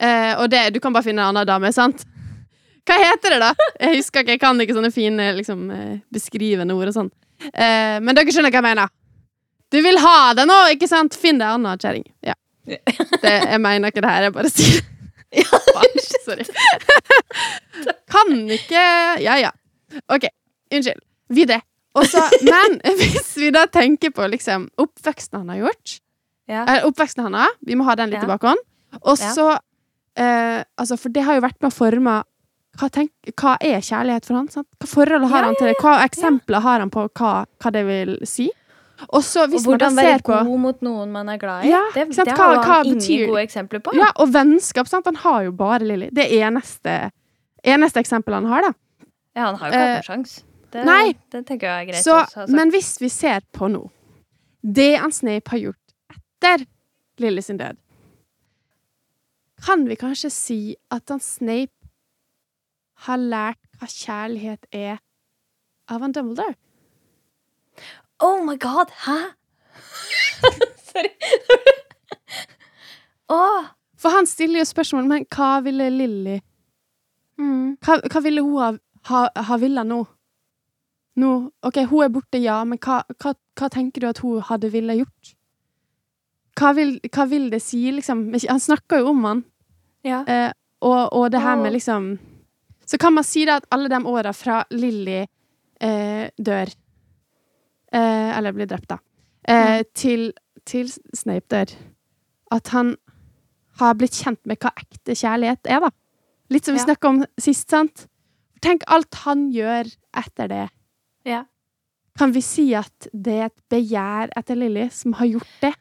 Eh, 0.00 0.32
og 0.40 0.50
det 0.50 0.70
Du 0.74 0.80
kan 0.80 0.92
bare 0.92 1.06
finne 1.06 1.22
en 1.22 1.36
annen 1.36 1.46
dame, 1.46 1.72
sant? 1.72 2.02
Hva 2.88 2.96
heter 3.00 3.34
det, 3.34 3.40
da? 3.42 3.50
Jeg 3.80 3.98
husker 4.00 4.22
ikke, 4.24 4.34
jeg 4.36 4.40
kan 4.42 4.60
ikke 4.64 4.74
sånne 4.76 4.90
fine 4.94 5.26
liksom, 5.36 5.66
eh, 5.74 5.98
beskrivende 6.12 6.74
ord 6.76 6.90
og 6.90 6.96
sånn. 6.96 7.10
Eh, 7.52 7.98
men 8.04 8.14
dere 8.16 8.32
skjønner 8.32 8.50
hva 8.52 8.60
jeg 8.60 8.68
mener. 8.70 8.88
Du 9.70 9.78
vil 9.84 9.98
ha 10.02 10.32
det 10.34 10.46
nå, 10.50 10.56
ikke 10.74 10.88
sant? 10.90 11.14
Finn 11.14 11.38
deg 11.38 11.48
anna 11.54 11.76
kjerring. 11.78 12.06
Ja. 12.26 12.34
Det, 12.70 13.30
jeg 13.50 13.60
mener 13.62 13.90
ikke 13.90 14.02
det 14.04 14.10
her, 14.10 14.22
jeg 14.28 14.32
bare 14.34 14.50
sier 14.52 14.80
det. 14.80 16.10
Sorry. 16.24 16.44
Kan 18.12 18.32
ikke 18.50 18.82
Ja, 19.22 19.36
ja. 19.40 19.50
OK. 20.10 20.26
Unnskyld. 20.74 21.02
Videre. 21.30 21.62
Også, 21.98 22.22
men 22.46 22.76
hvis 23.00 23.32
vi 23.38 23.48
da 23.54 23.64
tenker 23.70 24.12
på 24.14 24.26
liksom 24.30 24.68
oppveksten 24.78 25.40
han 25.42 25.48
har 25.50 25.64
gjort 25.64 25.96
Ja. 26.50 26.62
eh, 26.66 26.84
Oppveksten 26.86 27.24
han 27.26 27.34
har, 27.34 27.50
vi 27.66 27.74
må 27.78 27.86
ha 27.88 27.96
den 27.98 28.10
litt 28.12 28.22
i 28.22 28.30
bakhånd. 28.30 28.58
Og 29.02 29.18
så 29.18 29.48
eh, 30.18 30.60
Altså, 30.78 30.96
for 30.98 31.10
det 31.14 31.24
har 31.26 31.38
jo 31.38 31.42
vært 31.46 31.58
med 31.62 31.70
å 31.72 31.74
forme 31.74 32.14
hva, 32.80 32.88
tenk, 32.92 33.10
hva 33.36 33.56
er 33.60 33.82
kjærlighet 33.84 34.24
for 34.26 34.38
han? 34.38 34.48
Sant? 34.52 34.66
Hva 34.80 34.88
forhold 34.88 35.28
har 35.28 35.44
Ja, 35.44 35.50
han 35.50 35.58
til 35.58 35.68
det? 35.68 35.76
Hva 35.82 35.98
eksempler 36.06 36.64
har 36.64 36.80
han 36.80 36.90
på 36.92 37.04
hva, 37.20 37.32
hva 37.60 37.72
det 37.74 37.84
vil 37.88 38.16
si? 38.28 38.48
Og 39.08 39.22
så 39.24 39.46
Og 39.46 39.54
hvordan 39.64 39.96
være 39.96 40.18
god 40.24 40.44
på 40.44 40.56
mot 40.60 40.82
noen 40.84 41.12
man 41.12 41.28
er 41.32 41.38
glad 41.40 41.64
i. 41.64 41.70
Ja, 41.72 41.80
det 41.94 42.06
sant? 42.12 42.28
det 42.28 42.36
har 42.36 42.58
hva 42.58 42.64
han 42.68 42.90
ingen 42.90 43.30
gode 43.30 43.44
eksempler 43.46 43.80
på. 43.84 43.94
Ja, 43.96 44.10
og 44.20 44.32
vennskap. 44.34 44.88
Sant? 44.90 45.08
Han 45.08 45.16
har 45.22 45.46
jo 45.48 45.54
bare 45.56 45.84
Lilly. 45.88 46.10
Det 46.12 46.26
eneste, 46.36 47.10
eneste 47.64 48.02
eksempelet 48.04 48.42
han 48.42 48.50
har, 48.52 48.68
da. 48.68 48.72
Ja, 49.36 49.46
han 49.46 49.60
har 49.60 49.70
jo 49.70 49.72
ikke 49.72 49.80
Eh, 49.80 49.86
hatt 49.86 49.96
noen 49.96 50.08
sjans. 50.10 50.34
Det, 50.70 50.84
nei. 50.86 51.14
det 51.32 51.40
tenker 51.48 51.66
jeg 51.66 51.86
er 51.86 51.88
greit. 51.92 52.04
Så, 52.04 52.18
også, 52.22 52.44
altså. 52.44 52.56
men 52.56 52.70
hvis 52.74 52.90
vi 53.00 53.08
ser 53.10 53.40
på 53.56 53.66
nå 53.72 53.80
Det 54.62 54.92
han 55.00 55.10
Snape 55.12 55.50
har 55.50 55.58
gjort 55.58 55.94
etter 56.14 56.66
Lilly 57.18 57.42
sin 57.42 57.56
død, 57.58 57.76
kan 59.64 59.82
vi 59.88 59.96
kanskje 59.98 60.30
si 60.32 60.58
at 60.92 61.08
han 61.12 61.20
Snape 61.20 61.72
har 63.06 63.16
lært 63.20 63.60
hva 63.80 63.88
kjærlighet 63.88 64.66
er 64.76 64.98
av 65.90 66.02
han 66.04 66.12
Dumbledore? 66.12 66.54
Oh 68.20 68.42
my 68.44 68.56
god! 68.60 68.92
Hæ? 69.06 69.18
Sorry. 70.90 71.12
oh. 73.28 73.64
For 74.00 74.08
han 74.14 74.26
stiller 74.26 74.62
jo 74.62 74.68
spørsmål 74.68 75.08
men 75.08 75.26
hva 75.32 75.58
ville 75.64 75.90
Lilly 75.92 76.38
Hva, 77.40 77.96
hva 78.12 78.20
ville 78.24 78.42
hun 78.44 78.56
ha, 78.60 78.70
ha, 79.08 79.20
ha 79.48 79.56
villa 79.60 79.84
nå? 79.84 80.02
Nå, 81.20 81.30
OK, 81.66 81.78
hun 81.90 82.04
er 82.04 82.12
borte, 82.12 82.38
ja, 82.40 82.58
men 82.68 82.78
hva, 82.80 83.00
hva, 83.20 83.32
hva 83.58 83.68
tenker 83.72 84.00
du 84.04 84.08
at 84.08 84.20
hun 84.24 84.40
hadde 84.46 84.68
ville 84.72 84.94
gjort? 85.00 85.32
Hva 86.60 86.70
vil, 86.76 86.94
hva 87.12 87.24
vil 87.28 87.48
det 87.52 87.60
si, 87.64 87.80
liksom? 87.92 88.26
Han 88.48 88.60
snakker 88.62 89.00
jo 89.02 89.10
om 89.14 89.24
han, 89.24 89.40
Ja. 90.04 90.20
eh, 90.28 90.52
og, 90.80 91.12
og 91.12 91.26
det 91.32 91.40
her 91.44 91.56
med 91.60 91.74
liksom 91.76 92.14
Så 92.90 92.98
kan 92.98 93.14
man 93.14 93.26
si 93.26 93.44
at 93.48 93.68
alle 93.70 93.90
de 93.92 94.00
åra 94.10 94.32
fra 94.34 94.64
Lilly 94.74 95.20
eh, 95.22 96.26
dør 96.38 96.72
eh, 97.92 98.30
Eller 98.38 98.52
blir 98.56 98.66
drept, 98.70 98.88
da. 98.90 98.98
Eh, 99.46 99.84
til, 99.94 100.32
til 100.66 100.90
Snape 101.14 101.46
dør. 101.50 101.74
At 102.50 102.72
han 102.74 102.96
har 103.80 103.94
blitt 103.98 104.18
kjent 104.18 104.42
med 104.48 104.58
hva 104.60 104.72
ekte 104.76 105.14
kjærlighet 105.14 105.70
er, 105.70 105.86
da. 105.86 105.90
Litt 106.50 106.66
som 106.66 106.74
vi 106.74 106.82
Ja. 106.82 106.88
snakka 106.88 107.08
om 107.12 107.22
sist, 107.38 107.70
sant? 107.70 108.08
Tenk 108.60 108.82
alt 108.90 109.22
han 109.22 109.48
gjør 109.54 109.88
etter 110.18 110.50
det. 110.50 110.66
Ja. 111.24 111.44
Kan 112.18 112.34
vi 112.34 112.42
si 112.44 112.66
at 112.74 113.06
det 113.14 113.36
er 113.38 113.44
et 113.48 113.60
begjær 113.70 114.32
etter 114.36 114.58
Lilly 114.58 114.88
som 114.92 115.14
har 115.20 115.30
gjort 115.30 115.54
det? 115.62 115.74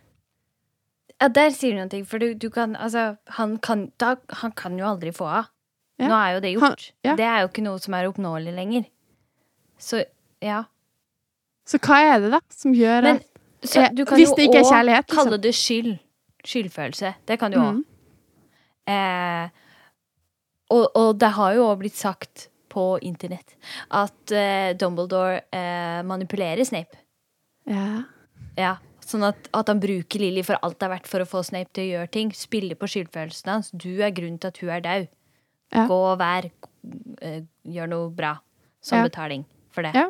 Ja, 1.20 1.28
der 1.28 1.49
sier 1.51 1.74
du 1.76 1.82
noe, 1.82 2.05
for 2.07 2.22
du, 2.22 2.34
du 2.34 2.49
kan 2.53 2.78
Altså, 2.78 3.18
han 3.36 3.57
kan, 3.57 3.89
da, 3.99 4.16
han 4.39 4.53
kan 4.55 4.78
jo 4.80 4.86
aldri 4.88 5.12
få 5.12 5.26
av. 5.26 5.49
Nå 6.08 6.16
er 6.16 6.34
jo 6.36 6.39
det 6.39 6.54
Han- 6.60 6.72
gjort. 6.72 6.91
ja. 7.04 7.16
Det 7.16 7.26
er 7.26 7.39
jo 7.41 7.47
ikke 7.50 7.64
noe 7.66 7.80
som 7.84 7.93
er 7.93 8.08
oppnåelig 8.08 8.54
lenger. 8.56 8.86
Så 9.80 10.06
ja. 10.41 10.64
Så 11.68 11.78
hva 11.80 11.97
er 12.16 12.20
det, 12.24 12.32
da, 12.32 12.39
som 12.50 12.74
gjør 12.74 13.04
Men 13.04 13.16
at 13.18 13.26
så, 13.68 13.82
Eh, 13.84 13.89
du 13.93 14.06
kan 14.06 14.18
jo 14.18 14.26
er 14.32 14.64
kjærlighet, 14.64 15.06
liksom. 15.08 15.16
kalle 15.18 15.38
det 15.41 15.54
skyld. 15.54 16.00
Skyldfølelse. 16.45 17.16
Det 17.28 17.38
kan 17.39 17.52
du 17.52 17.58
òg. 17.58 17.76
Mm. 17.76 17.86
Eh, 18.88 19.50
og, 20.72 20.86
og 20.95 21.18
det 21.20 21.32
har 21.36 21.54
jo 21.58 21.66
òg 21.68 21.80
blitt 21.84 21.95
sagt 22.00 22.47
på 22.70 23.00
internett 23.02 23.56
at 23.91 24.32
eh, 24.32 24.74
Dumbledore 24.78 25.41
eh, 25.52 26.02
manipulerer 26.06 26.64
Snape. 26.66 26.95
Ja. 27.68 28.04
Ja, 28.58 28.78
Sånn 29.10 29.24
at, 29.26 29.47
at 29.58 29.68
han 29.72 29.80
bruker 29.82 30.20
Lily 30.22 30.43
for 30.45 30.60
alt 30.62 30.78
det 30.78 30.86
er 30.86 30.91
verdt 30.93 31.08
for 31.10 31.24
å 31.24 31.26
få 31.26 31.39
Snape 31.43 31.74
til 31.74 31.88
å 31.88 31.93
gjøre 31.95 32.12
ting. 32.14 32.30
Spiller 32.38 32.78
på 32.78 32.86
skyldfølelsen 32.86 33.50
hans. 33.50 33.72
Du 33.74 34.04
er 34.06 34.12
grunnen 34.14 34.38
til 34.39 34.52
at 34.52 34.60
hun 34.62 34.70
er 34.70 34.84
dau. 34.86 35.08
Ja. 35.74 35.86
Gå 35.88 35.97
og 36.13 36.17
vær. 36.20 36.49
eh, 37.22 37.41
gjør 37.67 37.89
noe 37.91 38.09
bra. 38.15 38.38
Som 38.82 38.97
Ja. 38.99 39.03
betaling 39.09 39.43
for 39.70 39.84
det. 39.84 39.91
Ja. 39.93 40.07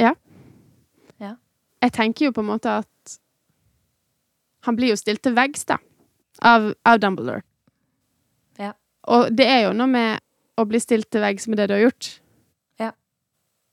Ja. 0.00 0.14
Ja. 1.20 1.36
Jeg 1.82 1.92
tenker 1.92 2.24
jo 2.26 2.32
på 2.32 2.40
en 2.42 2.50
måte 2.50 2.66
at 2.82 3.18
han 4.66 4.76
blir 4.76 4.88
jo 4.92 4.96
stilt 4.96 5.22
til 5.22 5.34
veggs, 5.34 5.64
da, 5.66 5.76
av, 6.42 6.72
av 6.86 6.98
Dumbledore. 7.02 7.42
Ja. 8.58 8.72
Og 9.10 9.30
det 9.34 9.46
er 9.46 9.64
jo 9.68 9.72
noe 9.72 9.86
med 9.90 10.20
å 10.58 10.66
bli 10.68 10.78
stilt 10.82 11.08
til 11.10 11.22
veggs 11.24 11.48
med 11.48 11.58
det 11.58 11.68
du 11.70 11.74
har 11.74 11.84
gjort. 11.86 12.10
Ja. 12.82 12.90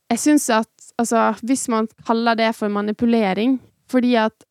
Jeg 0.09 0.19
syns 0.23 0.47
at 0.53 0.91
altså, 0.97 1.35
hvis 1.45 1.67
man 1.69 1.89
kaller 2.07 2.35
det 2.39 2.53
for 2.55 2.69
manipulering 2.69 3.59
Fordi 3.89 4.13
at 4.21 4.43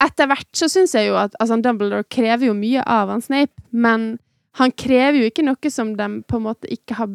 etter 0.00 0.28
hvert 0.30 0.46
så 0.54 0.68
syns 0.70 0.92
jeg 0.94 1.08
jo 1.08 1.16
at 1.18 1.34
altså, 1.40 1.56
Dumbledore 1.60 2.04
krever 2.06 2.46
jo 2.46 2.54
mye 2.54 2.84
av 2.86 3.08
han 3.10 3.20
Snape, 3.20 3.50
men 3.72 4.20
han 4.58 4.72
krever 4.72 5.20
jo 5.20 5.28
ikke 5.30 5.44
noe 5.46 5.70
som 5.72 5.92
de 5.98 6.08
på 6.26 6.38
en 6.40 6.46
måte 6.48 6.70
ikke 6.72 6.96
har 6.98 7.12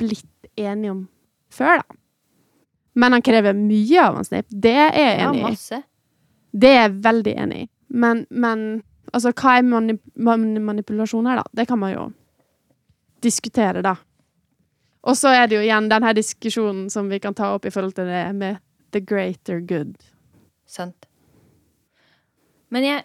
blitt 0.00 0.48
enige 0.56 0.94
om 0.94 1.02
før, 1.52 1.82
da. 1.82 1.98
Men 2.94 3.16
han 3.16 3.24
krever 3.24 3.56
mye 3.56 4.00
av 4.04 4.18
han 4.18 4.26
Snape. 4.28 4.48
Det 4.50 4.72
er 4.76 4.96
jeg 4.96 5.20
enig 5.24 5.40
i. 5.40 5.44
masse. 5.46 5.82
Det 6.52 6.68
er 6.68 6.82
jeg 6.82 6.96
veldig 7.04 7.34
enig 7.44 7.60
i. 7.62 7.68
Men, 7.92 8.24
men 8.28 8.64
altså, 9.12 9.32
hva 9.32 9.58
er 9.58 9.68
mani 9.68 10.60
manipulasjon 10.60 11.28
her, 11.28 11.40
da? 11.40 11.44
Det 11.56 11.68
kan 11.68 11.80
man 11.80 11.94
jo 11.94 12.08
diskutere, 13.24 13.84
da. 13.84 13.94
Og 15.08 15.16
så 15.18 15.32
er 15.34 15.48
det 15.48 15.56
jo 15.56 15.62
igjen 15.64 15.88
denne 15.90 16.12
diskusjonen 16.14 16.90
som 16.92 17.08
vi 17.10 17.18
kan 17.22 17.34
ta 17.34 17.54
opp 17.56 17.64
i 17.66 17.72
forhold 17.74 17.96
til 17.96 18.10
det 18.10 18.26
med 18.36 18.60
the 18.94 19.00
greater 19.00 19.60
good. 19.60 19.96
Sant. 20.68 21.08
Men 22.72 22.86
jeg 22.86 23.04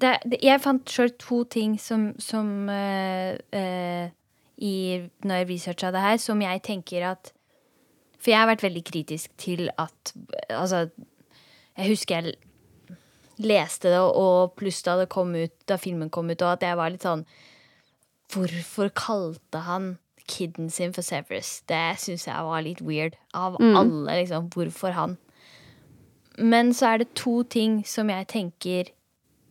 det, 0.00 0.12
det, 0.24 0.40
Jeg 0.44 0.62
fant 0.64 0.92
sjøl 0.92 1.12
to 1.20 1.42
ting 1.50 1.76
som, 1.80 2.10
som 2.22 2.68
uh, 2.68 3.32
uh, 3.56 4.06
i, 4.56 4.74
Når 5.24 5.40
jeg 5.40 5.48
researcha 5.50 5.92
det 5.94 6.04
her, 6.04 6.16
som 6.22 6.42
jeg 6.44 6.62
tenker 6.66 7.06
at 7.12 7.32
For 8.18 8.32
jeg 8.32 8.40
har 8.42 8.50
vært 8.50 8.66
veldig 8.66 8.84
kritisk 8.84 9.32
til 9.40 9.70
at 9.78 10.14
Altså, 10.50 10.88
jeg 11.76 11.92
husker 11.92 12.20
jeg 12.20 12.36
leste 13.36 13.90
det, 13.92 14.00
og 14.00 14.54
pluss 14.56 14.80
da 14.86 14.94
det 14.96 15.10
kom 15.12 15.34
ut, 15.36 15.52
da 15.68 15.76
filmen 15.76 16.08
kom 16.08 16.30
ut, 16.32 16.40
og 16.40 16.54
at 16.54 16.62
jeg 16.64 16.78
var 16.78 16.92
litt 16.92 17.04
sånn 17.04 17.26
Hvorfor 18.32 18.88
kalte 18.96 19.60
han 19.66 19.96
kiden 20.26 20.70
sin 20.72 20.94
for 20.96 21.06
Severus? 21.06 21.60
Det 21.68 21.98
syns 22.02 22.26
jeg 22.26 22.46
var 22.48 22.64
litt 22.64 22.80
weird. 22.82 23.14
Av 23.36 23.54
alle, 23.60 24.16
liksom. 24.18 24.48
Hvorfor 24.50 24.96
han? 24.96 25.14
Men 26.38 26.74
så 26.74 26.88
er 26.90 27.04
det 27.04 27.14
to 27.14 27.44
ting 27.46 27.84
som 27.86 28.10
jeg 28.10 28.26
tenker 28.32 28.90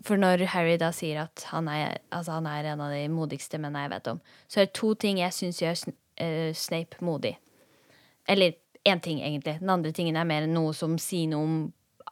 For 0.06 0.22
når 0.22 0.44
Harry 0.54 0.76
da 0.82 0.92
sier 0.94 1.24
at 1.24 1.48
han 1.50 1.70
er, 1.72 1.98
altså 2.14 2.38
han 2.38 2.50
er 2.50 2.68
en 2.72 2.84
av 2.86 2.94
de 2.94 3.06
modigste 3.10 3.58
mennene 3.58 3.88
jeg 3.88 3.94
vet 3.96 4.12
om, 4.14 4.22
så 4.48 4.62
er 4.62 4.68
det 4.68 4.78
to 4.78 4.94
ting 5.02 5.22
jeg 5.22 5.34
syns 5.34 5.62
gjør 5.64 5.80
Sn 5.80 5.96
eh, 6.22 6.52
Snape 6.54 7.02
modig. 7.06 7.34
Eller 8.30 8.56
én 8.86 9.02
ting, 9.02 9.22
egentlig. 9.22 9.58
Den 9.60 9.74
andre 9.74 9.92
tingen 9.96 10.18
er 10.18 10.28
mer 10.30 10.46
noe 10.50 10.74
som 10.78 11.00
sier 11.02 11.30
noe 11.32 11.48
om 11.48 11.58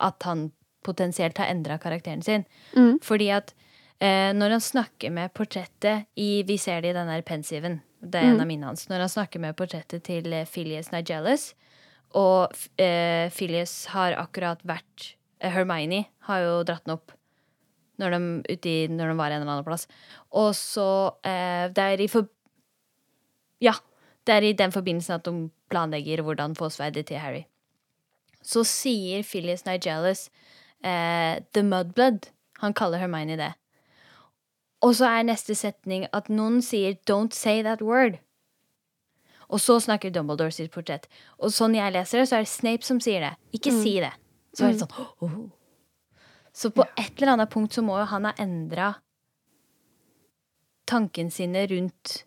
at 0.02 0.26
han 0.26 0.48
potensielt 0.84 1.38
har 1.40 1.52
endra 1.54 1.78
karakteren 1.80 2.24
sin. 2.26 2.46
Fordi 3.06 3.30
at 3.32 3.54
eh, 4.02 4.34
når 4.36 4.58
han 4.58 4.64
snakker 4.64 5.14
med 5.14 5.34
portrettet 5.38 6.10
i 6.20 6.44
Vi 6.44 6.58
ser 6.58 6.82
det 6.82 6.92
i 6.92 6.98
den 6.98 7.08
der 7.08 7.22
pensiven. 7.22 7.82
Det 8.02 8.20
er 8.20 8.34
en 8.34 8.42
av 8.42 8.50
mine 8.50 8.68
hans. 8.68 8.90
Når 8.90 9.06
han 9.06 9.10
snakker 9.14 9.40
med 9.40 9.56
portrettet 9.56 10.04
til 10.10 10.34
eh, 10.34 10.48
Phileas 10.50 10.92
Nigellus, 10.92 11.54
og 12.14 12.54
eh, 12.78 13.30
Phileas 13.34 13.86
har 13.94 14.18
akkurat 14.20 14.62
vært 14.68 15.14
Hermione 15.44 16.06
har 16.28 16.44
jo 16.44 16.64
dratt 16.68 16.86
den 16.86 16.98
opp 16.98 17.14
når 18.02 18.16
de, 18.16 18.20
uti, 18.50 18.76
når 18.90 19.12
de 19.12 19.18
var 19.20 19.32
en 19.32 19.42
eller 19.42 19.56
annen 19.56 19.68
plass. 19.68 19.88
Og 20.32 20.54
så 20.58 20.88
eh, 21.26 21.70
Det 21.74 21.84
er 21.84 22.02
i 22.02 22.10
for... 22.12 22.30
Ja. 23.64 23.76
Det 24.24 24.34
er 24.34 24.48
i 24.48 24.54
den 24.56 24.72
forbindelsen 24.72 25.18
at 25.18 25.26
de 25.28 25.50
planlegger 25.70 26.24
hvordan 26.24 26.56
få 26.56 26.70
sverdet 26.72 27.10
til 27.10 27.20
Harry. 27.20 27.44
Så 28.44 28.64
sier 28.68 29.24
Phyllis 29.24 29.66
Nigellis 29.66 30.30
eh, 30.84 31.44
The 31.54 31.64
Mudblood. 31.64 32.30
Han 32.64 32.74
kaller 32.74 33.02
Hermione 33.04 33.38
det. 33.40 33.52
Og 34.84 34.96
så 35.00 35.08
er 35.08 35.28
neste 35.28 35.56
setning 35.56 36.08
at 36.12 36.30
noen 36.30 36.62
sier 36.62 36.96
'don't 37.08 37.32
say 37.32 37.64
that 37.64 37.82
word'. 37.82 38.20
Og 39.48 39.60
så 39.60 39.80
snakker 39.80 40.10
Dumbledore 40.10 40.52
sitt 40.52 40.72
portrett. 40.72 41.08
Og 41.38 41.52
sånn 41.54 41.76
jeg 41.76 41.94
leser 41.94 42.20
det, 42.20 42.30
så 42.30 42.36
er 42.36 42.46
det 42.46 42.52
Snape 42.52 42.84
som 42.84 43.00
sier 43.00 43.22
det. 43.22 43.34
Ikke 43.54 43.72
si 43.72 44.00
det. 44.02 44.12
Så 44.58 44.66
er 44.66 44.74
det 44.74 44.80
sånn 44.80 44.96
«Åh». 45.22 45.36
Så 46.54 46.70
på 46.74 46.86
et 46.98 47.16
eller 47.18 47.34
annet 47.34 47.50
punkt 47.50 47.74
så 47.74 47.82
må 47.86 47.98
jo 47.98 48.06
han 48.12 48.28
ha 48.30 48.34
endra 48.42 48.92
tankene 50.90 51.32
sine 51.34 51.64
rundt 51.72 52.24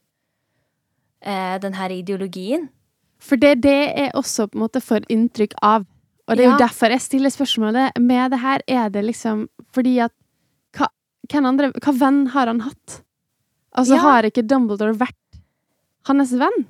eh, 1.20 1.56
den 1.62 1.76
her 1.78 1.92
ideologien. 1.94 2.68
For 3.22 3.38
det, 3.40 3.60
det 3.64 3.76
er 3.96 4.14
også 4.18 4.48
på 4.50 4.58
en 4.58 4.64
måte 4.66 4.82
for 4.84 5.04
inntrykk 5.12 5.54
av. 5.64 5.86
Og 6.26 6.34
det 6.36 6.44
er 6.44 6.50
jo 6.50 6.58
derfor 6.58 6.90
jeg 6.90 7.04
stiller 7.04 7.30
spørsmålet 7.30 8.00
med 8.02 8.32
det 8.34 8.40
her. 8.42 8.64
Er 8.66 8.88
det 8.90 9.04
liksom 9.06 9.46
fordi 9.76 9.98
at 10.02 10.12
hva, 10.76 10.88
andre, 11.38 11.70
hva 11.78 11.94
venn 11.94 12.24
har 12.34 12.50
han 12.50 12.64
hatt? 12.66 13.00
Altså, 13.76 13.94
Ja. 13.94 14.02
har 14.02 14.26
ikke 14.26 14.42
Dumbledore 14.42 14.96
vært 14.98 15.40
hans 16.08 16.32
venn? 16.32 16.66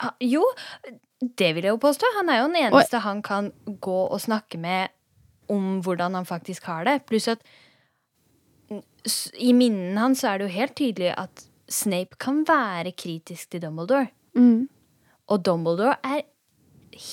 Ah, 0.00 0.14
jo, 0.20 0.42
det 1.20 1.54
vil 1.54 1.64
jeg 1.64 1.74
jo 1.74 1.80
påstå. 1.82 2.08
Han 2.16 2.28
er 2.28 2.40
jo 2.40 2.48
den 2.48 2.62
eneste 2.64 2.98
han 3.04 3.22
kan 3.22 3.52
gå 3.80 3.98
og 4.08 4.20
snakke 4.20 4.58
med 4.58 4.88
om 5.52 5.80
hvordan 5.84 6.14
han 6.18 6.26
faktisk 6.28 6.64
har 6.70 6.84
det. 6.88 7.00
Pluss 7.08 7.28
at 7.28 7.42
i 9.36 9.52
minnen 9.52 9.96
hans 10.00 10.22
så 10.24 10.32
er 10.32 10.40
det 10.40 10.46
jo 10.48 10.54
helt 10.56 10.76
tydelig 10.78 11.10
at 11.20 11.44
Snape 11.70 12.16
kan 12.20 12.42
være 12.48 12.92
kritisk 12.96 13.50
til 13.52 13.62
Dumbledore. 13.64 14.08
Mm. 14.36 14.66
Og 15.32 15.42
Dumbledore 15.44 15.96
er 16.04 16.22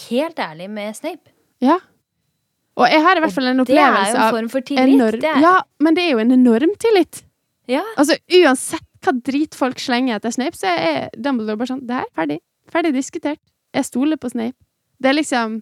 helt 0.07 0.39
ærlig 0.39 0.69
med 0.71 0.95
Snape. 0.95 1.31
Ja. 1.63 1.77
Og 2.79 2.87
jeg 2.87 3.03
har 3.03 3.19
i 3.19 3.23
hvert 3.23 3.33
fall 3.35 3.49
en 3.51 3.59
opplevelse 3.63 4.13
Det 4.13 4.15
er 4.15 4.21
jo 4.21 4.27
en 4.27 4.35
form 4.37 4.49
for 4.49 4.59
tillit. 4.67 4.93
enorm 4.95 5.43
Ja, 5.43 5.55
men 5.79 5.95
det 5.97 6.05
er 6.05 6.11
jo 6.15 6.19
en 6.23 6.31
enorm 6.31 6.75
tillit. 6.79 7.23
ja. 7.67 7.83
Altså, 7.97 8.15
uansett 8.31 8.87
hva 9.01 9.11
drit 9.25 9.55
folk 9.57 9.79
slenger 9.81 10.15
etter 10.19 10.31
Snape, 10.31 10.55
så 10.57 10.69
er 10.77 11.09
Dumbledore 11.17 11.57
bare 11.57 11.71
sånn 11.73 11.85
Det 11.87 11.95
her 11.97 12.05
er 12.05 12.15
ferdig. 12.15 12.39
Ferdig 12.71 12.93
diskutert. 12.93 13.39
Jeg 13.73 13.85
stoler 13.87 14.17
på 14.17 14.29
Snape. 14.29 14.55
Det 15.01 15.09
er 15.09 15.17
liksom 15.17 15.61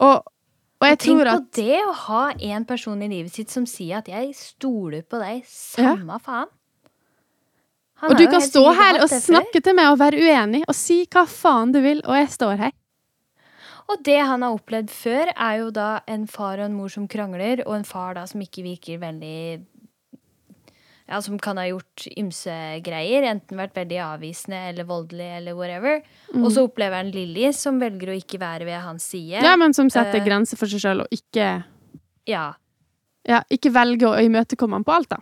Og, 0.00 0.22
og 0.80 0.88
jeg 0.88 0.96
Og 0.96 1.02
tenk 1.02 1.20
tror 1.20 1.30
på 1.30 1.60
det 1.60 1.80
å 1.84 1.92
ha 2.06 2.22
en 2.52 2.64
person 2.64 3.02
i 3.04 3.08
livet 3.10 3.34
sitt 3.34 3.50
som 3.52 3.66
sier 3.66 3.98
at 3.98 4.08
'jeg 4.08 4.34
stoler 4.34 5.02
på 5.02 5.20
deg', 5.20 5.44
samme 5.44 6.18
faen. 6.20 6.48
Han 8.00 8.10
Og 8.10 8.16
du 8.16 8.26
kan 8.26 8.40
stå 8.40 8.62
her 8.72 9.02
og 9.02 9.10
snakke 9.12 9.60
til 9.60 9.74
meg 9.74 9.92
og 9.92 9.98
være 10.00 10.16
uenig 10.16 10.62
og 10.66 10.74
si 10.74 11.04
hva 11.04 11.26
faen 11.28 11.72
du 11.72 11.80
vil, 11.84 12.00
og 12.06 12.16
jeg 12.16 12.30
står 12.32 12.56
her. 12.56 12.72
Og 13.90 14.02
det 14.06 14.20
han 14.20 14.42
har 14.42 14.54
opplevd 14.54 14.88
før, 14.88 15.32
er 15.36 15.58
jo 15.58 15.70
da 15.70 16.00
en 16.08 16.26
far 16.26 16.58
og 16.58 16.64
en 16.64 16.76
mor 16.78 16.88
som 16.88 17.08
krangler, 17.10 17.60
og 17.66 17.74
en 17.76 17.84
far 17.84 18.14
da 18.14 18.26
som 18.30 18.40
ikke 18.40 18.62
virker 18.62 19.02
veldig 19.02 19.66
ja, 21.10 21.18
som 21.22 21.38
kan 21.42 21.58
ha 21.58 21.64
gjort 21.66 22.04
ymse 22.16 22.54
greier. 22.86 23.24
Enten 23.26 23.58
vært 23.58 23.74
veldig 23.76 23.98
avvisende 24.06 24.60
eller 24.70 24.86
voldelig 24.86 25.26
eller 25.40 25.56
whatever. 25.58 26.00
Mm. 26.32 26.44
Og 26.44 26.52
så 26.54 26.64
opplever 26.68 27.02
han 27.02 27.10
Lilly, 27.14 27.48
som 27.56 27.80
velger 27.82 28.12
å 28.12 28.18
ikke 28.20 28.38
være 28.42 28.68
ved 28.68 28.78
hans 28.84 29.08
side. 29.10 29.42
Ja, 29.42 29.56
men 29.58 29.74
som 29.76 29.90
setter 29.90 30.22
uh, 30.22 30.26
grenser 30.26 30.60
for 30.60 30.70
seg 30.70 30.84
sjøl, 30.84 31.02
og 31.04 31.14
ikke, 31.14 31.48
Ja. 32.30 32.44
ja, 33.26 33.42
ikke 33.50 33.72
velger 33.74 34.12
å 34.12 34.22
imøtekomme 34.22 34.78
han 34.78 34.86
på 34.86 34.94
alt, 35.00 35.10
da. 35.16 35.20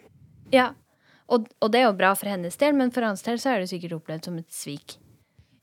ja. 0.53 0.68
Og, 1.28 1.45
og 1.61 1.68
det 1.72 1.82
er 1.82 1.91
jo 1.91 1.97
bra 1.99 2.14
for 2.16 2.24
hennes 2.32 2.55
del, 2.57 2.72
men 2.72 2.89
for 2.89 3.05
hans 3.05 3.20
del 3.26 3.36
så 3.36 3.51
er 3.53 3.61
det 3.61 3.66
sikkert 3.68 3.99
opplevd 3.99 4.24
som 4.24 4.36
et 4.41 4.49
svik. 4.49 4.95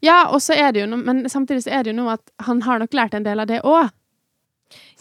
Ja, 0.05 0.27
og 0.29 0.37
så 0.45 0.53
er 0.53 0.75
det 0.75 0.83
jo 0.83 0.89
noe, 0.91 1.01
men 1.01 1.23
samtidig 1.31 1.63
så 1.65 1.71
er 1.73 1.81
det 1.87 1.89
jo 1.95 1.95
noe 2.03 2.19
at 2.19 2.33
han 2.45 2.59
har 2.61 2.83
nok 2.83 2.93
lært 2.93 3.15
en 3.17 3.25
del 3.25 3.41
av 3.41 3.47
det 3.49 3.63
òg. 3.65 3.89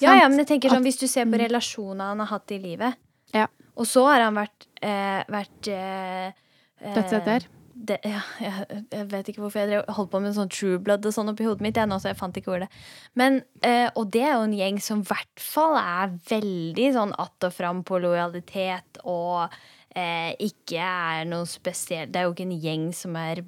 Ja, 0.00 0.14
ja, 0.22 0.28
men 0.28 0.40
jeg 0.40 0.48
tenker 0.54 0.72
sånn, 0.72 0.86
hvis 0.86 0.96
du 1.02 1.04
ser 1.04 1.28
på 1.28 1.36
relasjonene 1.40 2.06
han 2.14 2.22
har 2.24 2.30
hatt 2.32 2.54
i 2.56 2.60
livet, 2.62 2.96
Ja. 3.36 3.44
Og 3.74 3.88
så 3.90 4.06
har 4.10 4.26
han 4.26 4.38
vært, 4.38 4.66
eh, 4.82 5.20
vært 5.32 5.68
eh, 5.72 6.32
eh, 6.80 7.50
det, 7.74 7.98
ja, 8.06 8.20
jeg, 8.38 8.82
jeg 8.92 9.06
vet 9.10 9.28
ikke 9.30 9.42
hvorfor 9.42 9.64
jeg 9.64 9.70
drev, 9.72 9.88
holdt 9.96 10.10
på 10.12 10.20
med 10.22 10.34
sånn 10.36 10.50
true 10.52 10.78
blood 10.82 11.06
og 11.08 11.14
sånn 11.14 11.32
oppi 11.32 11.46
hodet 11.46 11.64
mitt, 11.64 11.78
jeg 11.78 11.90
nå, 11.90 11.98
så 12.00 12.12
jeg 12.12 12.18
fant 12.20 12.36
ikke 12.38 12.52
ordet. 12.54 12.68
Men, 13.18 13.40
eh, 13.66 13.88
og 13.98 14.12
det 14.14 14.22
er 14.22 14.36
jo 14.36 14.44
en 14.46 14.56
gjeng 14.56 14.80
som 14.82 15.02
i 15.02 15.08
hvert 15.10 15.42
fall 15.42 15.74
er 15.80 16.14
veldig 16.30 16.90
sånn 16.94 17.14
att 17.18 17.48
og 17.48 17.54
fram 17.54 17.82
på 17.84 17.98
lojalitet 18.02 19.00
og 19.02 19.52
eh, 19.90 20.32
ikke 20.38 20.80
er 20.80 21.24
noe 21.28 21.46
spesielt 21.50 22.12
Det 22.12 22.20
er 22.20 22.28
jo 22.28 22.34
ikke 22.34 22.46
en 22.46 22.60
gjeng 22.62 22.86
som 22.94 23.18
er 23.18 23.42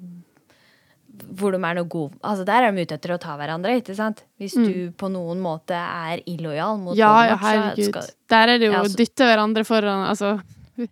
hvor 1.37 1.55
de 1.55 1.59
er 1.61 1.77
noe 1.79 1.87
god 1.89 2.13
Altså 2.23 2.45
Der 2.45 2.67
er 2.67 2.71
de 2.75 2.83
ute 2.85 2.95
etter 2.97 3.13
å 3.15 3.17
ta 3.21 3.37
hverandre, 3.39 3.77
ikke 3.81 3.95
sant? 3.97 4.23
Hvis 4.39 4.53
du 4.57 4.91
på 4.97 5.09
noen 5.11 5.39
måte 5.43 5.77
er 5.77 6.21
illojal 6.25 6.77
mot 6.81 6.97
ja, 6.97 7.09
Ja, 7.23 7.31
ja, 7.31 7.37
herregud. 7.41 7.89
skal- 7.89 8.11
Der 8.29 8.53
er 8.53 8.57
det 8.61 8.69
jo 8.69 8.73
å 8.79 8.85
dytte 8.91 9.27
hverandre 9.29 9.65
foran 9.67 10.05
Altså, 10.07 10.35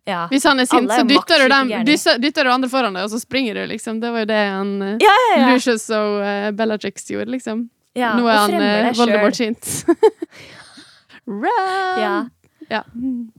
ja. 0.07 0.27
hvis 0.31 0.43
han 0.43 0.59
er 0.59 0.65
sint, 0.65 0.89
er 0.89 1.03
så 1.03 1.07
dytter 1.07 1.43
du, 1.43 1.47
dem, 1.49 1.73
dytter, 1.85 2.19
dytter 2.19 2.43
du 2.43 2.51
andre 2.51 2.69
foran 2.69 2.93
deg, 2.97 3.03
og 3.05 3.11
så 3.13 3.19
springer 3.21 3.53
du, 3.53 3.65
liksom. 3.69 3.99
Det 4.01 4.11
var 4.11 4.23
jo 4.23 4.29
det 4.31 4.41
han 4.49 4.71
uh, 4.81 4.97
Ja. 5.01 5.51
Lucius 5.51 5.89
og 5.93 6.21
uh, 6.21 6.51
Bellatrix 6.57 7.05
gjorde, 7.11 7.29
liksom. 7.35 7.69
Nå 7.95 8.27
er 8.27 8.39
han 8.41 8.55
uh, 8.59 8.93
Voldemort 8.97 9.35
sint. 9.37 9.85
Run! 11.27 12.31
Ja. 12.69 12.81
Ja. 12.81 12.83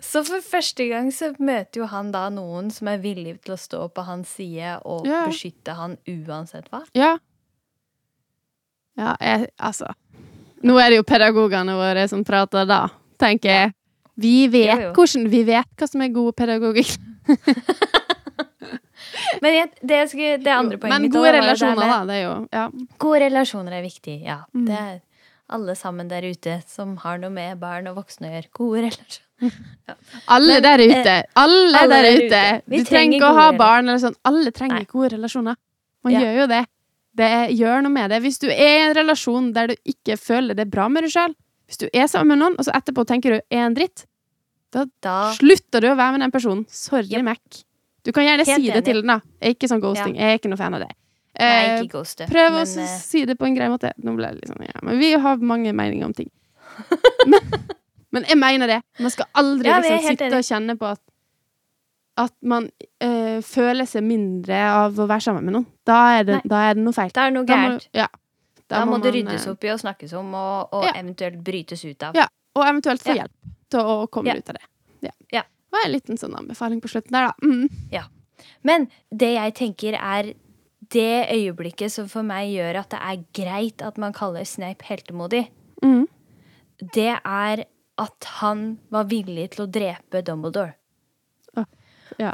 Så 0.02 0.22
for 0.26 0.40
første 0.44 0.86
gang 0.90 1.10
så 1.14 1.32
møter 1.38 1.80
jo 1.82 1.86
han 1.90 2.12
da 2.14 2.28
noen 2.30 2.70
som 2.70 2.88
er 2.92 2.98
villig 3.02 3.36
til 3.44 3.54
å 3.54 3.58
stå 3.58 3.88
på 3.94 4.04
hans 4.06 4.28
side 4.38 4.76
og 4.84 5.06
Ja. 5.06 5.24
beskytte 5.26 5.74
han 5.74 5.96
uansett 6.06 6.68
hva. 6.70 6.82
Ja. 6.94 7.16
Ja, 8.96 9.16
jeg, 9.20 9.50
altså 9.60 9.90
Nå 10.64 10.78
er 10.80 10.88
det 10.90 10.96
jo 10.96 11.02
pedagogene 11.04 11.74
våre 11.76 12.06
som 12.08 12.22
prater 12.24 12.64
da, 12.66 12.88
tenker 13.20 13.50
jeg. 13.50 13.74
Vi 14.16 14.46
vet 14.48 14.70
Jo, 14.72 14.80
jo. 14.86 14.92
hvordan 14.96 15.26
Vi 15.30 15.42
vet 15.44 15.68
hva 15.76 15.86
som 15.90 16.00
er 16.02 16.08
god 16.14 16.32
pedagogikk. 16.38 16.96
Men 19.42 19.52
jeg, 19.54 19.68
det, 19.82 19.98
skulle, 20.10 20.36
det 20.42 20.52
andre 20.52 20.78
poenget 20.80 20.94
Men 20.96 21.02
mitt 21.06 21.12
gode 21.14 21.28
var 21.28 21.36
jo 21.36 21.42
relasjoner, 21.44 21.90
da. 21.90 21.98
Det 22.08 22.14
er 22.16 22.22
jo 22.24 22.48
Ja. 22.56 22.64
Gode 23.04 23.20
relasjoner 23.26 23.76
er 23.78 23.82
viktig, 23.84 24.16
ja. 24.24 24.38
Mm. 24.56 24.64
Det 24.70 24.80
alle 25.48 25.74
sammen 25.78 26.08
der 26.10 26.22
ute 26.26 26.62
som 26.66 26.96
har 27.04 27.18
noe 27.22 27.30
med 27.30 27.58
barn 27.60 27.86
og 27.90 27.96
voksne 28.00 28.28
å 28.28 28.32
gjøre. 28.34 28.50
Gode 28.56 28.82
relasjoner. 28.86 29.22
Alle 30.32 30.54
Men, 30.54 30.62
der 30.64 30.80
ute. 30.80 31.14
Alle, 31.36 31.78
alle 31.78 31.96
der 32.00 32.06
ute. 32.16 32.24
ute. 32.26 32.62
Du 32.72 32.84
trenger 32.88 33.18
ikke 33.18 33.28
å 33.28 33.36
ha 33.36 33.50
barn 33.52 33.84
eller 33.88 34.00
sånn. 34.00 34.16
Alle 34.24 34.50
trenger 34.56 34.80
Nei. 34.80 34.86
gode 34.88 35.10
relasjoner. 35.12 35.58
Man 36.06 36.14
Ja. 36.14 36.20
gjør 36.24 36.38
jo 36.40 36.46
det. 36.54 36.62
Det 37.16 37.28
gjør 37.58 37.82
noe 37.84 37.92
med 37.92 38.10
det. 38.10 38.22
Hvis 38.24 38.38
du 38.40 38.46
er 38.48 38.56
i 38.56 38.82
en 38.88 38.94
relasjon 38.96 39.52
der 39.52 39.66
du 39.68 39.74
ikke 39.84 40.16
føler 40.16 40.54
det 40.56 40.66
er 40.66 40.70
bra 40.72 40.88
med 40.88 41.04
deg 41.04 41.12
sjøl, 41.12 41.34
hvis 41.68 41.78
du 41.78 41.86
er 41.92 42.06
sammen 42.08 42.28
med 42.32 42.38
noen, 42.38 42.56
og 42.58 42.64
så 42.64 42.72
etterpå 42.76 43.04
tenker 43.06 43.36
du 43.36 43.40
er 43.50 43.66
en 43.66 43.74
dritt, 43.76 44.06
Da 44.72 45.32
slutter 45.36 45.80
du 45.80 45.86
å 45.92 45.96
være 45.96 46.12
med 46.16 46.20
den 46.26 46.30
personen. 46.34 46.66
Sorry, 46.68 47.06
yep. 47.10 47.22
Mac. 47.24 47.62
Du 48.04 48.12
kan 48.12 48.24
gjerne 48.24 48.44
Helt 48.44 48.60
si 48.60 48.66
det 48.66 48.74
enig. 48.76 48.84
til 48.84 49.00
den, 49.02 49.06
da. 49.06 49.20
Jeg 49.40 49.48
er 49.48 49.54
ikke 49.54 49.68
sånn 49.70 49.80
ghosting. 49.80 50.16
Jeg 50.16 50.32
er 50.32 50.38
ikke 50.38 50.48
noe 50.52 50.58
fan 50.60 50.74
av 50.74 50.80
det. 50.80 50.90
Nei, 51.40 51.48
Eh, 51.66 51.82
ikke 51.84 51.98
ghoste. 51.98 52.26
Prøv 52.30 52.52
men, 52.54 52.62
å 52.62 52.82
eh, 52.82 52.92
si 53.02 53.24
det 53.28 53.36
på 53.36 53.44
en 53.48 53.56
grei 53.56 53.68
måte. 53.68 53.90
Nå 54.00 54.14
ble 54.16 54.30
det 54.32 54.40
litt 54.40 54.52
sånn, 54.52 54.64
ja. 54.64 54.80
Men 54.86 54.98
vi 55.00 55.12
har 55.20 55.42
mange 55.44 55.72
meninger 55.76 56.06
om 56.08 56.14
ting. 56.16 56.30
men, 57.32 57.50
men 58.14 58.24
jeg 58.28 58.38
mener 58.40 58.72
det. 58.72 58.78
Man 59.00 59.12
skal 59.12 59.28
aldri 59.36 59.68
Ja, 59.68 59.80
liksom, 59.84 60.06
sitte 60.08 60.28
enig. 60.30 60.38
og 60.40 60.48
kjenne 60.48 60.78
på 60.80 60.88
at 60.94 61.02
at 62.16 62.32
man 62.48 62.70
eh, 63.04 63.42
føler 63.44 63.84
seg 63.84 64.00
mindre 64.06 64.56
av 64.72 64.96
å 64.96 65.04
være 65.04 65.20
sammen 65.26 65.44
med 65.44 65.52
noen. 65.52 65.66
Da 65.84 65.98
er 66.16 66.22
det, 66.24 66.38
da 66.48 66.62
er 66.70 66.78
det 66.78 66.84
noe 66.86 66.96
feil. 66.96 67.10
Da 67.12 67.26
er 67.26 67.34
det 67.34 67.36
noe 67.36 67.48
Da 67.50 67.58
må, 67.60 67.74
ja. 67.92 68.06
Da, 68.66 68.80
må, 68.88 68.96
det 68.96 69.10
man, 69.12 69.16
ryddes 69.18 69.44
eh, 69.44 69.50
opp 69.52 69.66
i 69.66 69.72
og 69.74 69.82
snakkes 69.82 70.14
om, 70.16 70.30
og, 70.32 70.72
og 70.72 70.86
Ja. 70.88 70.94
eventuelt 70.96 71.42
brytes 71.44 71.84
ut 71.84 72.06
av. 72.08 72.16
Ja. 72.16 72.24
Og 72.56 72.64
eventuelt 72.64 73.04
få 73.04 73.12
Ja. 73.12 73.26
hjelp 73.26 73.52
til 73.68 73.80
å 73.92 74.08
komme 74.08 74.32
Ja. 74.32 74.40
ut 74.40 74.48
av 74.48 74.56
det. 74.56 74.64
Ja. 75.04 75.12
Ja. 75.30 75.42
Det 75.42 75.76
var 75.76 75.84
en 75.84 75.92
liten 75.92 76.16
sånn 76.16 76.34
anbefaling 76.40 76.80
på 76.80 76.88
slutten 76.88 77.12
der, 77.12 77.28
da. 77.28 77.34
Mm. 77.44 77.68
Men 78.64 78.88
det 79.12 79.34
jeg 79.34 79.54
tenker 79.54 79.94
er 80.00 80.32
det 80.92 81.28
øyeblikket 81.32 81.92
som 81.92 82.08
for 82.08 82.22
meg 82.26 82.50
gjør 82.54 82.78
at 82.82 82.90
det 82.90 83.00
er 83.00 83.24
greit 83.34 83.82
at 83.82 83.98
man 83.98 84.12
kaller 84.12 84.44
Snape 84.44 84.84
heltemodig, 84.84 85.48
Mm. 85.82 86.06
det 86.94 87.18
er 87.24 87.64
at 87.98 88.24
han 88.40 88.78
var 88.90 89.04
villig 89.04 89.50
til 89.52 89.64
å 89.66 89.70
drepe 89.70 90.22
Dumbledore. 90.22 90.74
Ja. 92.18 92.32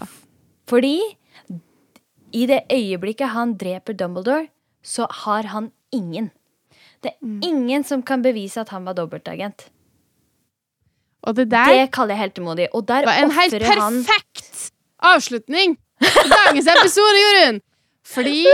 Fordi 0.69 0.99
i 2.33 2.47
det 2.47 2.63
øyeblikket 2.71 3.29
han 3.33 3.55
dreper 3.59 3.95
Dumbledore, 3.97 4.49
så 4.83 5.07
har 5.11 5.43
han 5.53 5.71
ingen. 5.93 6.31
Det 7.03 7.13
er 7.13 7.27
Mm. 7.27 7.41
ingen 7.43 7.85
som 7.85 8.03
kan 8.03 8.23
bevise 8.23 8.61
at 8.61 8.69
han 8.69 8.85
var 8.85 8.95
dobbeltagent. 8.95 9.69
Og 11.25 11.35
det 11.37 11.49
der 11.51 11.67
Det 11.67 11.91
kaller 11.93 12.15
jeg 12.17 12.31
heltemodig. 12.31 12.69
Og 12.75 12.87
der 12.87 13.05
var 13.05 13.13
en 13.23 13.31
helt 13.31 13.53
perfekt 13.53 13.79
han 13.81 14.05
avslutning 15.17 15.77
på 16.01 16.23
dagens 16.29 16.67
episode, 16.67 17.19
Jorunn! 17.23 17.61
Fordi 18.07 18.45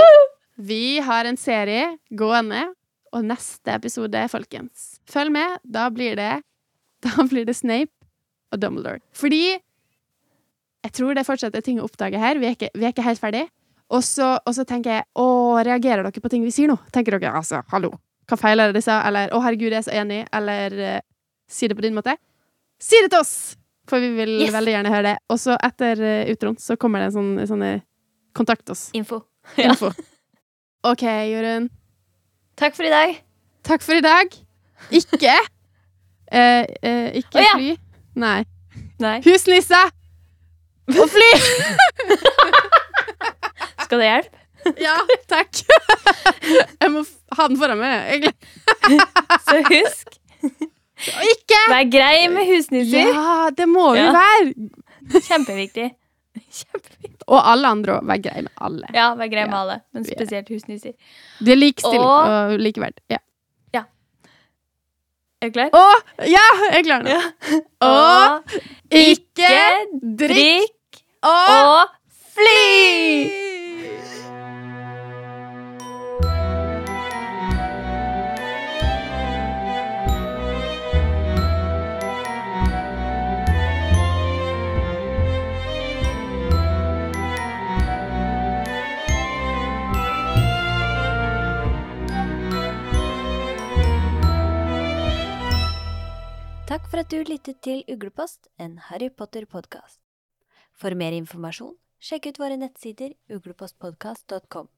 vi 0.58 0.98
har 1.04 1.24
en 1.28 1.36
serie 1.40 1.96
gående, 2.10 2.66
og 3.14 3.24
neste 3.24 3.72
episode, 3.72 4.20
folkens 4.28 4.98
Følg 5.08 5.32
med. 5.32 5.54
Da 5.64 5.86
blir 5.90 6.16
det 6.18 6.42
Da 7.04 7.24
blir 7.30 7.46
det 7.48 7.54
Snape 7.56 7.92
og 8.52 8.60
Dumbledore. 8.60 9.00
Fordi 9.16 9.56
jeg 10.84 10.92
tror 10.94 11.14
det 11.16 11.24
fortsatt 11.26 11.56
er 11.56 11.64
ting 11.64 11.80
å 11.80 11.86
oppdage 11.88 12.18
her. 12.20 12.38
Vi 12.40 12.46
er 12.48 12.54
ikke, 12.56 12.68
vi 12.74 12.84
er 12.86 12.92
ikke 12.92 13.04
helt 13.06 13.20
ferdig. 13.20 13.46
Og 13.92 14.02
så, 14.04 14.34
og 14.44 14.52
så 14.52 14.64
tenker 14.68 14.98
jeg 14.98 15.04
Å, 15.16 15.24
reagerer 15.64 16.04
dere 16.04 16.20
på 16.22 16.28
ting 16.32 16.42
vi 16.44 16.52
sier 16.52 16.68
nå? 16.68 16.76
Tenker 16.92 17.16
dere 17.16 17.32
altså, 17.38 17.62
hallo, 17.72 17.94
hva 18.28 18.36
feiler 18.36 18.74
disse? 18.76 18.92
Eller 19.08 19.32
å, 19.32 19.40
herregud, 19.44 19.72
jeg 19.72 19.80
er 19.80 19.86
så 19.86 19.94
enig? 19.96 20.18
Eller 20.36 20.76
eh, 20.84 21.00
si 21.48 21.68
det 21.70 21.76
på 21.78 21.84
din 21.86 21.96
måte? 21.96 22.18
Si 22.80 23.00
det 23.00 23.08
til 23.14 23.22
oss! 23.24 23.32
For 23.88 24.04
vi 24.04 24.10
vil 24.18 24.34
Yes. 24.42 24.52
veldig 24.52 24.74
gjerne 24.74 24.92
høre 24.92 25.06
det. 25.08 25.16
Og 25.32 25.40
så 25.40 25.56
etter 25.64 26.02
uh, 26.04 26.28
utroen 26.34 26.58
så 26.60 26.76
kommer 26.76 27.00
det 27.00 27.08
en 27.08 27.14
sånn 27.16 27.46
sånne 27.48 27.70
Kontakt 28.36 28.68
oss. 28.70 28.90
info. 28.92 29.22
Ja. 29.56 29.70
Info. 29.72 29.90
OK, 30.86 31.02
Jorunn. 31.32 31.68
Takk 32.58 32.76
for 32.76 32.86
i 32.86 32.90
dag. 32.92 33.16
Takk 33.66 33.82
for 33.82 33.98
i 33.98 34.02
dag. 34.04 34.34
Ikke 34.94 35.32
eh, 36.32 36.64
eh, 36.82 37.08
Ikke 37.18 37.38
oh, 37.38 37.42
ja. 37.42 37.54
fly. 37.56 37.76
Nei. 38.18 38.44
Nei. 39.02 39.16
Husnisse! 39.26 39.80
Og 40.88 41.08
fly! 41.12 41.30
Skal 43.84 44.00
det 44.02 44.08
hjelpe? 44.08 44.34
Ja, 44.82 44.94
takk. 45.30 45.60
Jeg 46.82 46.90
må 46.92 47.02
ha 47.38 47.46
den 47.48 47.58
foran 47.60 47.78
meg, 47.80 47.94
egentlig. 48.12 48.34
Så 49.48 49.60
husk, 49.64 50.16
ikke 51.30 51.60
vær 51.70 51.86
grei 51.92 52.26
med 52.32 52.48
husnisser. 52.50 53.12
Ja, 53.14 53.48
det 53.56 53.68
må 53.70 53.92
vi 53.94 54.02
Ja. 54.02 54.10
være. 54.16 55.22
Kjempeviktig. 55.24 55.86
Kjempeviktig. 56.36 57.07
Og 57.28 57.40
alle 57.44 57.68
andre 57.68 57.98
òg. 57.98 58.06
Vær 58.08 58.20
grei 58.24 58.42
med 58.42 58.52
alle. 58.64 58.88
Ja, 58.96 59.10
vær 59.14 59.28
grei 59.28 59.44
med 59.44 59.52
Ja. 59.54 59.60
alle, 59.62 59.80
men 59.92 60.04
spesielt 60.08 60.48
husnisser. 60.48 60.94
Det 61.44 61.52
er 61.52 61.56
likestilling 61.60 62.00
Og- 62.00 62.28
og 62.52 62.58
likeverd. 62.58 63.00
Ja. 63.12 63.18
Er 65.40 65.50
du 65.50 65.52
klar? 65.54 65.68
Å! 65.70 65.82
Ja, 66.26 66.40
jeg 66.72 66.80
er 66.80 66.82
klar 66.82 67.02
nå. 67.04 67.10
Ja. 67.14 67.20
Og 67.86 68.56
ikke 68.90 69.52
drikk 70.18 70.24
drikk 70.24 71.02
og 71.22 71.52
og 71.68 71.92
fly! 72.34 73.47
Takk 96.68 96.84
for 96.92 97.00
at 97.00 97.08
du 97.08 97.22
lyttet 97.24 97.64
til 97.64 97.80
Uglepost, 97.88 98.44
en 98.60 98.76
Harry 98.90 99.08
Potter-podkast. 99.08 100.04
For 100.76 100.92
mer 100.92 101.16
informasjon, 101.16 101.80
sjekk 101.96 102.28
ut 102.28 102.36
våre 102.42 102.58
nettsider 102.60 103.16
uglepostpodkast.com. 103.32 104.68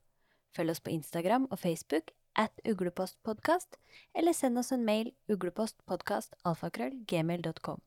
Følg 0.54 0.70
oss 0.70 0.78
på 0.84 0.92
Instagram 0.94 1.50
og 1.50 1.58
Facebook 1.58 2.14
at 2.38 2.54
uglepostpodkast, 2.62 3.74
eller 4.14 4.30
send 4.38 4.62
oss 4.62 4.70
en 4.70 4.86
mail 4.86 5.10
uglepostpodkastalfakrøllgmail.com. 5.34 7.82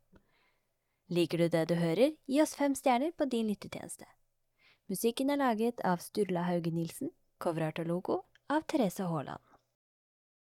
Liker 1.07 1.37
du 1.37 1.47
det 1.55 1.71
du 1.71 1.75
hører, 1.79 2.11
gi 2.27 2.43
oss 2.43 2.59
fem 2.59 2.75
stjerner 2.75 3.15
på 3.15 3.23
din 3.31 3.47
lyttetjeneste. 3.47 4.03
Musikken 4.91 5.31
er 5.31 5.39
laget 5.39 5.79
av 5.87 6.03
Sturla 6.03 6.43
Hauge 6.51 6.75
Nilsen, 6.75 7.15
coverart 7.39 7.79
og 7.79 7.87
logo 7.87 8.27
av 8.51 8.67
Therese 8.67 9.07
Haaland. 9.07 9.52